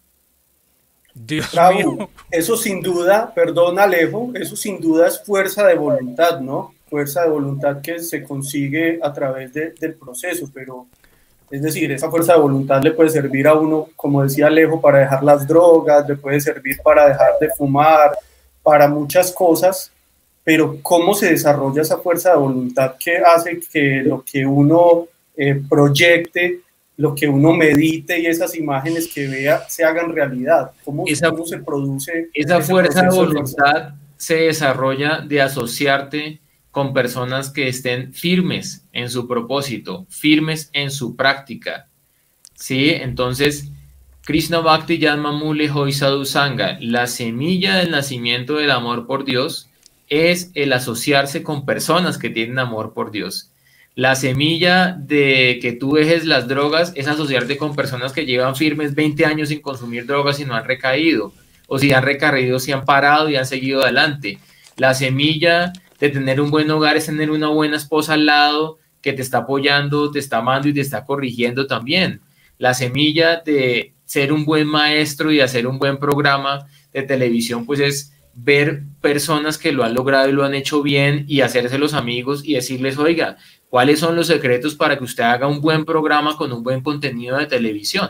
Dios 1.14 1.54
eso 2.30 2.56
sin 2.56 2.80
duda, 2.80 3.32
perdón 3.32 3.78
Alejo, 3.78 4.32
eso 4.34 4.56
sin 4.56 4.80
duda 4.80 5.06
es 5.06 5.22
fuerza 5.22 5.64
de 5.64 5.74
voluntad, 5.74 6.40
¿no? 6.40 6.74
Fuerza 6.90 7.22
de 7.22 7.30
voluntad 7.30 7.80
que 7.80 8.00
se 8.00 8.24
consigue 8.24 8.98
a 9.00 9.12
través 9.12 9.52
del 9.54 9.94
proceso, 9.94 10.50
pero 10.52 10.86
es 11.50 11.62
decir, 11.62 11.92
esa 11.92 12.10
fuerza 12.10 12.32
de 12.34 12.40
voluntad 12.40 12.82
le 12.82 12.90
puede 12.90 13.10
servir 13.10 13.46
a 13.46 13.54
uno, 13.54 13.90
como 13.94 14.24
decía 14.24 14.48
Alejo, 14.48 14.80
para 14.80 14.98
dejar 14.98 15.22
las 15.22 15.46
drogas, 15.46 16.08
le 16.08 16.16
puede 16.16 16.40
servir 16.40 16.78
para 16.82 17.08
dejar 17.08 17.38
de 17.40 17.48
fumar, 17.50 18.18
para 18.60 18.88
muchas 18.88 19.30
cosas, 19.30 19.92
pero 20.42 20.78
cómo 20.82 21.14
se 21.14 21.30
desarrolla 21.30 21.82
esa 21.82 21.98
fuerza 21.98 22.30
de 22.30 22.38
voluntad 22.38 22.96
que 22.98 23.18
hace 23.18 23.60
que 23.60 24.02
lo 24.02 24.24
que 24.24 24.44
uno 24.44 25.06
eh, 25.36 25.62
proyecte 25.68 26.60
lo 26.96 27.14
que 27.14 27.26
uno 27.26 27.52
medite 27.52 28.20
y 28.20 28.26
esas 28.26 28.54
imágenes 28.54 29.08
que 29.12 29.26
vea 29.26 29.68
se 29.68 29.84
hagan 29.84 30.14
realidad. 30.14 30.72
¿Cómo, 30.84 31.04
esa, 31.06 31.32
se 31.44 31.58
produce? 31.58 32.30
Esa 32.32 32.60
fuerza 32.60 33.02
de 33.02 33.08
voluntad 33.08 33.94
se 34.16 34.36
desarrolla 34.36 35.20
de 35.20 35.42
asociarte 35.42 36.40
con 36.70 36.92
personas 36.92 37.50
que 37.50 37.68
estén 37.68 38.12
firmes 38.12 38.84
en 38.92 39.10
su 39.10 39.28
propósito, 39.28 40.06
firmes 40.08 40.70
en 40.72 40.90
su 40.90 41.16
práctica. 41.16 41.88
¿Sí? 42.54 42.90
Entonces, 42.90 43.70
Krishna 44.22 44.60
Bhakti 44.60 44.98
Yadma 44.98 45.32
Mule 45.32 45.70
Sadhu 45.92 46.24
Sangha, 46.24 46.78
la 46.80 47.06
semilla 47.06 47.76
del 47.76 47.90
nacimiento 47.90 48.54
del 48.54 48.70
amor 48.70 49.06
por 49.06 49.24
Dios 49.24 49.68
es 50.08 50.50
el 50.54 50.72
asociarse 50.72 51.42
con 51.42 51.66
personas 51.66 52.18
que 52.18 52.30
tienen 52.30 52.58
amor 52.58 52.94
por 52.94 53.10
Dios. 53.10 53.50
La 53.96 54.16
semilla 54.16 54.96
de 54.98 55.60
que 55.62 55.72
tú 55.72 55.92
dejes 55.92 56.24
las 56.24 56.48
drogas 56.48 56.92
es 56.96 57.06
asociarte 57.06 57.56
con 57.56 57.76
personas 57.76 58.12
que 58.12 58.26
llevan 58.26 58.56
firmes 58.56 58.96
20 58.96 59.24
años 59.24 59.50
sin 59.50 59.60
consumir 59.60 60.04
drogas 60.04 60.40
y 60.40 60.44
no 60.44 60.54
han 60.54 60.64
recaído, 60.64 61.32
o 61.68 61.78
si 61.78 61.92
han 61.92 62.02
recaído, 62.02 62.58
si 62.58 62.72
han 62.72 62.84
parado 62.84 63.28
y 63.28 63.36
han 63.36 63.46
seguido 63.46 63.82
adelante. 63.82 64.38
La 64.76 64.94
semilla 64.94 65.72
de 66.00 66.08
tener 66.08 66.40
un 66.40 66.50
buen 66.50 66.68
hogar 66.72 66.96
es 66.96 67.06
tener 67.06 67.30
una 67.30 67.48
buena 67.48 67.76
esposa 67.76 68.14
al 68.14 68.26
lado 68.26 68.78
que 69.00 69.12
te 69.12 69.22
está 69.22 69.38
apoyando, 69.38 70.10
te 70.10 70.18
está 70.18 70.38
amando 70.38 70.66
y 70.66 70.74
te 70.74 70.80
está 70.80 71.04
corrigiendo 71.04 71.68
también. 71.68 72.20
La 72.58 72.74
semilla 72.74 73.42
de 73.46 73.94
ser 74.04 74.32
un 74.32 74.44
buen 74.44 74.66
maestro 74.66 75.30
y 75.30 75.40
hacer 75.40 75.68
un 75.68 75.78
buen 75.78 75.98
programa 75.98 76.66
de 76.92 77.02
televisión, 77.02 77.64
pues 77.64 77.78
es 77.78 78.12
ver 78.34 78.82
personas 79.00 79.58
que 79.58 79.72
lo 79.72 79.84
han 79.84 79.94
logrado 79.94 80.28
y 80.28 80.32
lo 80.32 80.44
han 80.44 80.54
hecho 80.54 80.82
bien 80.82 81.24
y 81.28 81.40
hacerse 81.40 81.78
los 81.78 81.94
amigos 81.94 82.42
y 82.44 82.54
decirles, 82.54 82.98
oiga, 82.98 83.36
cuáles 83.74 83.98
son 83.98 84.14
los 84.14 84.28
secretos 84.28 84.76
para 84.76 84.96
que 84.96 85.02
usted 85.02 85.24
haga 85.24 85.48
un 85.48 85.60
buen 85.60 85.84
programa 85.84 86.36
con 86.36 86.52
un 86.52 86.62
buen 86.62 86.80
contenido 86.80 87.38
de 87.38 87.46
televisión. 87.46 88.08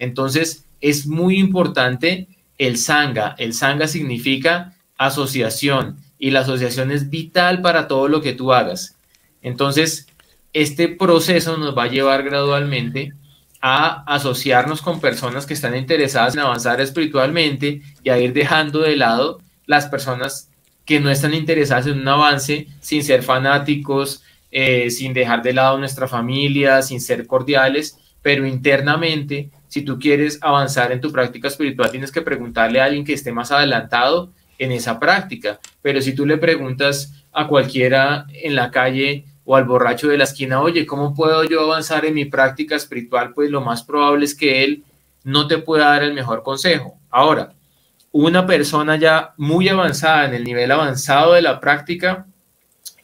Entonces, 0.00 0.64
es 0.80 1.06
muy 1.06 1.38
importante 1.38 2.26
el 2.58 2.76
sanga. 2.76 3.36
El 3.38 3.54
sanga 3.54 3.86
significa 3.86 4.74
asociación 4.98 5.98
y 6.18 6.32
la 6.32 6.40
asociación 6.40 6.90
es 6.90 7.08
vital 7.08 7.62
para 7.62 7.86
todo 7.86 8.08
lo 8.08 8.20
que 8.20 8.32
tú 8.32 8.52
hagas. 8.52 8.96
Entonces, 9.42 10.08
este 10.52 10.88
proceso 10.88 11.56
nos 11.56 11.78
va 11.78 11.84
a 11.84 11.88
llevar 11.88 12.24
gradualmente 12.24 13.12
a 13.60 14.02
asociarnos 14.12 14.82
con 14.82 15.00
personas 15.00 15.46
que 15.46 15.54
están 15.54 15.76
interesadas 15.76 16.34
en 16.34 16.40
avanzar 16.40 16.80
espiritualmente 16.80 17.80
y 18.02 18.10
a 18.10 18.18
ir 18.18 18.32
dejando 18.32 18.80
de 18.80 18.96
lado 18.96 19.40
las 19.66 19.86
personas 19.86 20.50
que 20.84 20.98
no 20.98 21.10
están 21.10 21.32
interesadas 21.32 21.86
en 21.86 22.00
un 22.00 22.08
avance 22.08 22.66
sin 22.80 23.04
ser 23.04 23.22
fanáticos, 23.22 24.24
eh, 24.58 24.88
sin 24.90 25.12
dejar 25.12 25.42
de 25.42 25.52
lado 25.52 25.76
nuestra 25.76 26.08
familia, 26.08 26.80
sin 26.80 26.98
ser 26.98 27.26
cordiales, 27.26 27.98
pero 28.22 28.46
internamente, 28.46 29.50
si 29.68 29.82
tú 29.82 29.98
quieres 29.98 30.38
avanzar 30.40 30.92
en 30.92 31.02
tu 31.02 31.12
práctica 31.12 31.48
espiritual, 31.48 31.90
tienes 31.90 32.10
que 32.10 32.22
preguntarle 32.22 32.80
a 32.80 32.86
alguien 32.86 33.04
que 33.04 33.12
esté 33.12 33.32
más 33.32 33.52
adelantado 33.52 34.32
en 34.56 34.72
esa 34.72 34.98
práctica. 34.98 35.60
Pero 35.82 36.00
si 36.00 36.14
tú 36.14 36.24
le 36.24 36.38
preguntas 36.38 37.12
a 37.34 37.46
cualquiera 37.48 38.24
en 38.32 38.54
la 38.54 38.70
calle 38.70 39.26
o 39.44 39.56
al 39.56 39.66
borracho 39.66 40.08
de 40.08 40.16
la 40.16 40.24
esquina, 40.24 40.62
oye, 40.62 40.86
¿cómo 40.86 41.14
puedo 41.14 41.44
yo 41.44 41.60
avanzar 41.60 42.06
en 42.06 42.14
mi 42.14 42.24
práctica 42.24 42.76
espiritual? 42.76 43.34
Pues 43.34 43.50
lo 43.50 43.60
más 43.60 43.82
probable 43.82 44.24
es 44.24 44.34
que 44.34 44.64
él 44.64 44.84
no 45.22 45.48
te 45.48 45.58
pueda 45.58 45.90
dar 45.90 46.02
el 46.02 46.14
mejor 46.14 46.42
consejo. 46.42 46.94
Ahora, 47.10 47.52
una 48.10 48.46
persona 48.46 48.96
ya 48.96 49.34
muy 49.36 49.68
avanzada 49.68 50.24
en 50.24 50.32
el 50.32 50.44
nivel 50.44 50.72
avanzado 50.72 51.34
de 51.34 51.42
la 51.42 51.60
práctica, 51.60 52.26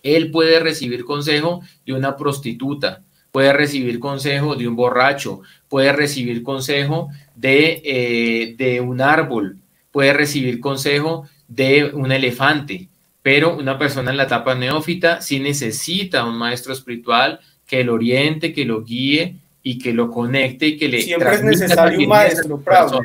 él 0.03 0.31
puede 0.31 0.61
recibir 0.61 1.05
consejo 1.05 1.63
de 1.87 1.93
una 1.93 2.17
prostituta, 2.17 3.03
puede 3.31 3.53
recibir 3.53 3.99
consejo 3.99 4.55
de 4.55 4.69
un 4.69 4.77
borracho, 4.77 5.41
puede 5.69 5.93
recibir 5.93 6.43
consejo 6.43 7.09
de, 7.35 7.83
eh, 7.85 8.55
de 8.57 8.81
un 8.81 9.01
árbol, 9.01 9.59
puede 9.91 10.13
recibir 10.13 10.61
consejo 10.61 11.29
de 11.49 11.91
un 11.95 12.13
elefante, 12.13 12.89
pero 13.23 13.57
una 13.57 13.79
persona 13.79 14.11
en 14.11 14.17
la 14.17 14.25
etapa 14.25 14.55
neófita 14.55 15.21
sí 15.21 15.39
necesita 15.39 16.25
un 16.25 16.37
maestro 16.37 16.73
espiritual 16.73 17.41
que 17.67 17.85
lo 17.85 17.95
oriente, 17.95 18.53
que 18.53 18.65
lo 18.65 18.85
guíe 18.85 19.37
y 19.63 19.79
que 19.79 19.93
lo 19.93 20.11
conecte 20.11 20.67
y 20.67 20.77
que 20.77 20.89
le... 20.89 21.03
Siempre 21.03 21.35
es 21.35 21.43
necesario 21.43 21.99
un 22.01 22.09
maestro, 22.09 22.61
Prado. 22.61 23.01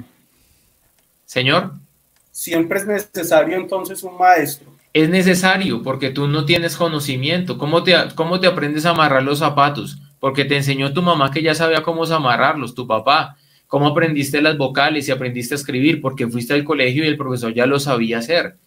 Señor. 1.26 1.74
Siempre 2.32 2.80
es 2.80 2.88
necesario 2.88 3.58
entonces 3.58 4.02
un 4.04 4.18
maestro. 4.18 4.67
Es 4.98 5.10
necesario 5.10 5.84
porque 5.84 6.10
tú 6.10 6.28
no 6.28 6.44
tienes 6.44 6.76
conocimiento. 6.76 7.60
¿Cómo 7.60 7.84
te, 7.84 7.94
cómo 8.16 8.40
te 8.40 8.48
aprendes 8.48 8.84
a 8.88 8.90
amarrar 8.90 9.22
los 9.22 9.38
zapatos? 9.38 10.00
Porque 10.20 10.44
te 10.44 10.56
enseñó 10.58 10.92
tu 10.92 11.04
mamá 11.04 11.30
que 11.30 11.44
ya 11.44 11.54
sabía 11.54 11.84
cómo 11.84 12.04
amarrarlos, 12.06 12.74
tu 12.74 12.88
papá. 12.88 13.38
¿Cómo 13.68 13.86
aprendiste 13.86 14.42
las 14.42 14.58
vocales 14.58 15.08
y 15.08 15.12
aprendiste 15.12 15.54
a 15.54 15.58
escribir? 15.58 16.02
Porque 16.02 16.28
fuiste 16.28 16.56
al 16.56 16.64
colegio 16.64 17.04
y 17.04 17.08
el 17.08 17.16
profesor 17.16 17.54
ya 17.54 17.68
lo 17.68 17.80
sabía 17.80 18.18
hacer. 18.18 18.58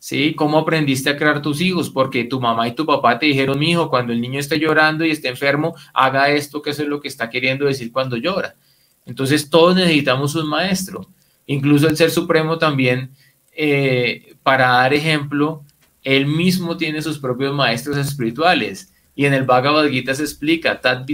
¿Sí? 0.00 0.34
¿Cómo 0.34 0.58
aprendiste 0.58 1.08
a 1.08 1.16
crear 1.16 1.40
tus 1.40 1.60
hijos? 1.60 1.88
Porque 1.88 2.24
tu 2.24 2.40
mamá 2.40 2.66
y 2.66 2.74
tu 2.74 2.84
papá 2.84 3.20
te 3.20 3.26
dijeron, 3.26 3.56
mi 3.56 3.70
hijo, 3.70 3.88
cuando 3.88 4.12
el 4.12 4.20
niño 4.20 4.40
esté 4.40 4.58
llorando 4.58 5.04
y 5.04 5.12
esté 5.12 5.28
enfermo, 5.28 5.76
haga 5.94 6.30
esto, 6.30 6.62
que 6.62 6.70
eso 6.70 6.82
es 6.82 6.88
lo 6.88 7.00
que 7.00 7.06
está 7.06 7.30
queriendo 7.30 7.64
decir 7.64 7.92
cuando 7.92 8.16
llora. 8.16 8.56
Entonces 9.04 9.48
todos 9.48 9.76
necesitamos 9.76 10.34
un 10.34 10.48
maestro. 10.48 11.06
Incluso 11.46 11.88
el 11.88 11.96
Ser 11.96 12.10
Supremo 12.10 12.58
también, 12.58 13.12
eh, 13.52 14.34
para 14.42 14.66
dar 14.70 14.92
ejemplo, 14.92 15.62
él 16.06 16.26
mismo 16.26 16.76
tiene 16.76 17.02
sus 17.02 17.18
propios 17.18 17.52
maestros 17.52 17.96
espirituales. 17.96 18.92
Y 19.16 19.24
en 19.24 19.34
el 19.34 19.42
Bhagavad 19.42 19.88
Gita 19.88 20.14
se 20.14 20.22
explica. 20.22 20.80
Tan 20.80 21.04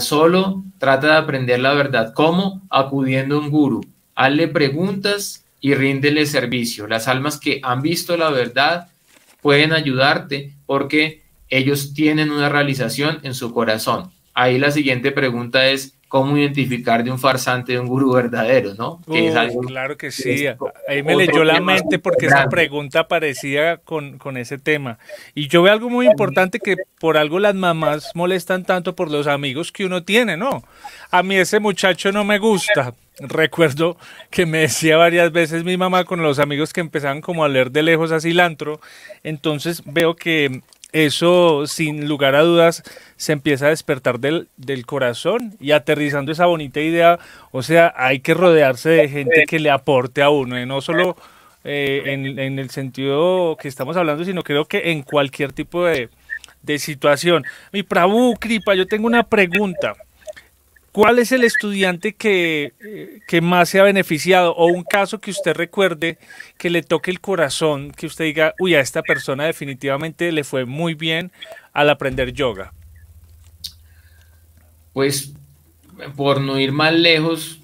solo 0.00 0.64
trata 0.78 1.06
de 1.08 1.12
aprender 1.12 1.60
la 1.60 1.74
verdad. 1.74 2.14
¿Cómo? 2.14 2.62
Acudiendo 2.70 3.36
a 3.36 3.40
un 3.40 3.50
guru. 3.50 3.82
Hazle 4.14 4.48
preguntas 4.48 5.44
y 5.60 5.74
ríndele 5.74 6.24
servicio. 6.24 6.86
Las 6.86 7.06
almas 7.06 7.38
que 7.38 7.60
han 7.62 7.82
visto 7.82 8.16
la 8.16 8.30
verdad 8.30 8.88
pueden 9.42 9.74
ayudarte 9.74 10.54
porque 10.64 11.22
ellos 11.50 11.92
tienen 11.92 12.30
una 12.30 12.48
realización 12.48 13.18
en 13.24 13.34
su 13.34 13.52
corazón. 13.52 14.10
Ahí 14.32 14.58
la 14.58 14.70
siguiente 14.70 15.12
pregunta 15.12 15.68
es, 15.68 15.98
cómo 16.12 16.36
identificar 16.36 17.02
de 17.02 17.10
un 17.10 17.18
farsante 17.18 17.72
de 17.72 17.80
un 17.80 17.86
gurú 17.86 18.12
verdadero, 18.12 18.74
¿no? 18.74 19.00
claro 19.66 19.96
que 19.96 20.10
sí. 20.10 20.44
Ahí 20.86 21.02
me 21.02 21.16
leyó 21.16 21.42
la 21.42 21.58
mente 21.58 21.98
porque 21.98 22.26
esa 22.26 22.50
pregunta 22.50 23.00
aparecía 23.00 23.78
con, 23.78 24.18
con, 24.18 24.36
ese 24.36 24.58
tema. 24.58 24.98
Y 25.34 25.48
yo 25.48 25.62
veo 25.62 25.72
algo 25.72 25.88
muy 25.88 26.06
importante 26.06 26.58
que 26.58 26.76
por 27.00 27.16
algo 27.16 27.38
las 27.38 27.54
mamás 27.54 28.10
molestan 28.14 28.64
tanto 28.64 28.94
por 28.94 29.10
los 29.10 29.26
amigos 29.26 29.72
que 29.72 29.86
uno 29.86 30.02
tiene, 30.02 30.36
¿no? 30.36 30.62
A 31.10 31.22
mí 31.22 31.36
ese 31.36 31.60
muchacho 31.60 32.12
no 32.12 32.24
me 32.24 32.38
gusta. 32.38 32.92
Recuerdo 33.18 33.96
que 34.30 34.44
me 34.44 34.58
decía 34.58 34.98
varias 34.98 35.32
veces 35.32 35.64
mi 35.64 35.78
mamá 35.78 36.04
con 36.04 36.22
los 36.22 36.38
amigos 36.38 36.74
que 36.74 36.82
empezaban 36.82 37.22
como 37.22 37.42
a 37.42 37.48
leer 37.48 37.70
de 37.70 37.82
lejos 37.82 38.12
a 38.12 38.20
cilantro. 38.20 38.82
Entonces 39.22 39.82
veo 39.86 40.14
que 40.14 40.60
eso 40.92 41.66
sin 41.66 42.06
lugar 42.06 42.34
a 42.34 42.42
dudas 42.42 42.82
se 43.16 43.32
empieza 43.32 43.66
a 43.66 43.70
despertar 43.70 44.20
del, 44.20 44.48
corazón 44.86 45.54
y 45.60 45.72
aterrizando 45.72 46.32
esa 46.32 46.46
bonita 46.46 46.80
idea, 46.80 47.18
o 47.50 47.62
sea, 47.62 47.92
hay 47.96 48.20
que 48.20 48.34
rodearse 48.34 48.90
de 48.90 49.08
gente 49.08 49.44
que 49.48 49.58
le 49.58 49.70
aporte 49.70 50.22
a 50.22 50.30
uno, 50.30 50.64
no 50.66 50.80
solo 50.80 51.16
eh, 51.64 52.02
en, 52.06 52.58
el 52.58 52.70
sentido 52.70 53.56
que 53.60 53.68
estamos 53.68 53.96
hablando, 53.96 54.24
sino 54.24 54.42
creo 54.42 54.66
que 54.66 54.90
en 54.90 55.02
cualquier 55.02 55.52
tipo 55.52 55.84
de, 55.84 56.10
de 56.62 56.78
situación. 56.78 57.44
Mi 57.72 57.82
Prabhu 57.82 58.34
Kripa, 58.38 58.74
yo 58.74 58.86
tengo 58.86 59.06
una 59.06 59.22
pregunta. 59.22 59.94
¿Cuál 60.92 61.18
es 61.18 61.32
el 61.32 61.42
estudiante 61.42 62.14
que, 62.14 62.74
que, 63.26 63.40
más 63.40 63.70
se 63.70 63.80
ha 63.80 63.82
beneficiado 63.82 64.54
o 64.54 64.66
un 64.66 64.84
caso 64.84 65.20
que 65.20 65.30
usted 65.30 65.54
recuerde 65.54 66.18
que 66.58 66.68
le 66.68 66.82
toque 66.82 67.10
el 67.10 67.20
corazón, 67.20 67.92
que 67.92 68.06
usted 68.06 68.26
diga, 68.26 68.54
uy, 68.60 68.74
a 68.74 68.80
esta 68.80 69.02
persona 69.02 69.44
definitivamente 69.44 70.30
le 70.32 70.44
fue 70.44 70.66
muy 70.66 70.92
bien 70.92 71.32
al 71.72 71.88
aprender 71.88 72.34
yoga? 72.34 72.74
Pues 74.92 75.32
por 76.14 76.42
no 76.42 76.58
ir 76.58 76.72
más 76.72 76.92
lejos, 76.92 77.60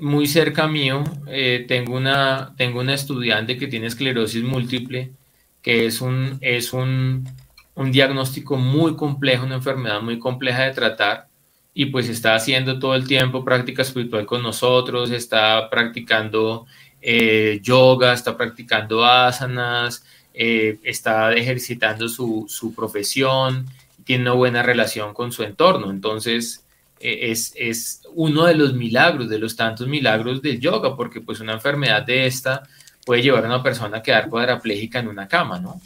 muy 0.00 0.26
cerca 0.26 0.66
mío, 0.66 1.04
eh, 1.26 1.66
tengo, 1.68 1.94
una, 1.96 2.54
tengo 2.56 2.80
una 2.80 2.94
estudiante 2.94 3.58
que 3.58 3.66
tiene 3.66 3.88
esclerosis 3.88 4.42
múltiple, 4.42 5.12
que 5.60 5.84
es 5.84 6.00
un, 6.00 6.38
es 6.40 6.72
un, 6.72 7.28
un 7.74 7.92
diagnóstico 7.92 8.56
muy 8.56 8.96
complejo, 8.96 9.44
una 9.44 9.56
enfermedad 9.56 10.00
muy 10.00 10.18
compleja 10.18 10.62
de 10.62 10.72
tratar 10.72 11.28
y 11.74 11.86
pues 11.86 12.08
está 12.08 12.36
haciendo 12.36 12.78
todo 12.78 12.94
el 12.94 13.06
tiempo 13.06 13.44
práctica 13.44 13.82
espiritual 13.82 14.24
con 14.26 14.42
nosotros, 14.42 15.10
está 15.10 15.68
practicando 15.68 16.66
eh, 17.02 17.58
yoga, 17.62 18.12
está 18.12 18.36
practicando 18.36 19.04
asanas, 19.04 20.04
eh, 20.32 20.78
está 20.84 21.32
ejercitando 21.34 22.08
su, 22.08 22.72
profesión, 22.76 23.66
tiene 24.04 24.22
una 24.22 24.32
buena 24.32 24.62
relación 24.62 25.12
con 25.12 25.32
su 25.32 25.42
entorno. 25.42 25.90
Entonces, 25.90 26.64
e, 27.00 27.32
es, 27.32 27.52
es, 27.56 28.02
uno 28.14 28.44
de 28.46 28.54
los 28.54 28.74
milagros, 28.74 29.28
de 29.28 29.40
los 29.40 29.56
tantos 29.56 29.88
milagros 29.88 30.40
del 30.42 30.60
yoga, 30.60 30.96
porque 30.96 31.20
pues 31.20 31.40
una 31.40 31.54
enfermedad 31.54 32.04
de 32.04 32.26
esta 32.26 32.62
puede 33.04 33.22
llevar 33.22 33.44
a 33.44 33.48
una 33.48 33.62
persona 33.64 33.98
a 33.98 34.02
quedar 34.02 34.28
cuadraplégica 34.30 35.00
en 35.00 35.08
una 35.08 35.26
cama, 35.26 35.58
¿no? 35.58 35.80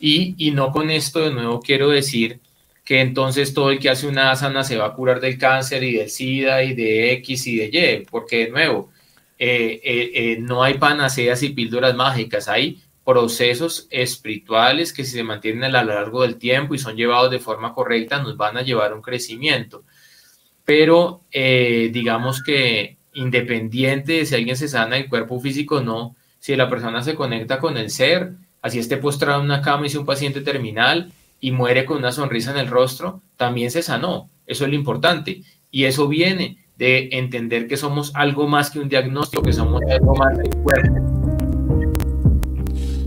Y, 0.00 0.34
y 0.38 0.52
no 0.52 0.72
con 0.72 0.90
esto 0.90 1.20
de 1.20 1.32
nuevo 1.32 1.60
quiero 1.60 1.90
decir 1.90 2.40
que 2.88 3.02
entonces 3.02 3.52
todo 3.52 3.70
el 3.70 3.78
que 3.78 3.90
hace 3.90 4.06
una 4.06 4.30
asana 4.30 4.64
se 4.64 4.78
va 4.78 4.86
a 4.86 4.94
curar 4.94 5.20
del 5.20 5.36
cáncer 5.36 5.82
y 5.84 5.92
del 5.92 6.08
SIDA 6.08 6.62
y 6.64 6.74
de 6.74 7.12
X 7.12 7.46
y 7.46 7.56
de 7.58 7.66
Y, 7.66 8.06
porque 8.10 8.46
de 8.46 8.48
nuevo, 8.48 8.90
eh, 9.38 9.78
eh, 9.84 10.10
eh, 10.14 10.36
no 10.40 10.62
hay 10.62 10.78
panaceas 10.78 11.42
y 11.42 11.50
píldoras 11.50 11.94
mágicas, 11.94 12.48
hay 12.48 12.82
procesos 13.04 13.88
espirituales 13.90 14.94
que 14.94 15.04
si 15.04 15.10
se 15.10 15.22
mantienen 15.22 15.64
a 15.64 15.84
lo 15.84 15.92
largo 15.92 16.22
del 16.22 16.36
tiempo 16.36 16.74
y 16.74 16.78
son 16.78 16.96
llevados 16.96 17.30
de 17.30 17.40
forma 17.40 17.74
correcta, 17.74 18.22
nos 18.22 18.38
van 18.38 18.56
a 18.56 18.62
llevar 18.62 18.92
a 18.92 18.94
un 18.94 19.02
crecimiento. 19.02 19.84
Pero 20.64 21.24
digamos 21.30 22.42
que 22.42 22.96
independiente 23.12 24.12
de 24.12 24.24
si 24.24 24.34
alguien 24.34 24.56
se 24.56 24.66
sana 24.66 24.96
el 24.96 25.10
cuerpo 25.10 25.38
físico 25.40 25.76
o 25.76 25.82
no, 25.82 26.16
si 26.38 26.56
la 26.56 26.70
persona 26.70 27.02
se 27.02 27.14
conecta 27.14 27.58
con 27.58 27.76
el 27.76 27.90
ser, 27.90 28.32
así 28.62 28.78
esté 28.78 28.96
postrado 28.96 29.40
en 29.40 29.44
una 29.44 29.60
cama 29.60 29.84
y 29.84 29.90
sea 29.90 30.00
un 30.00 30.06
paciente 30.06 30.40
terminal, 30.40 31.12
y 31.40 31.52
muere 31.52 31.84
con 31.84 31.98
una 31.98 32.12
sonrisa 32.12 32.50
en 32.50 32.58
el 32.58 32.68
rostro, 32.68 33.22
también 33.36 33.70
se 33.70 33.82
sanó. 33.82 34.30
Eso 34.46 34.64
es 34.64 34.70
lo 34.70 34.76
importante. 34.76 35.42
Y 35.70 35.84
eso 35.84 36.08
viene 36.08 36.64
de 36.76 37.08
entender 37.12 37.66
que 37.66 37.76
somos 37.76 38.12
algo 38.14 38.46
más 38.46 38.70
que 38.70 38.78
un 38.78 38.88
diagnóstico, 38.88 39.42
que 39.42 39.52
somos 39.52 39.82
algo 39.90 40.14
más 40.14 40.38
un 40.38 40.62
cuerpo. 40.62 41.18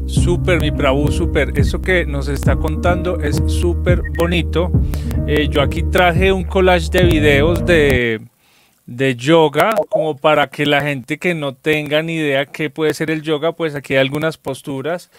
Súper, 0.06 0.60
mi 0.60 0.72
Prabhu, 0.72 1.12
súper. 1.12 1.58
Eso 1.58 1.82
que 1.82 2.06
nos 2.06 2.28
está 2.28 2.58
contando 2.58 3.20
es 3.22 3.42
súper 3.48 4.02
bonito. 4.18 4.72
Eh, 5.26 5.48
yo 5.50 5.62
aquí 5.62 5.84
traje 5.84 6.32
un 6.32 6.44
collage 6.44 6.90
de 6.92 7.04
videos 7.06 7.66
de, 7.66 8.22
de 8.86 9.16
yoga, 9.16 9.74
como 9.90 10.18
para 10.18 10.48
que 10.48 10.66
la 10.66 10.82
gente 10.82 11.18
que 11.18 11.34
no 11.34 11.56
tenga 11.56 12.02
ni 12.04 12.16
idea 12.16 12.46
qué 12.46 12.70
puede 12.70 12.94
ser 12.94 13.10
el 13.10 13.22
yoga, 13.22 13.54
pues 13.54 13.74
aquí 13.74 13.94
hay 13.94 14.00
algunas 14.00 14.38
posturas 14.38 15.10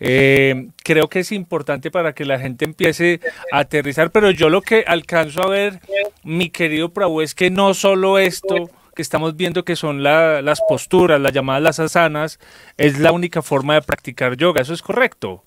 eh, 0.00 0.68
creo 0.82 1.08
que 1.08 1.20
es 1.20 1.32
importante 1.32 1.90
para 1.90 2.14
que 2.14 2.24
la 2.24 2.38
gente 2.38 2.64
empiece 2.64 3.20
a 3.52 3.60
aterrizar, 3.60 4.10
pero 4.10 4.30
yo 4.30 4.48
lo 4.48 4.60
que 4.62 4.84
alcanzo 4.86 5.42
a 5.42 5.48
ver, 5.48 5.80
mi 6.22 6.50
querido 6.50 6.92
Prabhu, 6.92 7.20
es 7.20 7.34
que 7.34 7.50
no 7.50 7.74
solo 7.74 8.18
esto 8.18 8.70
que 8.94 9.02
estamos 9.02 9.36
viendo 9.36 9.64
que 9.64 9.76
son 9.76 10.02
las 10.02 10.60
posturas, 10.68 11.20
las 11.20 11.32
llamadas 11.32 11.62
las 11.62 11.80
asanas, 11.80 12.38
es 12.76 12.98
la 12.98 13.12
única 13.12 13.42
forma 13.42 13.74
de 13.74 13.82
practicar 13.82 14.36
yoga, 14.36 14.62
¿eso 14.62 14.74
es 14.74 14.82
correcto? 14.82 15.44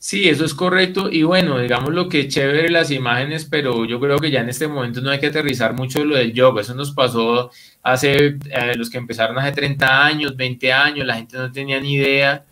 Sí, 0.00 0.28
eso 0.28 0.44
es 0.44 0.54
correcto. 0.54 1.10
Y 1.10 1.24
bueno, 1.24 1.58
digamos 1.58 1.92
lo 1.92 2.08
que 2.08 2.20
es 2.20 2.28
chévere 2.28 2.70
las 2.70 2.92
imágenes, 2.92 3.46
pero 3.46 3.84
yo 3.84 3.98
creo 3.98 4.18
que 4.18 4.30
ya 4.30 4.40
en 4.40 4.48
este 4.48 4.68
momento 4.68 5.00
no 5.00 5.10
hay 5.10 5.18
que 5.18 5.26
aterrizar 5.26 5.74
mucho 5.74 6.04
lo 6.04 6.16
del 6.16 6.32
yoga. 6.32 6.60
Eso 6.60 6.74
nos 6.74 6.92
pasó 6.92 7.50
hace 7.82 8.38
eh, 8.50 8.74
los 8.76 8.90
que 8.90 8.98
empezaron 8.98 9.36
hace 9.38 9.50
30 9.52 10.06
años, 10.06 10.36
20 10.36 10.72
años, 10.72 11.04
la 11.04 11.16
gente 11.16 11.36
no 11.36 11.50
tenía 11.50 11.80
ni 11.80 11.94
idea 11.94 12.44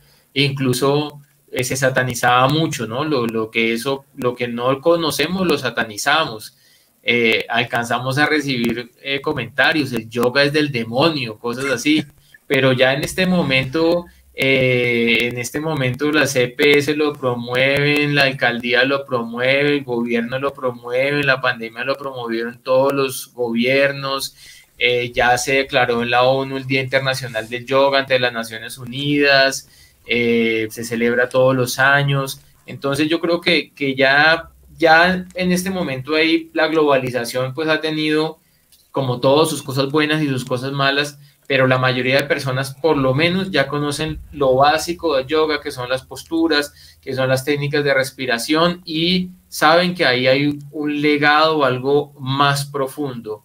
incluso 0.45 1.21
eh, 1.51 1.65
se 1.65 1.77
satanizaba 1.77 2.49
mucho, 2.49 2.87
¿no? 2.87 3.05
Lo, 3.05 3.51
que 3.51 3.73
eso, 3.73 4.05
lo 4.17 4.35
que 4.35 4.49
no 4.49 4.81
conocemos 4.81 5.47
lo 5.47 5.57
satanizamos. 5.57 6.57
Eh, 7.03 7.47
alcanzamos 7.49 8.19
a 8.19 8.27
recibir 8.27 8.91
eh, 9.01 9.21
comentarios, 9.21 9.93
el 9.93 10.11
yoga 10.11 10.43
es 10.43 10.53
del 10.53 10.73
demonio, 10.73 11.39
cosas 11.39 11.67
así, 11.67 12.05
pero 12.47 12.73
ya 12.73 12.93
en 12.93 13.05
este 13.05 13.27
momento, 13.27 14.07
en 14.35 15.39
este 15.39 15.61
momento 15.61 16.13
la 16.13 16.27
CPS 16.27 16.95
lo 16.97 17.15
promueven, 17.15 18.15
la 18.15 18.25
alcaldía 18.25 18.85
lo 18.85 19.07
promueve, 19.07 19.77
el 19.77 19.85
gobierno 19.85 20.39
lo 20.39 20.53
promueve, 20.53 21.25
la 21.25 21.41
pandemia 21.41 21.85
lo 21.85 21.95
promovieron 21.95 22.61
todos 22.63 22.93
los 22.93 23.33
gobiernos, 23.33 24.37
ya 25.15 25.39
se 25.39 25.55
declaró 25.55 26.03
en 26.03 26.11
la 26.11 26.25
ONU 26.25 26.59
el 26.59 26.67
Día 26.67 26.83
Internacional 26.83 27.49
del 27.49 27.65
Yoga 27.65 28.01
ante 28.01 28.19
las 28.19 28.33
Naciones 28.33 28.79
Unidas, 28.79 29.69
eh, 30.07 30.69
se 30.71 30.85
celebra 30.85 31.29
todos 31.29 31.55
los 31.55 31.79
años 31.79 32.41
Entonces 32.65 33.09
yo 33.09 33.21
creo 33.21 33.41
que, 33.41 33.73
que 33.73 33.95
ya, 33.95 34.51
ya 34.79 35.27
en 35.35 35.53
este 35.53 35.71
momento 35.71 36.15
ahí 36.15 36.51
la 36.55 36.69
globalización 36.69 37.55
pues 37.55 37.69
ha 37.69 37.81
tenido 37.81 38.39
como 38.91 39.21
todas 39.21 39.51
sus 39.51 39.63
cosas 39.63 39.91
buenas 39.91 40.23
y 40.23 40.29
sus 40.29 40.45
cosas 40.45 40.73
malas, 40.73 41.19
pero 41.47 41.67
la 41.67 41.77
mayoría 41.77 42.17
de 42.17 42.25
personas 42.25 42.75
por 42.75 42.97
lo 42.97 43.15
menos 43.15 43.51
ya 43.51 43.69
conocen 43.69 44.21
lo 44.33 44.55
básico 44.55 45.17
de 45.17 45.27
yoga, 45.27 45.61
que 45.61 45.71
son 45.71 45.89
las 45.89 46.03
posturas, 46.03 46.97
que 47.03 47.15
son 47.15 47.29
las 47.29 47.45
técnicas 47.45 47.85
de 47.85 47.93
respiración 47.95 48.81
y 48.85 49.31
saben 49.49 49.95
que 49.95 50.07
ahí 50.07 50.27
hay 50.27 50.59
un 50.71 51.03
legado 51.03 51.59
o 51.59 51.65
algo 51.65 52.15
más 52.19 52.65
profundo. 52.65 53.45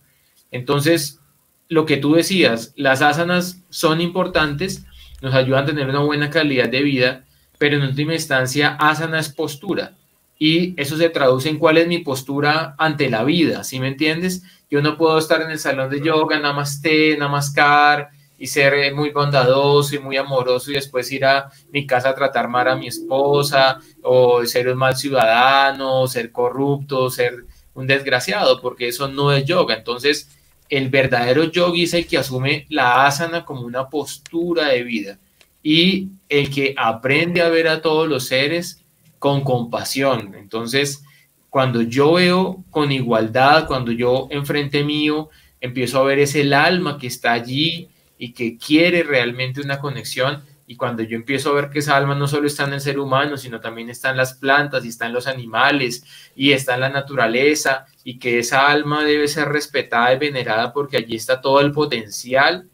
Entonces, 0.51 1.19
lo 1.67 1.85
que 1.85 1.97
tú 1.97 2.13
decías, 2.13 2.73
las 2.75 3.01
asanas 3.01 3.61
son 3.69 4.01
importantes, 4.01 4.85
nos 5.21 5.33
ayudan 5.33 5.63
a 5.63 5.67
tener 5.67 5.87
una 5.87 5.99
buena 5.99 6.29
calidad 6.29 6.69
de 6.69 6.81
vida, 6.81 7.25
pero 7.57 7.77
en 7.77 7.83
última 7.83 8.13
instancia, 8.13 8.75
asana 8.79 9.19
es 9.19 9.29
postura. 9.29 9.93
Y 10.37 10.73
eso 10.81 10.97
se 10.97 11.09
traduce 11.09 11.49
en 11.49 11.59
cuál 11.59 11.77
es 11.77 11.87
mi 11.87 11.99
postura 11.99 12.75
ante 12.77 13.09
la 13.09 13.23
vida, 13.23 13.63
¿sí 13.63 13.79
me 13.79 13.87
entiendes? 13.87 14.43
Yo 14.69 14.81
no 14.81 14.97
puedo 14.97 15.17
estar 15.19 15.41
en 15.41 15.51
el 15.51 15.59
salón 15.59 15.89
de 15.89 16.01
yoga, 16.01 16.39
namaste, 16.39 17.15
namaskar, 17.17 18.09
y 18.41 18.47
ser 18.47 18.91
muy 18.95 19.11
bondadoso 19.11 19.95
y 19.95 19.99
muy 19.99 20.17
amoroso 20.17 20.71
y 20.71 20.73
después 20.73 21.11
ir 21.11 21.25
a 21.25 21.51
mi 21.71 21.85
casa 21.85 22.09
a 22.09 22.15
tratar 22.15 22.47
mal 22.47 22.67
a 22.69 22.75
mi 22.75 22.87
esposa, 22.87 23.77
o 24.01 24.43
ser 24.47 24.67
un 24.67 24.79
mal 24.79 24.95
ciudadano, 24.95 26.07
ser 26.07 26.31
corrupto, 26.31 27.11
ser 27.11 27.45
un 27.75 27.85
desgraciado, 27.85 28.59
porque 28.59 28.87
eso 28.87 29.07
no 29.07 29.31
es 29.31 29.45
yoga. 29.45 29.75
Entonces, 29.75 30.27
el 30.71 30.89
verdadero 30.89 31.43
yogi 31.43 31.83
es 31.83 31.93
el 31.93 32.07
que 32.07 32.17
asume 32.17 32.65
la 32.69 33.05
asana 33.05 33.43
como 33.43 33.61
una 33.63 33.89
postura 33.89 34.69
de 34.69 34.83
vida 34.83 35.19
y 35.61 36.07
el 36.29 36.49
que 36.49 36.73
aprende 36.77 37.41
a 37.41 37.49
ver 37.49 37.67
a 37.67 37.81
todos 37.81 38.07
los 38.07 38.25
seres 38.27 38.81
con 39.19 39.43
compasión. 39.43 40.33
Entonces, 40.33 41.03
cuando 41.49 41.81
yo 41.81 42.13
veo 42.13 42.63
con 42.69 42.93
igualdad, 42.93 43.67
cuando 43.67 43.91
yo 43.91 44.29
enfrente 44.31 44.85
mío 44.85 45.29
empiezo 45.59 45.99
a 45.99 46.05
ver 46.05 46.19
ese 46.19 46.51
alma 46.55 46.97
que 46.97 47.07
está 47.07 47.33
allí 47.33 47.89
y 48.17 48.31
que 48.31 48.57
quiere 48.57 49.03
realmente 49.03 49.59
una 49.59 49.79
conexión, 49.79 50.41
y 50.67 50.77
cuando 50.77 51.03
yo 51.03 51.17
empiezo 51.17 51.49
a 51.49 51.55
ver 51.55 51.69
que 51.69 51.79
esa 51.79 51.97
alma 51.97 52.15
no 52.15 52.29
solo 52.29 52.47
está 52.47 52.63
en 52.63 52.71
el 52.71 52.79
ser 52.79 52.97
humano, 52.97 53.35
sino 53.35 53.59
también 53.59 53.89
está 53.89 54.11
en 54.11 54.15
las 54.15 54.35
plantas 54.35 54.85
y 54.85 54.87
está 54.87 55.05
en 55.05 55.11
los 55.11 55.27
animales 55.27 56.05
y 56.33 56.53
está 56.53 56.75
en 56.75 56.79
la 56.79 56.89
naturaleza 56.89 57.87
y 58.03 58.19
que 58.19 58.39
esa 58.39 58.69
alma 58.69 59.03
debe 59.03 59.27
ser 59.27 59.49
respetada 59.49 60.13
y 60.13 60.19
venerada 60.19 60.73
porque 60.73 60.97
allí 60.97 61.15
está 61.15 61.41
todo 61.41 61.61
el 61.61 61.71
potencial 61.71 62.69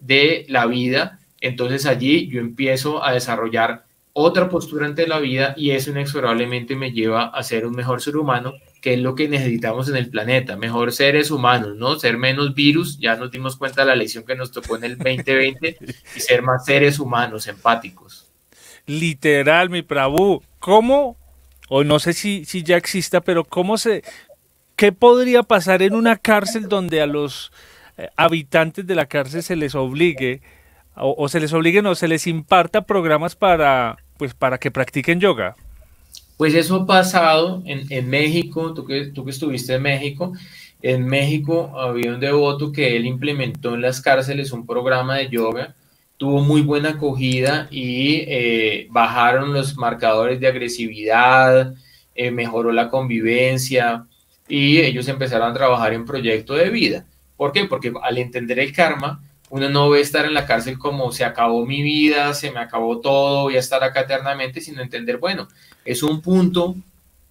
de 0.00 0.46
la 0.48 0.66
vida, 0.66 1.18
entonces 1.40 1.86
allí 1.86 2.28
yo 2.28 2.40
empiezo 2.40 3.04
a 3.04 3.12
desarrollar 3.12 3.84
otra 4.12 4.48
postura 4.48 4.86
ante 4.86 5.06
la 5.06 5.20
vida 5.20 5.54
y 5.56 5.70
eso 5.70 5.90
inexorablemente 5.90 6.74
me 6.74 6.92
lleva 6.92 7.26
a 7.26 7.42
ser 7.42 7.66
un 7.66 7.74
mejor 7.76 8.02
ser 8.02 8.16
humano 8.16 8.54
que 8.80 8.94
es 8.94 9.00
lo 9.00 9.14
que 9.14 9.28
necesitamos 9.28 9.88
en 9.88 9.96
el 9.96 10.08
planeta, 10.08 10.56
mejor 10.56 10.92
seres 10.92 11.30
humanos, 11.30 11.76
¿no? 11.76 11.98
Ser 11.98 12.16
menos 12.16 12.54
virus, 12.54 12.98
ya 12.98 13.16
nos 13.16 13.30
dimos 13.30 13.56
cuenta 13.56 13.82
de 13.82 13.88
la 13.88 13.96
lección 13.96 14.24
que 14.24 14.36
nos 14.36 14.52
tocó 14.52 14.76
en 14.76 14.84
el 14.84 14.98
2020, 14.98 15.78
y 16.16 16.20
ser 16.20 16.42
más 16.42 16.64
seres 16.64 16.98
humanos, 16.98 17.46
empáticos. 17.48 18.30
Literal, 18.86 19.68
mi 19.68 19.82
Prabhu, 19.82 20.42
¿cómo, 20.58 21.16
o 21.68 21.84
no 21.84 21.98
sé 21.98 22.12
si, 22.12 22.44
si 22.44 22.62
ya 22.62 22.76
exista, 22.76 23.20
pero 23.20 23.44
cómo 23.44 23.78
se, 23.78 24.02
qué 24.78 24.92
podría 24.92 25.42
pasar 25.42 25.82
en 25.82 25.92
una 25.92 26.16
cárcel 26.16 26.68
donde 26.68 27.02
a 27.02 27.06
los 27.06 27.50
eh, 27.98 28.08
habitantes 28.16 28.86
de 28.86 28.94
la 28.94 29.06
cárcel 29.06 29.42
se 29.42 29.56
les 29.56 29.74
obligue, 29.74 30.40
o, 30.94 31.28
se 31.28 31.40
les 31.40 31.52
obliguen 31.52 31.84
o 31.86 31.96
se 31.96 32.06
les 32.06 32.28
imparta 32.28 32.82
programas 32.82 33.34
para, 33.34 33.96
pues, 34.16 34.34
para 34.34 34.58
que 34.58 34.70
practiquen 34.70 35.18
yoga? 35.18 35.56
Pues 36.36 36.54
eso 36.54 36.76
ha 36.76 36.86
pasado 36.86 37.60
en, 37.66 38.08
México, 38.08 38.72
tú 38.72 38.84
que, 38.84 39.06
tú 39.06 39.24
que 39.24 39.32
estuviste 39.32 39.74
en 39.74 39.82
México, 39.82 40.32
en 40.80 41.04
México 41.06 41.72
había 41.76 42.12
un 42.12 42.20
devoto 42.20 42.70
que 42.70 42.96
él 42.96 43.04
implementó 43.04 43.74
en 43.74 43.82
las 43.82 44.00
cárceles 44.00 44.52
un 44.52 44.64
programa 44.64 45.16
de 45.16 45.28
yoga, 45.28 45.74
tuvo 46.18 46.40
muy 46.40 46.62
buena 46.62 46.90
acogida 46.90 47.66
y 47.72 48.22
eh, 48.28 48.86
bajaron 48.90 49.52
los 49.52 49.76
marcadores 49.76 50.38
de 50.38 50.46
agresividad, 50.46 51.74
eh, 52.14 52.30
mejoró 52.30 52.70
la 52.70 52.88
convivencia 52.88 54.06
y 54.48 54.80
ellos 54.80 55.08
empezaron 55.08 55.50
a 55.50 55.54
trabajar 55.54 55.92
en 55.92 56.04
proyecto 56.04 56.54
de 56.54 56.70
vida. 56.70 57.04
¿Por 57.36 57.52
qué? 57.52 57.66
Porque 57.66 57.92
al 58.02 58.18
entender 58.18 58.58
el 58.58 58.72
karma, 58.72 59.22
uno 59.50 59.68
no 59.70 59.90
ve 59.90 60.00
estar 60.00 60.24
en 60.24 60.34
la 60.34 60.46
cárcel 60.46 60.78
como 60.78 61.12
se 61.12 61.24
acabó 61.24 61.64
mi 61.64 61.82
vida, 61.82 62.34
se 62.34 62.50
me 62.50 62.60
acabó 62.60 63.00
todo, 63.00 63.42
voy 63.44 63.56
a 63.56 63.60
estar 63.60 63.82
acá 63.82 64.00
eternamente, 64.00 64.60
sino 64.60 64.82
entender, 64.82 65.18
bueno, 65.18 65.48
es 65.84 66.02
un 66.02 66.20
punto 66.20 66.74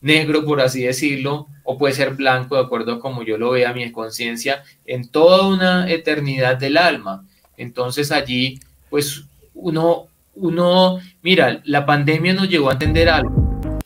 negro, 0.01 0.45
por 0.45 0.61
así 0.61 0.84
decirlo, 0.84 1.47
o 1.63 1.78
puede 1.78 1.93
ser 1.93 2.15
blanco, 2.15 2.55
de 2.55 2.61
acuerdo 2.61 2.93
a 2.93 2.99
como 2.99 3.24
yo 3.24 3.38
lo 3.38 3.51
vea, 3.51 3.74
mi 3.74 3.91
conciencia, 3.91 4.63
en 4.86 5.09
toda 5.09 5.47
una 5.47 5.89
eternidad 5.89 6.57
del 6.57 6.78
alma. 6.78 7.26
Entonces 7.57 8.11
allí, 8.11 8.59
pues 8.89 9.26
uno, 9.53 10.07
uno, 10.36 10.99
mira, 11.22 11.61
la 11.65 11.86
pandemia 11.86 12.34
nos 12.34 12.49
llevó 12.49 12.70
a 12.70 12.74
entender 12.74 13.09
algo. 13.09 13.80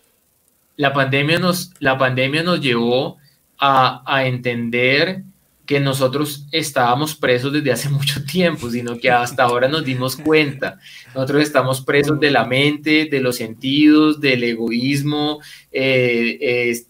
La 0.76 0.94
pandemia 0.94 1.40
nos, 1.40 1.72
la 1.80 1.98
pandemia 1.98 2.44
nos 2.44 2.62
llevó 2.62 3.18
a, 3.62 4.26
entender 4.26 5.24
que 5.68 5.80
nosotros 5.80 6.48
estábamos 6.52 7.16
presos 7.16 7.54
desde 7.54 7.72
hace 7.72 7.90
mucho 7.90 8.26
tiempo, 8.26 8.70
sino 8.70 8.98
que 8.98 9.10
hasta 9.10 9.44
ahora 9.44 9.68
nos 9.68 9.86
dimos 9.86 10.18
cuenta. 10.18 10.80
Nosotros 11.14 11.44
estamos 11.44 11.82
presos 11.82 12.20
de 12.20 12.32
la 12.32 12.46
mente, 12.46 13.08
de 13.10 13.22
los 13.22 13.38
sentidos, 13.38 14.20
del 14.20 14.44
egoísmo, 14.44 15.40
eh, 15.72 16.84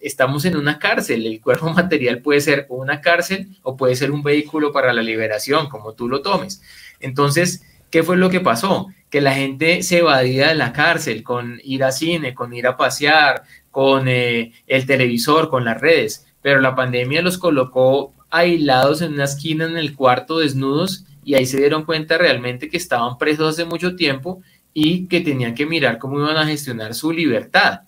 estamos 0.00 0.44
en 0.44 0.56
una 0.56 0.78
cárcel. 0.78 1.24
El 1.24 1.40
cuerpo 1.40 1.70
material 1.74 2.18
puede 2.18 2.40
ser 2.40 2.66
una 2.68 3.00
cárcel 3.00 3.56
o 3.62 3.76
puede 3.76 3.94
ser 3.94 4.10
un 4.10 4.22
vehículo 4.22 4.72
para 4.72 4.92
la 4.92 5.02
liberación, 5.02 5.68
como 5.68 5.94
tú 5.94 6.08
lo 6.08 6.20
tomes. 6.20 6.60
Entonces, 6.98 7.62
¿qué 7.90 8.02
fue 8.02 8.16
lo 8.16 8.28
que 8.28 8.40
pasó? 8.40 8.88
Que 9.08 9.20
la 9.20 9.34
gente 9.34 9.82
se 9.82 9.98
evadía 9.98 10.48
de 10.48 10.54
la 10.56 10.72
cárcel 10.72 11.22
con 11.22 11.60
ir 11.64 11.84
a 11.84 11.92
cine, 11.92 12.34
con 12.34 12.52
ir 12.52 12.66
a 12.66 12.76
pasear, 12.76 13.44
con 13.70 14.08
eh, 14.08 14.52
el 14.66 14.86
televisor, 14.86 15.50
con 15.50 15.64
las 15.64 15.80
redes 15.80 16.26
pero 16.42 16.60
la 16.60 16.74
pandemia 16.74 17.22
los 17.22 17.38
colocó 17.38 18.14
aislados 18.30 19.02
en 19.02 19.14
una 19.14 19.24
esquina 19.24 19.66
en 19.66 19.76
el 19.76 19.94
cuarto 19.94 20.38
desnudos 20.38 21.04
y 21.24 21.34
ahí 21.34 21.46
se 21.46 21.58
dieron 21.58 21.84
cuenta 21.84 22.16
realmente 22.16 22.68
que 22.68 22.76
estaban 22.76 23.18
presos 23.18 23.54
hace 23.54 23.64
mucho 23.64 23.96
tiempo 23.96 24.42
y 24.72 25.06
que 25.06 25.20
tenían 25.20 25.54
que 25.54 25.66
mirar 25.66 25.98
cómo 25.98 26.18
iban 26.18 26.36
a 26.36 26.46
gestionar 26.46 26.94
su 26.94 27.12
libertad. 27.12 27.80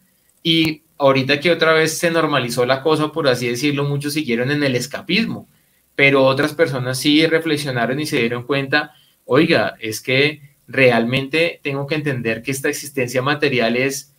Y 0.42 0.82
ahorita 0.98 1.40
que 1.40 1.50
otra 1.50 1.72
vez 1.72 1.96
se 1.96 2.10
normalizó 2.10 2.66
la 2.66 2.82
cosa, 2.82 3.12
por 3.12 3.28
así 3.28 3.48
decirlo, 3.48 3.84
muchos 3.84 4.12
siguieron 4.14 4.50
en 4.50 4.62
el 4.62 4.74
escapismo, 4.74 5.48
pero 5.94 6.24
otras 6.24 6.54
personas 6.54 6.98
sí 6.98 7.24
reflexionaron 7.26 8.00
y 8.00 8.06
se 8.06 8.18
dieron 8.18 8.42
cuenta, 8.42 8.92
oiga, 9.24 9.76
es 9.80 10.00
que 10.00 10.42
realmente 10.66 11.60
tengo 11.62 11.86
que 11.86 11.94
entender 11.94 12.42
que 12.42 12.50
esta 12.50 12.68
existencia 12.68 13.22
material 13.22 13.76
es 13.76 14.11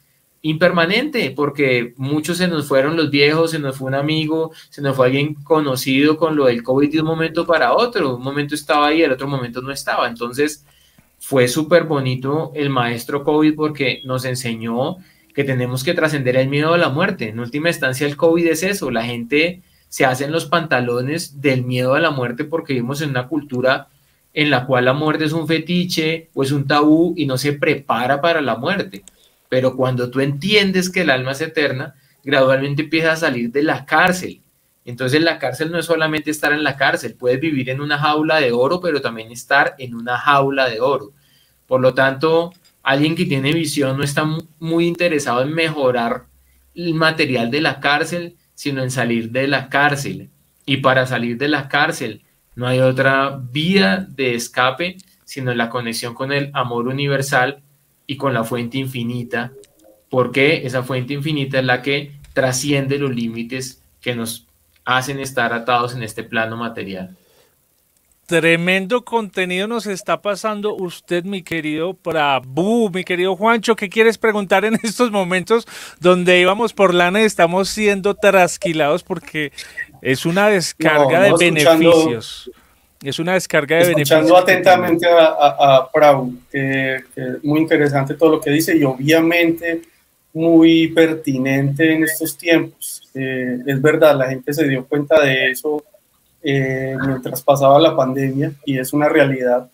impermanente, 0.43 1.31
porque 1.31 1.93
muchos 1.97 2.37
se 2.37 2.49
nos 2.49 2.67
fueron 2.67 2.97
los 2.97 3.09
viejos, 3.09 3.51
se 3.51 3.59
nos 3.59 3.77
fue 3.77 3.87
un 3.87 3.95
amigo, 3.95 4.51
se 4.69 4.81
nos 4.81 4.95
fue 4.95 5.07
alguien 5.07 5.35
conocido 5.35 6.17
con 6.17 6.35
lo 6.35 6.45
del 6.45 6.61
COVID 6.61 6.91
de 6.91 6.99
un 6.99 7.07
momento 7.07 7.47
para 7.47 7.73
otro, 7.73 8.17
un 8.17 8.21
momento 8.21 8.53
estaba 8.53 8.87
ahí, 8.87 9.01
el 9.01 9.13
otro 9.13 9.27
momento 9.27 9.61
no 9.61 9.71
estaba. 9.71 10.07
Entonces, 10.07 10.65
fue 11.17 11.47
súper 11.47 11.85
bonito 11.85 12.51
el 12.55 12.69
maestro 12.69 13.23
COVID 13.23 13.55
porque 13.55 14.01
nos 14.03 14.25
enseñó 14.25 14.97
que 15.33 15.45
tenemos 15.45 15.81
que 15.81 15.93
trascender 15.93 16.35
el 16.35 16.49
miedo 16.49 16.73
a 16.73 16.77
la 16.77 16.89
muerte. 16.89 17.29
En 17.29 17.39
última 17.39 17.69
instancia, 17.69 18.05
el 18.05 18.17
COVID 18.17 18.45
es 18.47 18.63
eso, 18.63 18.91
la 18.91 19.05
gente 19.05 19.61
se 19.87 20.03
hace 20.05 20.25
en 20.25 20.33
los 20.33 20.45
pantalones 20.45 21.39
del 21.39 21.63
miedo 21.63 21.93
a 21.93 22.01
la 22.01 22.11
muerte 22.11 22.43
porque 22.43 22.73
vivimos 22.73 23.01
en 23.01 23.11
una 23.11 23.29
cultura 23.29 23.87
en 24.33 24.49
la 24.49 24.65
cual 24.65 24.85
la 24.85 24.93
muerte 24.93 25.23
es 25.23 25.31
un 25.31 25.47
fetiche 25.47 26.29
o 26.33 26.43
es 26.43 26.51
un 26.51 26.67
tabú 26.67 27.13
y 27.15 27.25
no 27.27 27.37
se 27.37 27.53
prepara 27.53 28.19
para 28.19 28.41
la 28.41 28.57
muerte. 28.57 29.03
Pero 29.53 29.75
cuando 29.75 30.09
tú 30.09 30.19
entiendes 30.19 30.89
que 30.89 31.01
el 31.01 31.11
alma 31.11 31.33
es 31.33 31.41
eterna, 31.41 31.93
gradualmente 32.23 32.81
empiezas 32.81 33.13
a 33.13 33.27
salir 33.27 33.51
de 33.51 33.61
la 33.61 33.85
cárcel. 33.85 34.41
Entonces 34.83 35.21
la 35.21 35.37
cárcel 35.37 35.71
no 35.71 35.77
es 35.77 35.85
solamente 35.85 36.31
estar 36.31 36.51
en 36.53 36.63
la 36.63 36.75
cárcel, 36.75 37.13
puedes 37.13 37.39
vivir 37.39 37.69
en 37.69 37.79
una 37.79 37.99
jaula 37.99 38.37
de 38.37 38.51
oro, 38.51 38.81
pero 38.81 38.99
también 38.99 39.31
estar 39.31 39.75
en 39.77 39.93
una 39.93 40.17
jaula 40.17 40.67
de 40.67 40.81
oro. 40.81 41.13
Por 41.67 41.81
lo 41.81 41.93
tanto, 41.93 42.51
alguien 42.81 43.13
que 43.13 43.27
tiene 43.27 43.53
visión 43.53 43.95
no 43.95 44.03
está 44.03 44.25
muy 44.57 44.87
interesado 44.87 45.43
en 45.43 45.53
mejorar 45.53 46.25
el 46.73 46.95
material 46.95 47.51
de 47.51 47.61
la 47.61 47.79
cárcel, 47.79 48.35
sino 48.55 48.81
en 48.81 48.89
salir 48.89 49.29
de 49.29 49.47
la 49.47 49.69
cárcel. 49.69 50.31
Y 50.65 50.77
para 50.77 51.05
salir 51.05 51.37
de 51.37 51.47
la 51.47 51.67
cárcel 51.67 52.23
no 52.55 52.65
hay 52.65 52.79
otra 52.79 53.39
vía 53.51 54.03
de 54.09 54.33
escape, 54.33 54.97
sino 55.25 55.53
la 55.53 55.69
conexión 55.69 56.15
con 56.15 56.31
el 56.31 56.49
amor 56.55 56.87
universal 56.87 57.61
y 58.07 58.17
con 58.17 58.33
la 58.33 58.43
fuente 58.43 58.77
infinita, 58.77 59.51
porque 60.09 60.65
esa 60.65 60.83
fuente 60.83 61.13
infinita 61.13 61.59
es 61.59 61.65
la 61.65 61.81
que 61.81 62.11
trasciende 62.33 62.97
los 62.97 63.15
límites 63.15 63.81
que 64.01 64.15
nos 64.15 64.47
hacen 64.85 65.19
estar 65.19 65.53
atados 65.53 65.95
en 65.95 66.03
este 66.03 66.23
plano 66.23 66.57
material. 66.57 67.15
Tremendo 68.25 69.03
contenido 69.03 69.67
nos 69.67 69.85
está 69.85 70.21
pasando 70.21 70.75
usted, 70.75 71.25
mi 71.25 71.43
querido 71.43 71.93
Prabhu, 71.93 72.89
mi 72.89 73.03
querido 73.03 73.35
Juancho. 73.35 73.75
¿Qué 73.75 73.89
quieres 73.89 74.17
preguntar 74.17 74.63
en 74.63 74.75
estos 74.83 75.11
momentos 75.11 75.67
donde 75.99 76.39
íbamos 76.39 76.73
por 76.73 76.93
lana 76.93 77.21
y 77.21 77.25
estamos 77.25 77.69
siendo 77.69 78.15
trasquilados 78.15 79.03
porque 79.03 79.51
es 80.01 80.25
una 80.25 80.47
descarga 80.47 81.19
de 81.21 81.33
beneficios? 81.37 82.49
Es 83.03 83.19
una 83.19 83.33
descarga 83.33 83.77
de 83.77 83.87
beneficios. 83.89 84.19
Escuchando 84.21 84.37
atentamente 84.37 85.07
a, 85.07 85.25
a, 85.75 85.91
Prabhu, 85.91 86.37
que, 86.51 87.03
muy 87.43 87.59
interesante 87.59 88.13
todo 88.13 88.31
lo 88.31 88.41
que 88.41 88.49
dice 88.49 88.77
y 88.77 88.83
obviamente 88.83 89.81
muy 90.33 90.87
pertinente 90.87 91.93
en 91.93 92.03
estos 92.03 92.37
tiempos. 92.37 93.01
Eh, 93.13 93.59
es 93.65 93.81
verdad, 93.81 94.15
la 94.17 94.29
gente 94.29 94.53
se 94.53 94.67
dio 94.67 94.85
cuenta 94.85 95.21
de 95.21 95.51
eso 95.51 95.83
eh, 96.41 96.97
mientras 97.05 97.41
pasaba 97.41 97.79
la 97.79 97.95
pandemia 97.95 98.53
y 98.65 98.77
es 98.77 98.93
una 98.93 99.09
realidad. 99.09 99.69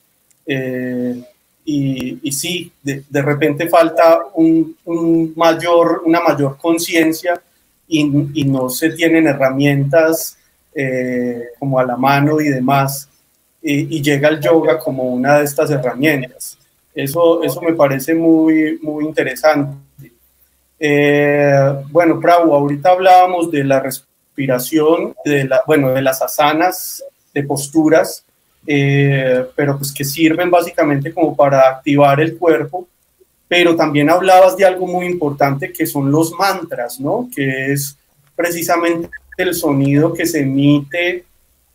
Eh, 0.46 1.22
y, 1.66 2.20
y, 2.24 2.32
sí, 2.32 2.72
de, 2.82 3.04
de, 3.08 3.22
repente 3.22 3.68
falta 3.68 4.22
un, 4.34 4.76
un 4.86 5.34
mayor, 5.36 6.02
una 6.06 6.20
mayor 6.22 6.58
conciencia 6.58 7.40
y, 7.88 8.02
y, 8.34 8.46
no 8.46 8.70
se 8.70 8.92
tienen 8.92 9.28
herramientas 9.28 10.38
eh, 10.74 11.50
como 11.60 11.80
a 11.80 11.86
la 11.86 11.98
mano 11.98 12.40
y 12.40 12.48
demás. 12.50 13.09
Y, 13.62 14.02
llega 14.02 14.30
el 14.30 14.40
yoga 14.40 14.80
como 14.80 15.04
una 15.04 15.40
de 15.40 15.46
estas 15.46 15.70
herramientas. 15.70 16.58
Eso, 16.96 17.44
eso 17.44 17.62
me 17.62 17.74
parece 17.74 18.14
muy, 18.14 18.80
muy 18.82 19.06
interesante. 19.06 19.78
bueno, 21.92 22.20
Prabhu, 22.20 22.54
ahorita 22.54 22.92
hablábamos 22.92 23.52
de 23.52 23.64
la 23.64 23.80
respuesta 23.80 24.10
de, 25.26 25.46
la, 25.46 25.62
bueno, 25.68 25.92
de 25.92 26.02
las 26.02 26.22
asanas, 26.22 27.04
de 27.34 27.44
posturas, 27.44 28.24
eh, 28.66 29.46
pero 29.56 29.78
pues 29.78 29.92
que 29.92 30.04
sirven 30.04 30.50
básicamente 30.50 31.14
como 31.14 31.36
para 31.36 31.68
activar 31.70 32.20
el 32.20 32.38
cuerpo. 32.38 32.88
Pero 33.48 33.76
también 33.76 34.10
hablabas 34.10 34.56
de 34.56 34.66
algo 34.66 34.86
muy 34.86 35.08
importante 35.08 35.74
que 35.74 35.88
son 35.88 36.12
los 36.12 36.32
mantras, 36.34 37.00
¿no? 37.00 37.28
Que 37.36 37.74
es 37.74 37.98
precisamente 38.36 39.10
el 39.38 39.56
sonido 39.56 40.14
que 40.14 40.28
se 40.28 40.42
emite 40.42 41.26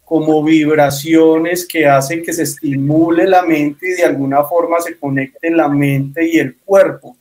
como 0.05 0.45
vibraciones 0.45 1.67
que 1.67 1.87
hacen 1.87 2.23
que 2.23 2.33
se 2.33 2.43
estimule 2.43 3.27
la 3.27 3.43
mente 3.43 3.89
y 3.89 3.95
de 3.95 4.05
alguna 4.05 4.45
forma 4.45 4.81
se 4.81 4.99
conecte 4.99 5.51
la 5.51 5.69
mente 5.69 6.29
y 6.31 6.39
el 6.39 6.57
cuerpo. 6.57 7.17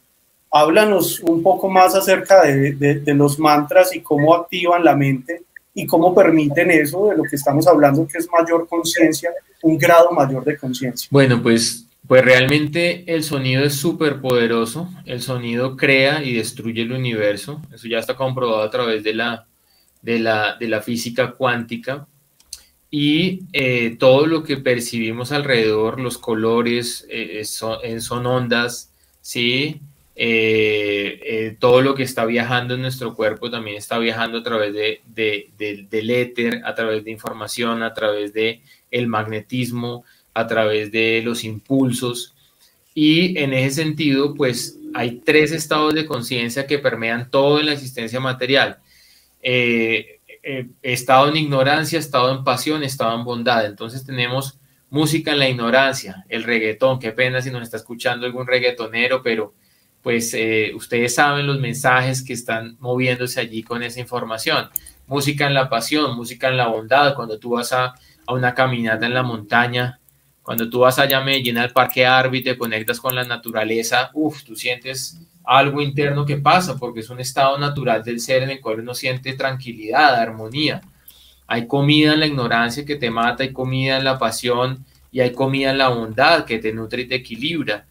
Háblanos 0.52 1.22
un 1.22 1.42
poco 1.42 1.70
más 1.70 1.96
acerca 1.96 2.44
de, 2.44 2.74
de, 2.74 3.14
los 3.16 3.40
mantras 3.40 3.96
y 3.96 4.02
cómo 4.02 4.36
activan 4.36 4.84
la 4.84 4.96
mente 4.96 5.44
y 5.74 5.88
cómo 5.88 6.14
permiten 6.14 6.70
eso 6.70 7.08
de 7.08 7.18
lo 7.18 7.24
que 7.24 7.38
estamos 7.38 7.66
hablando, 7.66 8.08
que 8.08 8.20
es 8.20 8.28
mayor 8.32 8.68
conciencia, 8.68 9.32
un 9.64 9.78
grado 9.78 10.12
mayor 10.12 10.44
de 10.44 10.58
conciencia. 10.58 11.08
Bueno, 11.10 11.42
pues, 11.42 11.88
pues 12.06 12.24
realmente 12.24 13.04
el 13.08 13.24
sonido 13.24 13.64
es 13.64 13.74
súper 13.74 14.22
poderoso. 14.22 14.90
El 15.06 15.22
sonido 15.22 15.76
crea 15.76 16.22
y 16.24 16.34
destruye 16.34 16.84
el 16.84 16.92
universo. 16.92 17.60
Eso 17.74 17.88
ya 17.88 17.98
está 17.98 18.16
comprobado 18.16 18.62
a 18.62 18.70
través 18.70 19.04
de 19.04 19.16
la, 19.16 19.48
de 20.04 20.20
la, 20.20 20.56
de 20.60 20.68
la 20.68 20.82
física 20.82 21.32
cuántica. 21.32 22.08
Y 22.96 23.42
eh, 23.54 23.96
todo 23.98 24.28
lo 24.28 24.44
que 24.44 24.58
percibimos 24.58 25.32
alrededor, 25.32 26.00
los 26.00 26.20
colores, 26.20 27.08
eh, 27.10 27.44
son, 27.44 27.80
son 28.00 28.28
ondas, 28.28 28.92
¿sí? 29.20 29.82
Eh, 30.16 31.20
eh, 31.26 31.58
todo 31.58 31.82
lo 31.82 31.96
que 31.96 32.04
está 32.04 32.24
viajando 32.24 32.76
en 32.76 32.84
nuestro 32.84 33.16
cuerpo 33.16 33.50
también 33.50 33.78
está 33.78 33.98
viajando 33.98 34.38
a 34.38 34.44
través 34.44 34.74
de, 34.74 35.02
del 35.90 36.10
éter, 36.12 36.62
a 36.66 36.76
través 36.76 37.04
de 37.04 37.10
información, 37.10 37.82
a 37.82 37.96
través 37.96 38.32
de 38.32 38.62
el 38.92 39.08
magnetismo, 39.08 40.06
a 40.36 40.46
través 40.46 40.92
de 40.92 41.24
los 41.26 41.44
impulsos. 41.44 42.36
Y 42.94 43.40
en 43.40 43.54
ese 43.54 43.82
sentido, 43.82 44.36
pues 44.36 44.78
hay 44.94 45.20
tres 45.26 45.52
estados 45.52 45.96
de 45.96 46.06
conciencia 46.06 46.68
que 46.68 46.78
permean 46.78 47.32
todo 47.32 47.60
en 47.60 47.66
la 47.66 47.74
existencia 47.74 48.20
material. 48.20 48.78
Eh, 49.42 50.20
estado 50.82 51.30
en 51.30 51.38
ignorancia, 51.38 51.98
estado 51.98 52.36
en 52.36 52.44
pasión, 52.44 52.84
estado 52.84 53.16
en 53.18 53.24
bondad. 53.24 53.66
Entonces 53.66 54.06
tenemos 54.06 54.60
música 54.90 55.32
en 55.32 55.40
la 55.40 55.50
ignorancia, 55.50 56.26
el 56.30 56.44
reggaetón, 56.44 57.00
qué 57.00 57.12
pena 57.12 57.42
si 57.42 57.50
nos 57.50 57.64
está 57.64 57.78
escuchando 57.78 58.26
algún 58.26 58.46
reggaetonero, 58.46 59.24
pero 59.24 59.56
pues 60.04 60.34
eh, 60.34 60.72
ustedes 60.76 61.16
saben 61.16 61.48
los 61.48 61.60
mensajes 61.60 62.24
que 62.24 62.34
están 62.34 62.76
moviéndose 62.80 63.40
allí 63.40 63.64
con 63.64 63.82
esa 63.82 64.02
información. 64.02 64.70
Música 65.08 65.48
en 65.48 65.54
la 65.54 65.70
pasión, 65.70 66.16
música 66.16 66.50
en 66.50 66.58
la 66.58 66.68
bondad, 66.68 67.16
cuando 67.16 67.40
tú 67.40 67.52
vas 67.52 67.72
a, 67.74 67.96
una 68.28 68.54
caminata 68.54 69.06
en 69.06 69.14
la 69.14 69.24
montaña, 69.24 70.00
cuando 70.44 70.70
tú 70.70 70.80
vas 70.80 71.00
allá 71.00 71.18
a 71.18 71.24
Medellín 71.24 71.58
al 71.58 71.72
Parque 71.72 72.06
Arby 72.06 72.44
te 72.44 72.58
conectas 72.58 73.00
con 73.00 73.16
la 73.16 73.24
naturaleza, 73.24 74.12
uff, 74.14 74.44
tú 74.44 74.56
sientes 74.56 75.20
algo 75.46 75.82
interno 75.82 76.26
que 76.26 76.38
pasa, 76.38 76.78
porque 76.78 77.02
es 77.02 77.10
un 77.10 77.20
estado 77.20 77.58
natural 77.58 78.04
del 78.04 78.20
ser 78.20 78.44
en 78.44 78.52
el 78.52 78.62
cual 78.62 78.80
uno 78.80 78.94
siente 78.94 79.34
tranquilidad, 79.34 80.16
armonía. 80.16 80.82
Hay 81.48 81.68
comida 81.68 82.14
en 82.14 82.20
la 82.22 82.28
ignorancia 82.28 82.86
que 82.86 82.96
te 82.96 83.10
mata, 83.10 83.44
hay 83.44 83.52
comida 83.52 83.98
en 83.98 84.06
la 84.06 84.18
pasión 84.18 84.86
y 85.12 85.20
hay 85.20 85.32
comida 85.32 85.72
en 85.72 85.78
la 85.78 85.90
bondad 85.90 86.46
que 86.46 86.60
te 86.60 86.74
nutre 86.74 87.04
y 87.04 87.08
te 87.08 87.16
equilibra 87.16 87.86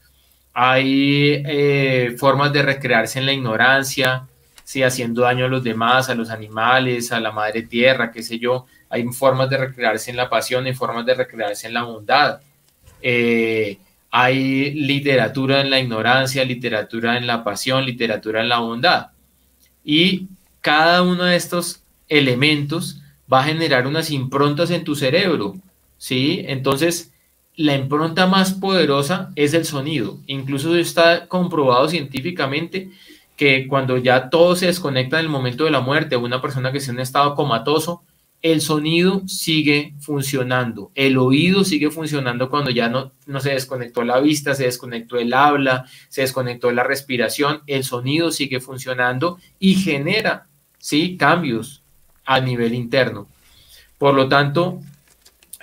hay 0.55 1.43
eh, 1.47 2.15
formas 2.19 2.53
de 2.53 2.63
recrearse 2.63 3.19
en 3.19 3.27
la 3.27 3.33
ignorancia, 3.33 4.27
¿sí? 4.65 4.83
haciendo 4.83 5.23
daño 5.23 5.47
a 5.47 5.49
los 5.49 5.65
demás, 5.65 6.11
a 6.11 6.15
los 6.15 6.31
animales, 6.31 7.11
a 7.13 7.21
la 7.21 7.33
madre 7.33 7.63
tierra, 7.63 8.11
qué 8.11 8.23
sé 8.23 8.39
yo. 8.39 8.67
Hay 8.91 9.05
formas 9.09 9.49
de 9.49 9.57
recrearse 9.57 10.11
en 10.11 10.17
la 10.19 10.29
pasión, 10.29 10.67
hay 10.67 10.75
formas 10.75 11.07
de 11.07 11.15
recrearse 11.15 11.67
en 11.67 11.75
la 11.75 11.85
bondad. 11.85 12.41
Eh, 13.01 13.79
hay 14.15 14.75
literatura 14.75 15.63
en 15.63 15.71
la 15.71 15.81
ignorancia, 15.81 16.45
literatura 16.45 17.17
en 17.17 17.27
la 17.27 17.43
pasión, 17.43 17.87
literatura 17.87 18.43
en 18.43 18.51
la 18.51 18.59
bondad. 18.59 19.07
Y 19.83 20.29
cada 20.61 21.03
uno 21.03 21.25
de 21.25 21.35
estos 21.35 21.83
elementos 22.11 23.01
va 23.33 23.41
a 23.41 23.45
generar 23.45 23.87
unas 23.87 24.11
improntas 24.11 24.71
en 24.71 24.85
tu 24.85 24.95
cerebro, 24.95 25.55
¿sí? 25.97 26.45
Entonces, 26.47 27.11
la 27.57 27.75
impronta 27.75 28.27
más 28.27 28.53
poderosa 28.53 29.31
es 29.35 29.55
el 29.55 29.65
sonido. 29.65 30.19
Incluso 30.27 30.77
está 30.77 31.27
comprobado 31.27 31.89
científicamente 31.89 32.91
que 33.35 33.67
cuando 33.67 33.97
ya 33.97 34.29
todo 34.29 34.57
se 34.57 34.67
desconecta 34.67 35.19
en 35.19 35.25
el 35.25 35.31
momento 35.31 35.65
de 35.65 35.71
la 35.71 35.81
muerte, 35.81 36.17
una 36.17 36.43
persona 36.43 36.71
que 36.71 36.79
está 36.79 36.93
en 36.93 37.01
estado 37.01 37.35
comatoso, 37.35 38.03
el 38.43 38.61
sonido 38.61 39.23
sigue 39.29 39.95
funcionando, 40.01 40.91
el 40.97 41.17
oído 41.17 41.65
sigue 41.65 41.91
funcionando 41.91 42.51
cuando 42.51 42.71
ya 42.71 42.89
no, 42.89 43.13
no 43.27 43.39
se 43.39 43.51
desconectó 43.53 44.03
la 44.03 44.19
vista, 44.21 44.55
se 44.55 44.65
desconectó 44.65 45.17
el 45.17 45.33
habla, 45.33 45.87
se 46.09 46.23
desconectó 46.23 46.73
la 46.73 46.83
respiración, 46.83 47.63
el 47.69 47.85
sonido 47.85 48.33
sigue 48.33 48.59
funcionando 48.59 49.39
y 49.61 49.77
genera 49.77 50.49
¿sí? 50.79 51.17
cambios 51.17 51.85
a 52.25 52.41
nivel 52.41 52.75
interno. 52.75 53.29
Por 53.97 54.15
lo 54.15 54.29
tanto, 54.29 54.81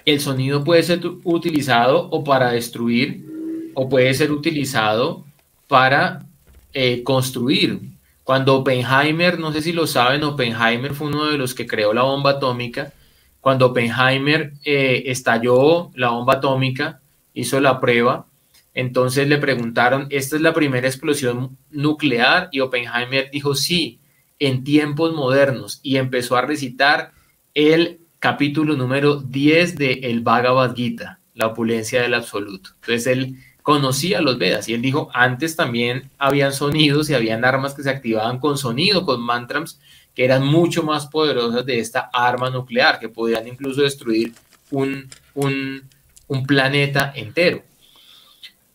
el 0.05 0.21
sonido 0.21 0.63
puede 0.63 0.83
ser 0.83 1.01
utilizado 1.25 2.09
o 2.09 2.23
para 2.23 2.51
destruir 2.51 3.25
o 3.73 3.89
puede 3.89 4.13
ser 4.13 4.31
utilizado 4.31 5.25
para 5.67 6.25
eh, 6.73 7.03
construir. 7.03 7.81
Cuando 8.29 8.57
Oppenheimer, 8.57 9.39
no 9.39 9.51
sé 9.51 9.63
si 9.63 9.73
lo 9.73 9.87
saben, 9.87 10.23
Oppenheimer 10.23 10.93
fue 10.93 11.07
uno 11.07 11.25
de 11.25 11.37
los 11.39 11.55
que 11.55 11.65
creó 11.65 11.95
la 11.95 12.03
bomba 12.03 12.33
atómica. 12.33 12.93
Cuando 13.41 13.65
Oppenheimer 13.65 14.53
eh, 14.63 15.05
estalló 15.07 15.89
la 15.95 16.09
bomba 16.09 16.33
atómica, 16.33 17.01
hizo 17.33 17.59
la 17.59 17.79
prueba, 17.79 18.27
entonces 18.75 19.27
le 19.27 19.39
preguntaron, 19.39 20.05
¿esta 20.11 20.35
es 20.35 20.43
la 20.43 20.53
primera 20.53 20.87
explosión 20.87 21.57
nuclear? 21.71 22.49
Y 22.51 22.59
Oppenheimer 22.59 23.31
dijo, 23.31 23.55
sí, 23.55 23.99
en 24.37 24.63
tiempos 24.63 25.11
modernos. 25.15 25.79
Y 25.81 25.97
empezó 25.97 26.37
a 26.37 26.43
recitar 26.43 27.13
el 27.55 28.01
capítulo 28.19 28.75
número 28.75 29.15
10 29.21 29.75
de 29.75 29.91
el 30.03 30.21
Bhagavad 30.21 30.75
Gita, 30.75 31.19
la 31.33 31.47
opulencia 31.47 32.03
del 32.03 32.13
absoluto. 32.13 32.73
Entonces 32.75 33.07
él 33.07 33.37
conocía 33.63 34.21
los 34.21 34.37
Vedas 34.37 34.67
y 34.69 34.73
él 34.73 34.81
dijo, 34.81 35.09
antes 35.13 35.55
también 35.55 36.09
habían 36.17 36.53
sonidos 36.53 37.09
y 37.09 37.13
habían 37.13 37.45
armas 37.45 37.73
que 37.73 37.83
se 37.83 37.89
activaban 37.89 38.39
con 38.39 38.57
sonido, 38.57 39.05
con 39.05 39.21
mantras, 39.21 39.79
que 40.15 40.25
eran 40.25 40.45
mucho 40.45 40.83
más 40.83 41.07
poderosas 41.07 41.65
de 41.65 41.79
esta 41.79 42.09
arma 42.11 42.49
nuclear, 42.49 42.99
que 42.99 43.09
podían 43.09 43.47
incluso 43.47 43.81
destruir 43.81 44.33
un, 44.71 45.07
un, 45.33 45.83
un 46.27 46.45
planeta 46.45 47.13
entero. 47.15 47.63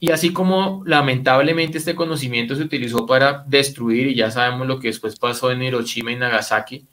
Y 0.01 0.11
así 0.11 0.33
como 0.33 0.83
lamentablemente 0.85 1.79
este 1.79 1.95
conocimiento 1.95 2.55
se 2.55 2.63
utilizó 2.63 3.07
para 3.07 3.45
destruir, 3.47 4.09
y 4.09 4.15
ya 4.15 4.31
sabemos 4.31 4.67
lo 4.67 4.79
que 4.79 4.89
después 4.89 5.19
pasó 5.19 5.51
en 5.51 5.63
Hiroshima 5.63 6.13
y 6.13 6.17
Nagasaki, 6.17 6.85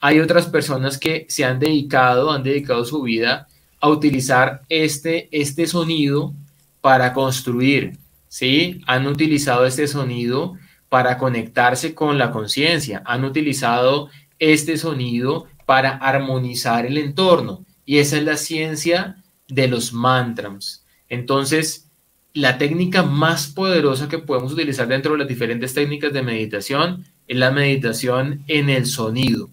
hay 0.00 0.20
otras 0.20 0.46
personas 0.46 0.98
que 0.98 1.26
se 1.28 1.44
han 1.44 1.58
dedicado, 1.58 2.30
han 2.30 2.42
dedicado 2.42 2.84
su 2.84 3.02
vida 3.02 3.48
a 3.80 3.88
utilizar 3.88 4.62
este, 4.68 5.28
este 5.32 5.66
sonido 5.66 6.34
para 6.88 7.12
construir, 7.12 7.98
¿sí? 8.28 8.80
Han 8.86 9.06
utilizado 9.06 9.66
este 9.66 9.86
sonido 9.86 10.54
para 10.88 11.18
conectarse 11.18 11.94
con 11.94 12.16
la 12.16 12.30
conciencia, 12.30 13.02
han 13.04 13.26
utilizado 13.26 14.08
este 14.38 14.78
sonido 14.78 15.48
para 15.66 15.90
armonizar 15.90 16.86
el 16.86 16.96
entorno. 16.96 17.66
Y 17.84 17.98
esa 17.98 18.16
es 18.16 18.24
la 18.24 18.38
ciencia 18.38 19.22
de 19.48 19.68
los 19.68 19.92
mantras. 19.92 20.86
Entonces, 21.10 21.90
la 22.32 22.56
técnica 22.56 23.02
más 23.02 23.48
poderosa 23.48 24.08
que 24.08 24.16
podemos 24.16 24.54
utilizar 24.54 24.88
dentro 24.88 25.12
de 25.12 25.18
las 25.18 25.28
diferentes 25.28 25.74
técnicas 25.74 26.14
de 26.14 26.22
meditación 26.22 27.04
es 27.26 27.36
la 27.36 27.50
meditación 27.50 28.44
en 28.46 28.70
el 28.70 28.86
sonido. 28.86 29.50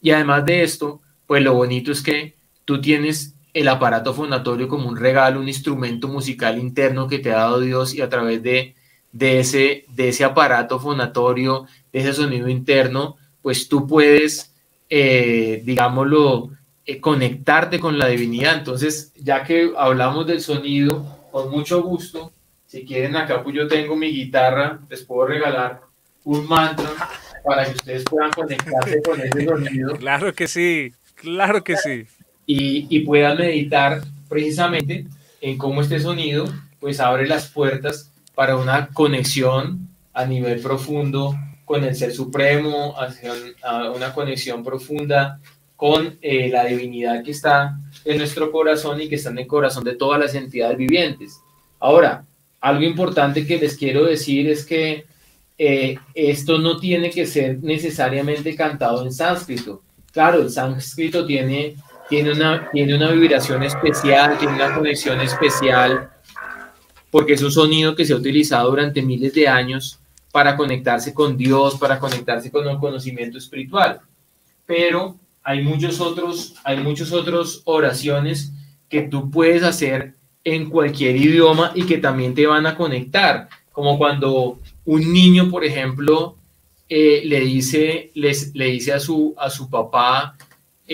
Y 0.00 0.12
además 0.12 0.46
de 0.46 0.62
esto, 0.62 1.00
pues 1.26 1.42
lo 1.42 1.54
bonito 1.54 1.90
es 1.90 2.02
que 2.02 2.36
tú 2.64 2.80
tienes 2.80 3.34
el 3.54 3.68
aparato 3.68 4.14
fonatorio 4.14 4.68
como 4.68 4.88
un 4.88 4.96
regalo, 4.96 5.40
un 5.40 5.48
instrumento 5.48 6.08
musical 6.08 6.58
interno 6.58 7.08
que 7.08 7.18
te 7.18 7.32
ha 7.32 7.38
dado 7.38 7.60
Dios 7.60 7.94
y 7.94 8.00
a 8.00 8.08
través 8.08 8.42
de, 8.42 8.74
de, 9.12 9.40
ese, 9.40 9.84
de 9.88 10.08
ese 10.08 10.24
aparato 10.24 10.80
fonatorio, 10.80 11.66
de 11.92 12.00
ese 12.00 12.14
sonido 12.14 12.48
interno, 12.48 13.16
pues 13.42 13.68
tú 13.68 13.86
puedes, 13.86 14.52
eh, 14.88 15.60
digámoslo, 15.64 16.50
eh, 16.86 17.00
conectarte 17.00 17.78
con 17.78 17.98
la 17.98 18.08
divinidad. 18.08 18.56
Entonces, 18.56 19.12
ya 19.16 19.44
que 19.44 19.72
hablamos 19.76 20.26
del 20.26 20.40
sonido, 20.40 21.04
con 21.30 21.50
mucho 21.50 21.82
gusto, 21.82 22.32
si 22.66 22.86
quieren 22.86 23.16
acá, 23.16 23.42
pues 23.42 23.54
yo 23.54 23.68
tengo 23.68 23.96
mi 23.96 24.10
guitarra, 24.10 24.80
les 24.88 25.02
puedo 25.02 25.26
regalar 25.26 25.82
un 26.24 26.48
mantra 26.48 26.88
para 27.44 27.66
que 27.66 27.72
ustedes 27.72 28.04
puedan 28.04 28.30
conectarse 28.30 29.02
con 29.02 29.20
ese 29.20 29.44
sonido. 29.44 29.96
Claro 29.98 30.32
que 30.32 30.48
sí, 30.48 30.94
claro 31.16 31.62
que 31.62 31.76
sí 31.76 32.06
y, 32.46 33.00
puedan 33.00 33.38
meditar 33.38 34.02
precisamente 34.28 35.06
en 35.40 35.58
cómo 35.58 35.82
este 35.82 36.00
sonido 36.00 36.44
pues 36.80 37.00
abre 37.00 37.26
las 37.26 37.48
puertas 37.48 38.10
para 38.34 38.56
una 38.56 38.88
conexión 38.88 39.88
a 40.12 40.24
nivel 40.24 40.60
profundo 40.60 41.34
con 41.64 41.84
el 41.84 41.94
Ser 41.94 42.12
Supremo, 42.12 42.94
hacia 42.98 43.32
una 43.94 44.12
conexión 44.12 44.64
profunda 44.64 45.38
con 45.76 46.18
eh, 46.20 46.48
la 46.48 46.64
divinidad 46.64 47.22
que 47.24 47.30
está 47.30 47.78
en 48.04 48.18
nuestro 48.18 48.52
corazón 48.52 49.00
y 49.00 49.08
que 49.08 49.16
está 49.16 49.30
en 49.30 49.38
el 49.38 49.46
corazón 49.46 49.84
de 49.84 49.94
todas 49.94 50.20
las 50.20 50.34
entidades 50.34 50.76
vivientes. 50.76 51.40
Ahora, 51.80 52.24
algo 52.60 52.82
importante 52.84 53.46
que 53.46 53.58
les 53.58 53.76
quiero 53.76 54.04
decir 54.04 54.48
es 54.48 54.64
que 54.64 55.06
eh, 55.58 55.98
esto 56.14 56.58
no 56.58 56.78
tiene 56.78 57.10
que 57.10 57.26
ser 57.26 57.62
necesariamente 57.62 58.54
cantado 58.54 59.04
en 59.04 59.12
sánscrito. 59.12 59.82
Claro, 60.12 60.42
el 60.42 60.50
sánscrito 60.50 61.26
tiene 61.26 61.76
tiene 62.12 62.32
una, 62.32 62.68
tiene 62.70 62.94
una 62.94 63.10
vibración 63.10 63.62
especial, 63.62 64.36
tiene 64.36 64.56
una 64.56 64.74
conexión 64.74 65.18
especial, 65.22 66.10
porque 67.10 67.32
es 67.32 67.42
un 67.42 67.50
sonido 67.50 67.96
que 67.96 68.04
se 68.04 68.12
ha 68.12 68.16
utilizado 68.16 68.68
durante 68.68 69.00
miles 69.00 69.32
de 69.32 69.48
años 69.48 69.98
para 70.30 70.54
conectarse 70.54 71.14
con 71.14 71.38
Dios, 71.38 71.76
para 71.76 71.98
conectarse 71.98 72.50
con 72.50 72.68
un 72.68 72.78
conocimiento 72.78 73.38
espiritual. 73.38 74.02
Pero 74.66 75.16
hay 75.42 75.62
muchos 75.62 76.02
otros, 76.02 76.56
hay 76.64 76.80
muchos 76.80 77.12
otros 77.12 77.62
oraciones 77.64 78.52
que 78.90 79.00
tú 79.00 79.30
puedes 79.30 79.62
hacer 79.62 80.12
en 80.44 80.68
cualquier 80.68 81.16
idioma 81.16 81.72
y 81.74 81.84
que 81.84 81.96
también 81.96 82.34
te 82.34 82.46
van 82.46 82.66
a 82.66 82.76
conectar, 82.76 83.48
como 83.72 83.96
cuando 83.96 84.58
un 84.84 85.10
niño, 85.14 85.48
por 85.48 85.64
ejemplo, 85.64 86.36
eh, 86.90 87.22
le 87.24 87.40
dice, 87.40 88.10
le 88.12 88.66
dice 88.66 88.92
a 88.92 89.00
su, 89.00 89.34
a 89.38 89.48
su 89.48 89.70
papá, 89.70 90.36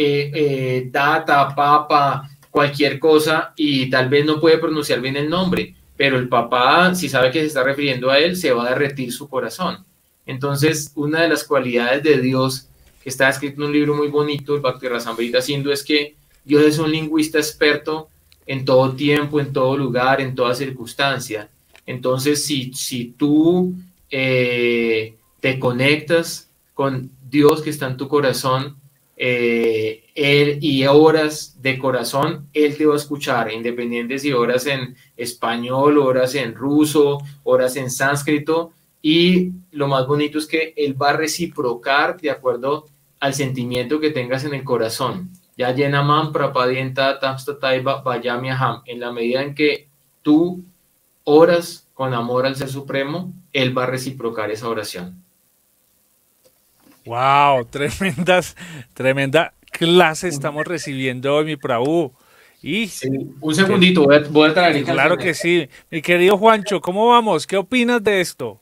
eh, 0.00 0.30
eh, 0.32 0.88
data, 0.92 1.52
papa, 1.56 2.30
cualquier 2.52 3.00
cosa 3.00 3.52
y 3.56 3.90
tal 3.90 4.08
vez 4.08 4.24
no 4.24 4.38
puede 4.38 4.58
pronunciar 4.58 5.00
bien 5.00 5.16
el 5.16 5.28
nombre, 5.28 5.74
pero 5.96 6.16
el 6.16 6.28
papá, 6.28 6.94
si 6.94 7.08
sabe 7.08 7.32
que 7.32 7.40
se 7.40 7.46
está 7.46 7.64
refiriendo 7.64 8.08
a 8.08 8.20
él, 8.20 8.36
se 8.36 8.52
va 8.52 8.64
a 8.64 8.70
derretir 8.70 9.12
su 9.12 9.28
corazón. 9.28 9.84
Entonces, 10.24 10.92
una 10.94 11.22
de 11.22 11.28
las 11.28 11.42
cualidades 11.42 12.04
de 12.04 12.20
Dios 12.20 12.68
que 13.02 13.08
está 13.08 13.28
escrito 13.28 13.60
en 13.60 13.68
un 13.68 13.72
libro 13.72 13.96
muy 13.96 14.06
bonito, 14.06 14.54
el 14.54 14.60
Bhakti 14.60 14.86
Rasambrita 14.86 15.40
Sindhu, 15.40 15.72
es 15.72 15.82
que 15.82 16.14
Dios 16.44 16.62
es 16.62 16.78
un 16.78 16.92
lingüista 16.92 17.38
experto 17.38 18.08
en 18.46 18.64
todo 18.64 18.92
tiempo, 18.94 19.40
en 19.40 19.52
todo 19.52 19.76
lugar, 19.76 20.20
en 20.20 20.36
toda 20.36 20.54
circunstancia. 20.54 21.48
Entonces, 21.86 22.44
si, 22.44 22.72
si 22.72 23.14
tú 23.18 23.74
eh, 24.12 25.16
te 25.40 25.58
conectas 25.58 26.50
con 26.74 27.10
Dios 27.28 27.62
que 27.62 27.70
está 27.70 27.88
en 27.88 27.96
tu 27.96 28.06
corazón, 28.06 28.76
eh, 29.20 30.04
él 30.14 30.58
y 30.60 30.86
horas 30.86 31.60
de 31.60 31.76
corazón, 31.76 32.48
él 32.52 32.76
te 32.76 32.86
va 32.86 32.94
a 32.94 32.98
escuchar, 32.98 33.52
independiente 33.52 34.18
si 34.18 34.32
horas 34.32 34.66
en 34.66 34.96
español, 35.16 35.98
horas 35.98 36.36
en 36.36 36.54
ruso, 36.54 37.18
horas 37.42 37.74
en 37.76 37.90
sánscrito, 37.90 38.72
y 39.02 39.50
lo 39.72 39.88
más 39.88 40.06
bonito 40.06 40.38
es 40.38 40.46
que 40.46 40.72
él 40.76 41.00
va 41.00 41.10
a 41.10 41.16
reciprocar 41.16 42.20
de 42.20 42.30
acuerdo 42.30 42.86
al 43.20 43.34
sentimiento 43.34 43.98
que 43.98 44.10
tengas 44.10 44.44
en 44.44 44.54
el 44.54 44.64
corazón. 44.64 45.30
Ya 45.56 45.72
llena 45.72 46.02
man 46.02 46.32
prapadienta 46.32 47.18
vayamiaham. 48.04 48.82
En 48.86 49.00
la 49.00 49.10
medida 49.10 49.42
en 49.42 49.54
que 49.54 49.88
tú 50.22 50.62
oras 51.24 51.88
con 51.94 52.14
amor 52.14 52.46
al 52.46 52.54
Ser 52.54 52.68
Supremo, 52.68 53.32
él 53.52 53.76
va 53.76 53.82
a 53.82 53.86
reciprocar 53.86 54.52
esa 54.52 54.68
oración. 54.68 55.24
Wow, 57.08 57.64
tremendas, 57.64 58.54
tremenda 58.92 59.54
clase 59.70 60.28
estamos 60.28 60.66
recibiendo 60.66 61.36
hoy, 61.36 61.46
mi 61.46 61.56
Prabhu. 61.56 62.12
Y 62.62 62.90
un 63.40 63.54
segundito, 63.54 64.06
voy 64.30 64.50
a, 64.50 64.52
traer. 64.52 64.84
Claro 64.84 65.16
que 65.16 65.32
sí. 65.32 65.70
Mi 65.90 66.02
querido 66.02 66.36
Juancho, 66.36 66.82
¿cómo 66.82 67.08
vamos? 67.08 67.46
¿Qué 67.46 67.56
opinas 67.56 68.04
de 68.04 68.20
esto? 68.20 68.60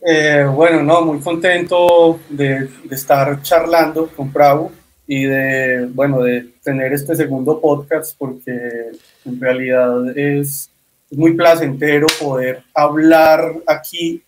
Eh, 0.00 0.46
bueno, 0.50 0.82
no, 0.82 1.02
muy 1.02 1.20
contento 1.20 2.20
de, 2.30 2.70
estar 2.90 3.42
charlando 3.42 4.08
con 4.16 4.32
Prabhu 4.32 4.72
y 5.06 5.24
de, 5.24 5.90
bueno, 5.92 6.22
de 6.22 6.52
tener 6.62 6.94
este 6.94 7.14
segundo 7.14 7.60
podcast 7.60 8.16
porque 8.16 8.92
en 9.26 9.38
realidad 9.38 10.16
es 10.16 10.70
muy 11.10 11.34
placentero 11.34 12.06
poder 12.18 12.62
hablar 12.72 13.56
aquí, 13.66 14.22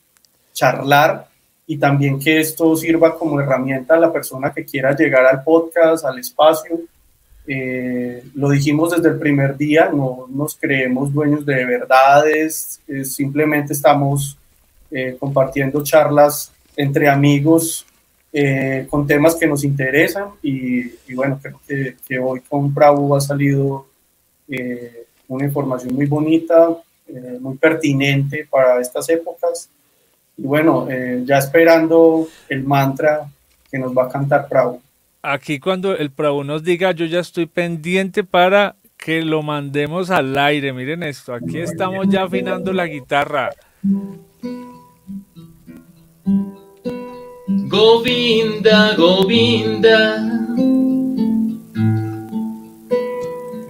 charlar 0.52 1.30
y 1.71 1.79
también 1.79 2.18
que 2.18 2.41
esto 2.41 2.75
sirva 2.75 3.16
como 3.16 3.41
herramienta 3.41 3.95
a 3.95 4.01
la 4.01 4.12
persona 4.12 4.53
que 4.53 4.64
quiera 4.64 4.93
llegar 4.93 5.25
al 5.25 5.45
podcast, 5.45 6.05
al 6.05 6.18
espacio. 6.18 6.81
Eh, 7.47 8.25
lo 8.35 8.51
dijimos 8.51 8.91
desde 8.91 9.11
el 9.11 9.21
primer 9.21 9.57
día, 9.57 9.89
no 9.89 10.27
nos 10.29 10.57
creemos 10.57 11.12
dueños 11.12 11.47
de 11.47 11.64
verdades, 11.64 12.81
simplemente 13.05 13.73
estamos 13.73 14.37
eh, 14.91 15.16
compartiendo 15.21 15.85
charlas 15.85 16.51
entre 16.77 17.09
amigos 17.09 17.87
eh, 18.33 18.89
con 18.91 19.07
temas 19.07 19.37
que 19.37 19.47
nos 19.47 19.62
interesan 19.62 20.31
y, 20.43 21.14
bueno, 21.14 21.39
creo 21.41 21.61
que, 21.68 21.95
que, 22.05 22.18
hoy 22.18 22.41
con 22.49 22.75
Bravo 22.75 23.14
ha 23.14 23.21
salido 23.21 23.87
una 25.29 25.45
información 25.45 25.95
muy 25.95 26.07
bonita, 26.07 26.77
muy 27.39 27.57
pertinente 27.59 28.45
para 28.51 28.81
estas 28.81 29.09
épocas 29.09 29.71
y 30.43 30.47
bueno, 30.47 30.86
eh, 30.91 31.22
ya 31.26 31.36
esperando 31.36 32.26
el 32.49 32.64
mantra 32.64 33.28
que 33.70 33.78
nos 33.78 33.97
va 33.97 34.05
a 34.05 34.09
cantar 34.09 34.49
Prabhu. 34.49 34.80
Aquí 35.22 35.61
cuando 35.61 35.95
el 35.95 36.11
Prabhu 36.11 36.45
nos 36.45 36.64
diga, 36.64 36.93
yo 36.93 37.05
ya 37.05 37.20
estoy 37.20 37.45
pendiente 37.45 38.24
para 38.24 38.76
que 38.97 39.20
lo 39.22 39.43
mandemos 39.43 40.11
al 40.11 40.38
aire. 40.38 40.72
Miren 40.72 41.03
esto, 41.03 41.34
aquí 41.34 41.59
estamos 41.59 42.09
ya 42.09 42.22
afinando 42.22 42.72
la 42.72 42.86
guitarra. 42.86 43.51
Govinda, 47.47 48.95
Govinda. 48.97 50.26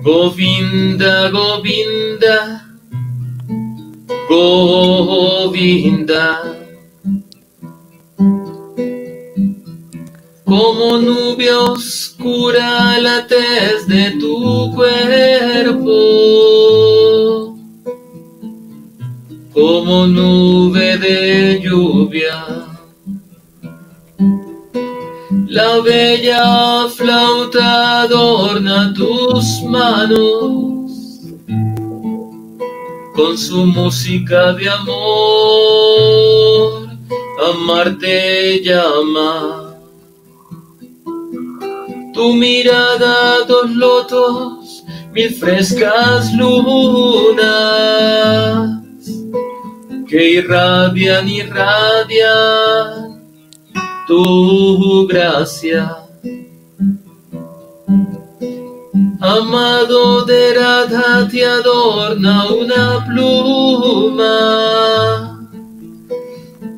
Govinda, 0.02 1.30
Govinda. 1.30 2.66
Govinda. 4.28 5.40
Como 10.50 10.98
nube 10.98 11.48
oscura 11.54 12.98
la 12.98 13.24
tez 13.28 13.86
de 13.86 14.10
tu 14.18 14.74
cuerpo, 14.74 15.92
como 19.54 20.08
nube 20.08 20.98
de 20.98 21.60
lluvia. 21.62 22.66
La 25.46 25.78
bella 25.82 26.88
flauta 26.96 28.00
adorna 28.02 28.92
tus 28.92 29.62
manos 29.62 30.90
con 33.14 33.38
su 33.38 33.66
música 33.66 34.52
de 34.54 34.68
amor, 34.68 34.98
amarte 37.52 38.60
llama 38.64 39.59
tu 42.12 42.34
mirada 42.34 43.44
dos 43.46 43.70
lotos, 43.70 44.84
mil 45.12 45.30
frescas 45.34 46.32
lunas 46.34 47.40
que 50.08 50.30
irradian, 50.38 51.28
irradian 51.28 53.10
tu 54.06 55.06
gracia. 55.06 55.96
Amado 59.20 60.24
de 60.24 60.54
Radha 60.54 61.28
te 61.30 61.44
adorna 61.44 62.46
una 62.50 63.04
pluma, 63.06 64.36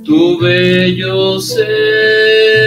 tu 0.05 0.39
bello 0.39 1.41
ser 1.41 2.62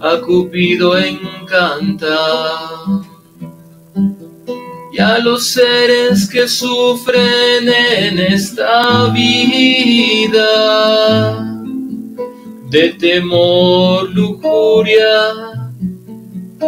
a 0.00 0.20
Cupido 0.20 0.96
encanta. 0.96 2.16
Y 4.92 4.98
a 4.98 5.18
los 5.18 5.48
seres 5.48 6.28
que 6.28 6.48
sufren 6.48 7.68
en 7.68 8.18
esta 8.18 9.08
vida 9.10 10.46
de 12.70 12.88
temor, 12.94 14.10
lujuria, 14.10 15.34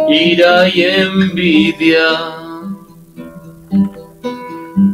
ira 0.07 0.69
y 0.69 0.83
envidia. 0.83 2.35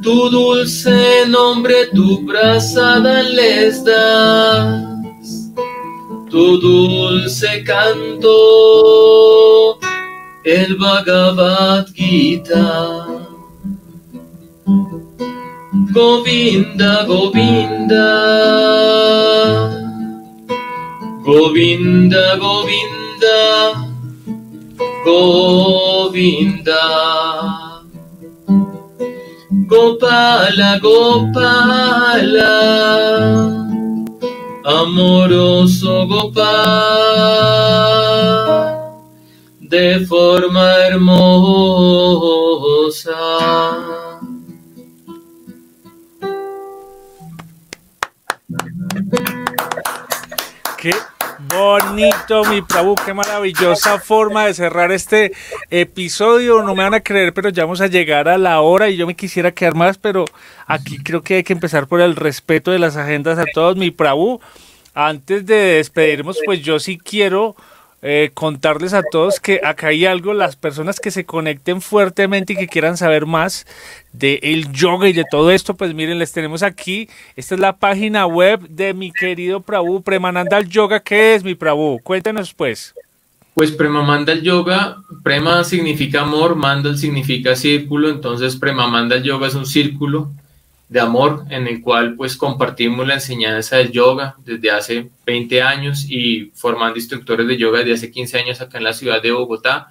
Tu 0.01 0.29
dulce 0.29 1.25
nombre, 1.27 1.87
tu 1.93 2.25
brazada 2.25 3.23
les 3.23 3.83
das, 3.83 4.94
tu 6.29 6.57
dulce 6.59 7.63
canto, 7.63 8.35
el 10.43 10.75
Bhagavad 10.77 11.87
Gita. 11.93 13.05
Govinda, 15.93 17.03
Govinda, 17.05 18.07
Govinda, 21.23 22.35
Govinda. 22.37 22.95
Govinda. 25.05 26.83
Gopala, 29.69 30.79
Gopala, 30.81 32.53
amoroso 34.65 36.07
Gopal, 36.07 36.45
de 39.61 40.05
forma 40.07 40.63
hermosa. 40.87 42.34
Bonito, 51.65 52.45
mi 52.45 52.61
Prabhu, 52.61 52.93
qué 52.93 53.11
maravillosa 53.15 53.99
forma 53.99 54.45
de 54.45 54.53
cerrar 54.53 54.91
este 54.91 55.33
episodio. 55.71 56.61
No 56.61 56.75
me 56.75 56.83
van 56.83 56.93
a 56.93 56.99
creer, 56.99 57.33
pero 57.33 57.49
ya 57.49 57.63
vamos 57.63 57.81
a 57.81 57.87
llegar 57.87 58.29
a 58.29 58.37
la 58.37 58.61
hora 58.61 58.87
y 58.87 58.97
yo 58.97 59.07
me 59.07 59.15
quisiera 59.15 59.51
quedar 59.51 59.73
más, 59.73 59.97
pero 59.97 60.25
aquí 60.67 60.99
creo 60.99 61.23
que 61.23 61.37
hay 61.37 61.43
que 61.43 61.53
empezar 61.53 61.87
por 61.87 62.01
el 62.01 62.15
respeto 62.15 62.69
de 62.69 62.77
las 62.77 62.97
agendas 62.97 63.39
a 63.39 63.45
todos, 63.51 63.77
mi 63.77 63.89
Prabhu. 63.89 64.39
Antes 64.93 65.47
de 65.47 65.55
despedirnos, 65.55 66.37
pues 66.45 66.61
yo 66.61 66.77
sí 66.77 66.99
quiero 66.99 67.55
eh, 68.07 68.29
contarles 68.35 68.93
a 68.93 69.01
todos 69.01 69.39
que 69.39 69.61
acá 69.63 69.87
hay 69.87 70.05
algo, 70.05 70.35
las 70.35 70.55
personas 70.55 70.99
que 70.99 71.09
se 71.09 71.25
conecten 71.25 71.81
fuertemente 71.81 72.53
y 72.53 72.55
que 72.55 72.67
quieran 72.67 72.97
saber 72.97 73.25
más 73.25 73.65
del 74.13 74.37
el 74.43 74.71
yoga 74.71 75.09
y 75.09 75.13
de 75.13 75.25
todo 75.31 75.49
esto, 75.49 75.73
pues 75.73 75.95
miren, 75.95 76.19
les 76.19 76.31
tenemos 76.31 76.61
aquí, 76.61 77.09
esta 77.35 77.55
es 77.55 77.61
la 77.61 77.77
página 77.77 78.27
web 78.27 78.59
de 78.69 78.93
mi 78.93 79.11
querido 79.11 79.61
Prabhu, 79.61 80.03
Premanandal 80.03 80.69
Yoga, 80.69 80.99
¿qué 80.99 81.33
es 81.33 81.43
mi 81.43 81.55
Prabhu? 81.55 81.99
Cuéntenos 82.03 82.53
pues. 82.53 82.93
Pues 83.55 83.71
Premamandal 83.71 84.43
Yoga, 84.43 84.97
Prema 85.23 85.63
significa 85.63 86.21
amor, 86.21 86.55
Mandal 86.55 86.99
significa 86.99 87.55
círculo, 87.55 88.09
entonces 88.09 88.55
Premamandal 88.55 89.23
Yoga 89.23 89.47
es 89.47 89.55
un 89.55 89.65
círculo 89.65 90.29
de 90.87 90.99
amor 90.99 91.45
en 91.49 91.67
el 91.67 91.81
cual 91.81 92.15
pues 92.15 92.37
compartimos 92.37 93.07
la 93.07 93.15
enseñanza 93.15 93.77
del 93.77 93.91
yoga 93.91 94.35
desde 94.43 94.69
hace 94.69 95.09
20 95.25 95.61
años 95.61 96.05
y 96.07 96.51
formando 96.53 96.97
instructores 96.97 97.47
de 97.47 97.57
yoga 97.57 97.79
desde 97.79 97.93
hace 97.93 98.11
15 98.11 98.39
años 98.39 98.61
acá 98.61 98.77
en 98.77 98.83
la 98.83 98.93
ciudad 98.93 99.21
de 99.21 99.31
Bogotá. 99.31 99.89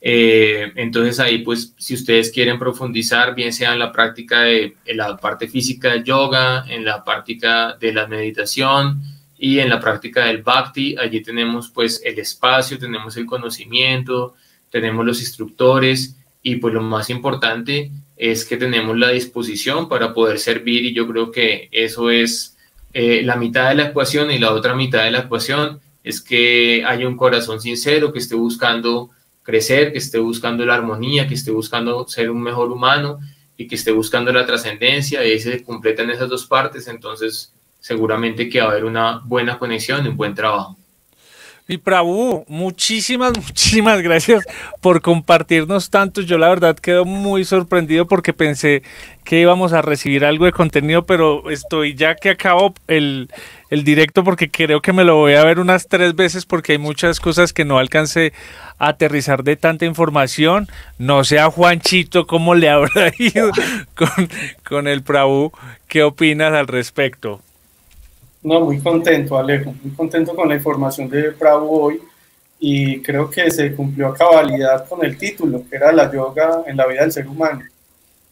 Eh, 0.00 0.72
entonces 0.76 1.18
ahí 1.20 1.38
pues 1.38 1.74
si 1.76 1.94
ustedes 1.94 2.30
quieren 2.30 2.58
profundizar 2.58 3.34
bien 3.34 3.52
sea 3.52 3.72
en 3.72 3.80
la 3.80 3.92
práctica 3.92 4.42
de 4.42 4.76
la 4.86 5.16
parte 5.16 5.48
física 5.48 5.90
del 5.90 6.04
yoga, 6.04 6.64
en 6.68 6.84
la 6.84 7.04
práctica 7.04 7.76
de 7.78 7.92
la 7.92 8.06
meditación 8.06 9.02
y 9.36 9.58
en 9.58 9.68
la 9.68 9.80
práctica 9.80 10.24
del 10.24 10.42
bhakti, 10.42 10.96
allí 10.96 11.20
tenemos 11.22 11.68
pues 11.68 12.00
el 12.04 12.18
espacio, 12.18 12.78
tenemos 12.78 13.16
el 13.16 13.26
conocimiento, 13.26 14.34
tenemos 14.70 15.04
los 15.04 15.20
instructores 15.20 16.16
y 16.42 16.56
pues 16.56 16.72
lo 16.72 16.80
más 16.80 17.10
importante 17.10 17.90
es 18.18 18.44
que 18.44 18.56
tenemos 18.56 18.98
la 18.98 19.10
disposición 19.10 19.88
para 19.88 20.12
poder 20.12 20.40
servir 20.40 20.84
y 20.84 20.92
yo 20.92 21.06
creo 21.06 21.30
que 21.30 21.68
eso 21.70 22.10
es 22.10 22.56
eh, 22.92 23.22
la 23.22 23.36
mitad 23.36 23.68
de 23.68 23.76
la 23.76 23.88
ecuación 23.88 24.30
y 24.32 24.38
la 24.38 24.52
otra 24.52 24.74
mitad 24.74 25.04
de 25.04 25.12
la 25.12 25.20
ecuación 25.20 25.80
es 26.02 26.20
que 26.20 26.84
haya 26.84 27.06
un 27.06 27.16
corazón 27.16 27.60
sincero 27.60 28.12
que 28.12 28.18
esté 28.18 28.34
buscando 28.34 29.10
crecer, 29.42 29.92
que 29.92 29.98
esté 29.98 30.18
buscando 30.18 30.66
la 30.66 30.74
armonía, 30.74 31.28
que 31.28 31.34
esté 31.34 31.50
buscando 31.50 32.08
ser 32.08 32.30
un 32.30 32.42
mejor 32.42 32.72
humano 32.72 33.18
y 33.56 33.68
que 33.68 33.76
esté 33.76 33.92
buscando 33.92 34.32
la 34.32 34.46
trascendencia 34.46 35.24
y 35.24 35.38
se 35.38 35.62
completan 35.62 36.10
esas 36.10 36.28
dos 36.28 36.46
partes, 36.46 36.88
entonces 36.88 37.52
seguramente 37.78 38.48
que 38.48 38.60
va 38.60 38.68
a 38.68 38.70
haber 38.70 38.84
una 38.84 39.20
buena 39.24 39.58
conexión 39.58 40.06
un 40.06 40.16
buen 40.16 40.34
trabajo. 40.34 40.77
Mi 41.68 41.76
Prabhu, 41.76 42.46
muchísimas, 42.48 43.32
muchísimas 43.36 44.00
gracias 44.00 44.42
por 44.80 45.02
compartirnos 45.02 45.90
tantos. 45.90 46.24
Yo 46.24 46.38
la 46.38 46.48
verdad 46.48 46.78
quedo 46.78 47.04
muy 47.04 47.44
sorprendido 47.44 48.06
porque 48.08 48.32
pensé 48.32 48.82
que 49.22 49.38
íbamos 49.42 49.74
a 49.74 49.82
recibir 49.82 50.24
algo 50.24 50.46
de 50.46 50.52
contenido, 50.52 51.04
pero 51.04 51.50
estoy 51.50 51.94
ya 51.94 52.14
que 52.14 52.30
acabo 52.30 52.72
el, 52.86 53.28
el 53.68 53.84
directo 53.84 54.24
porque 54.24 54.50
creo 54.50 54.80
que 54.80 54.94
me 54.94 55.04
lo 55.04 55.16
voy 55.16 55.34
a 55.34 55.44
ver 55.44 55.60
unas 55.60 55.88
tres 55.88 56.16
veces 56.16 56.46
porque 56.46 56.72
hay 56.72 56.78
muchas 56.78 57.20
cosas 57.20 57.52
que 57.52 57.66
no 57.66 57.76
alcancé 57.76 58.32
a 58.78 58.88
aterrizar 58.88 59.44
de 59.44 59.56
tanta 59.56 59.84
información. 59.84 60.68
No 60.96 61.22
sé 61.22 61.38
a 61.38 61.50
Juanchito 61.50 62.26
cómo 62.26 62.54
le 62.54 62.70
habrá 62.70 63.12
ido 63.18 63.50
con, 63.94 64.30
con 64.66 64.88
el 64.88 65.02
Prabhu. 65.02 65.52
¿Qué 65.86 66.02
opinas 66.02 66.54
al 66.54 66.66
respecto? 66.66 67.42
No, 68.48 68.60
muy 68.62 68.80
contento, 68.80 69.36
Alejo, 69.36 69.74
muy 69.82 69.94
contento 69.94 70.34
con 70.34 70.48
la 70.48 70.54
información 70.54 71.06
de 71.10 71.32
Bravo 71.32 71.82
hoy 71.82 72.00
y 72.58 73.02
creo 73.02 73.28
que 73.28 73.50
se 73.50 73.74
cumplió 73.74 74.08
a 74.08 74.14
cabalidad 74.14 74.88
con 74.88 75.04
el 75.04 75.18
título, 75.18 75.64
que 75.68 75.76
era 75.76 75.92
la 75.92 76.10
yoga 76.10 76.62
en 76.66 76.78
la 76.78 76.86
vida 76.86 77.02
del 77.02 77.12
ser 77.12 77.28
humano. 77.28 77.60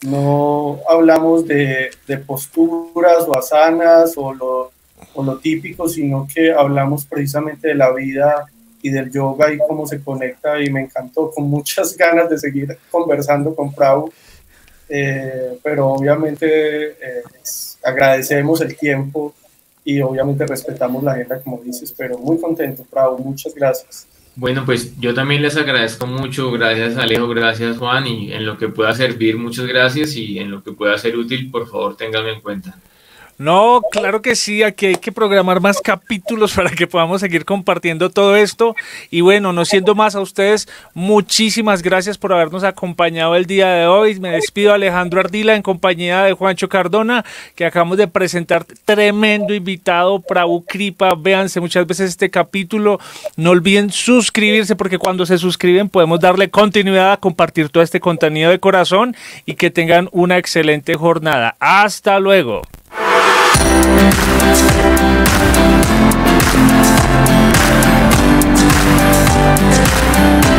No 0.01 0.81
hablamos 0.89 1.47
de, 1.47 1.91
de 2.07 2.17
posturas 2.17 3.25
o 3.29 3.37
asanas 3.37 4.15
o 4.17 4.33
lo, 4.33 4.73
o 5.13 5.23
lo 5.23 5.37
típico, 5.37 5.87
sino 5.87 6.27
que 6.35 6.51
hablamos 6.51 7.05
precisamente 7.05 7.69
de 7.69 7.75
la 7.75 7.93
vida 7.93 8.47
y 8.81 8.89
del 8.89 9.13
yoga 9.13 9.53
y 9.53 9.59
cómo 9.59 9.87
se 9.87 10.01
conecta 10.01 10.59
y 10.63 10.71
me 10.71 10.81
encantó, 10.81 11.31
con 11.31 11.45
muchas 11.45 11.95
ganas 11.99 12.31
de 12.31 12.39
seguir 12.39 12.79
conversando 12.91 13.55
con 13.55 13.71
Bravo, 13.71 14.11
eh, 14.89 15.59
pero 15.63 15.89
obviamente 15.89 16.93
eh, 16.93 17.23
agradecemos 17.83 18.63
el 18.63 18.75
tiempo 18.79 19.35
y 19.87 20.01
obviamente 20.01 20.45
respetamos 20.45 21.03
la 21.05 21.13
agenda, 21.13 21.41
como 21.41 21.63
dices, 21.63 21.95
pero 21.97 22.19
muy 22.19 22.41
contento, 22.41 22.85
Bravo, 22.91 23.19
muchas 23.19 23.55
gracias. 23.55 24.09
Bueno, 24.35 24.65
pues 24.67 24.99
yo 24.99 25.15
también 25.15 25.43
les 25.43 25.57
agradezco 25.57 26.09
mucho, 26.09 26.51
gracias 26.51 26.97
Alejo, 26.97 27.29
gracias 27.29 27.79
Juan, 27.79 28.05
y 28.09 28.33
en 28.33 28.45
lo 28.45 28.59
que 28.59 28.69
pueda 28.69 28.93
servir, 28.93 29.39
muchas 29.39 29.67
gracias, 29.67 30.17
y 30.17 30.41
en 30.41 30.51
lo 30.51 30.65
que 30.65 30.73
pueda 30.73 30.99
ser 30.99 31.17
útil, 31.17 31.53
por 31.53 31.69
favor, 31.69 31.97
ténganme 31.97 32.33
en 32.33 32.41
cuenta. 32.41 32.77
No, 33.39 33.83
claro 33.93 34.23
que 34.23 34.35
sí, 34.35 34.63
aquí 34.63 34.87
hay 34.87 34.95
que 34.95 35.13
programar 35.13 35.61
más 35.61 35.81
capítulos 35.83 36.53
para 36.57 36.71
que 36.71 36.87
podamos 36.87 37.21
seguir 37.21 37.45
compartiendo 37.45 38.09
todo 38.09 38.35
esto. 38.35 38.75
Y 39.11 39.21
bueno, 39.21 39.53
no 39.53 39.65
siendo 39.67 39.95
más 39.95 40.15
a 40.15 40.21
ustedes, 40.21 40.69
muchísimas 40.95 41.83
gracias 41.83 42.17
por 42.17 42.33
habernos 42.33 42.65
acompañado 42.65 43.37
el 43.37 43.45
día 43.45 43.69
de 43.69 43.87
hoy. 43.87 44.19
Me 44.21 44.31
despido 44.31 44.73
Alejandro 44.73 45.21
Ardila 45.21 45.55
en 45.55 45.63
compañía 45.63 46.23
de 46.23 46.33
Juancho 46.33 46.69
Cardona, 46.69 47.25
que 47.55 47.67
acabamos 47.67 47.99
de 47.99 48.09
presentar 48.09 48.65
tremendo 48.87 49.53
invitado, 49.53 50.21
Prabhu 50.21 50.65
Kripa. 50.65 51.11
Véanse 51.15 51.61
muchas 51.61 51.87
veces 51.87 52.11
este 52.11 52.31
capítulo. 52.31 52.99
No 53.37 53.51
olviden 53.51 53.91
suscribirse 53.91 54.77
porque 54.77 54.99
cuando 54.99 55.27
se 55.27 55.37
suscriben 55.37 55.91
podemos 55.91 56.21
darle 56.21 56.49
continuidad 56.49 57.13
a 57.13 57.17
compartir 57.19 57.69
todo 57.69 57.83
este 57.83 58.01
contenido 58.01 58.51
de 58.51 58.61
corazón 58.61 59.15
y 59.45 59.55
que 59.55 59.71
tengan 59.71 60.09
una 60.13 60.39
excelente 60.39 60.95
jornada. 60.95 61.55
Hasta 61.61 62.19
luego. 62.19 62.63
Thank 63.87 64.17
you. 70.51 70.56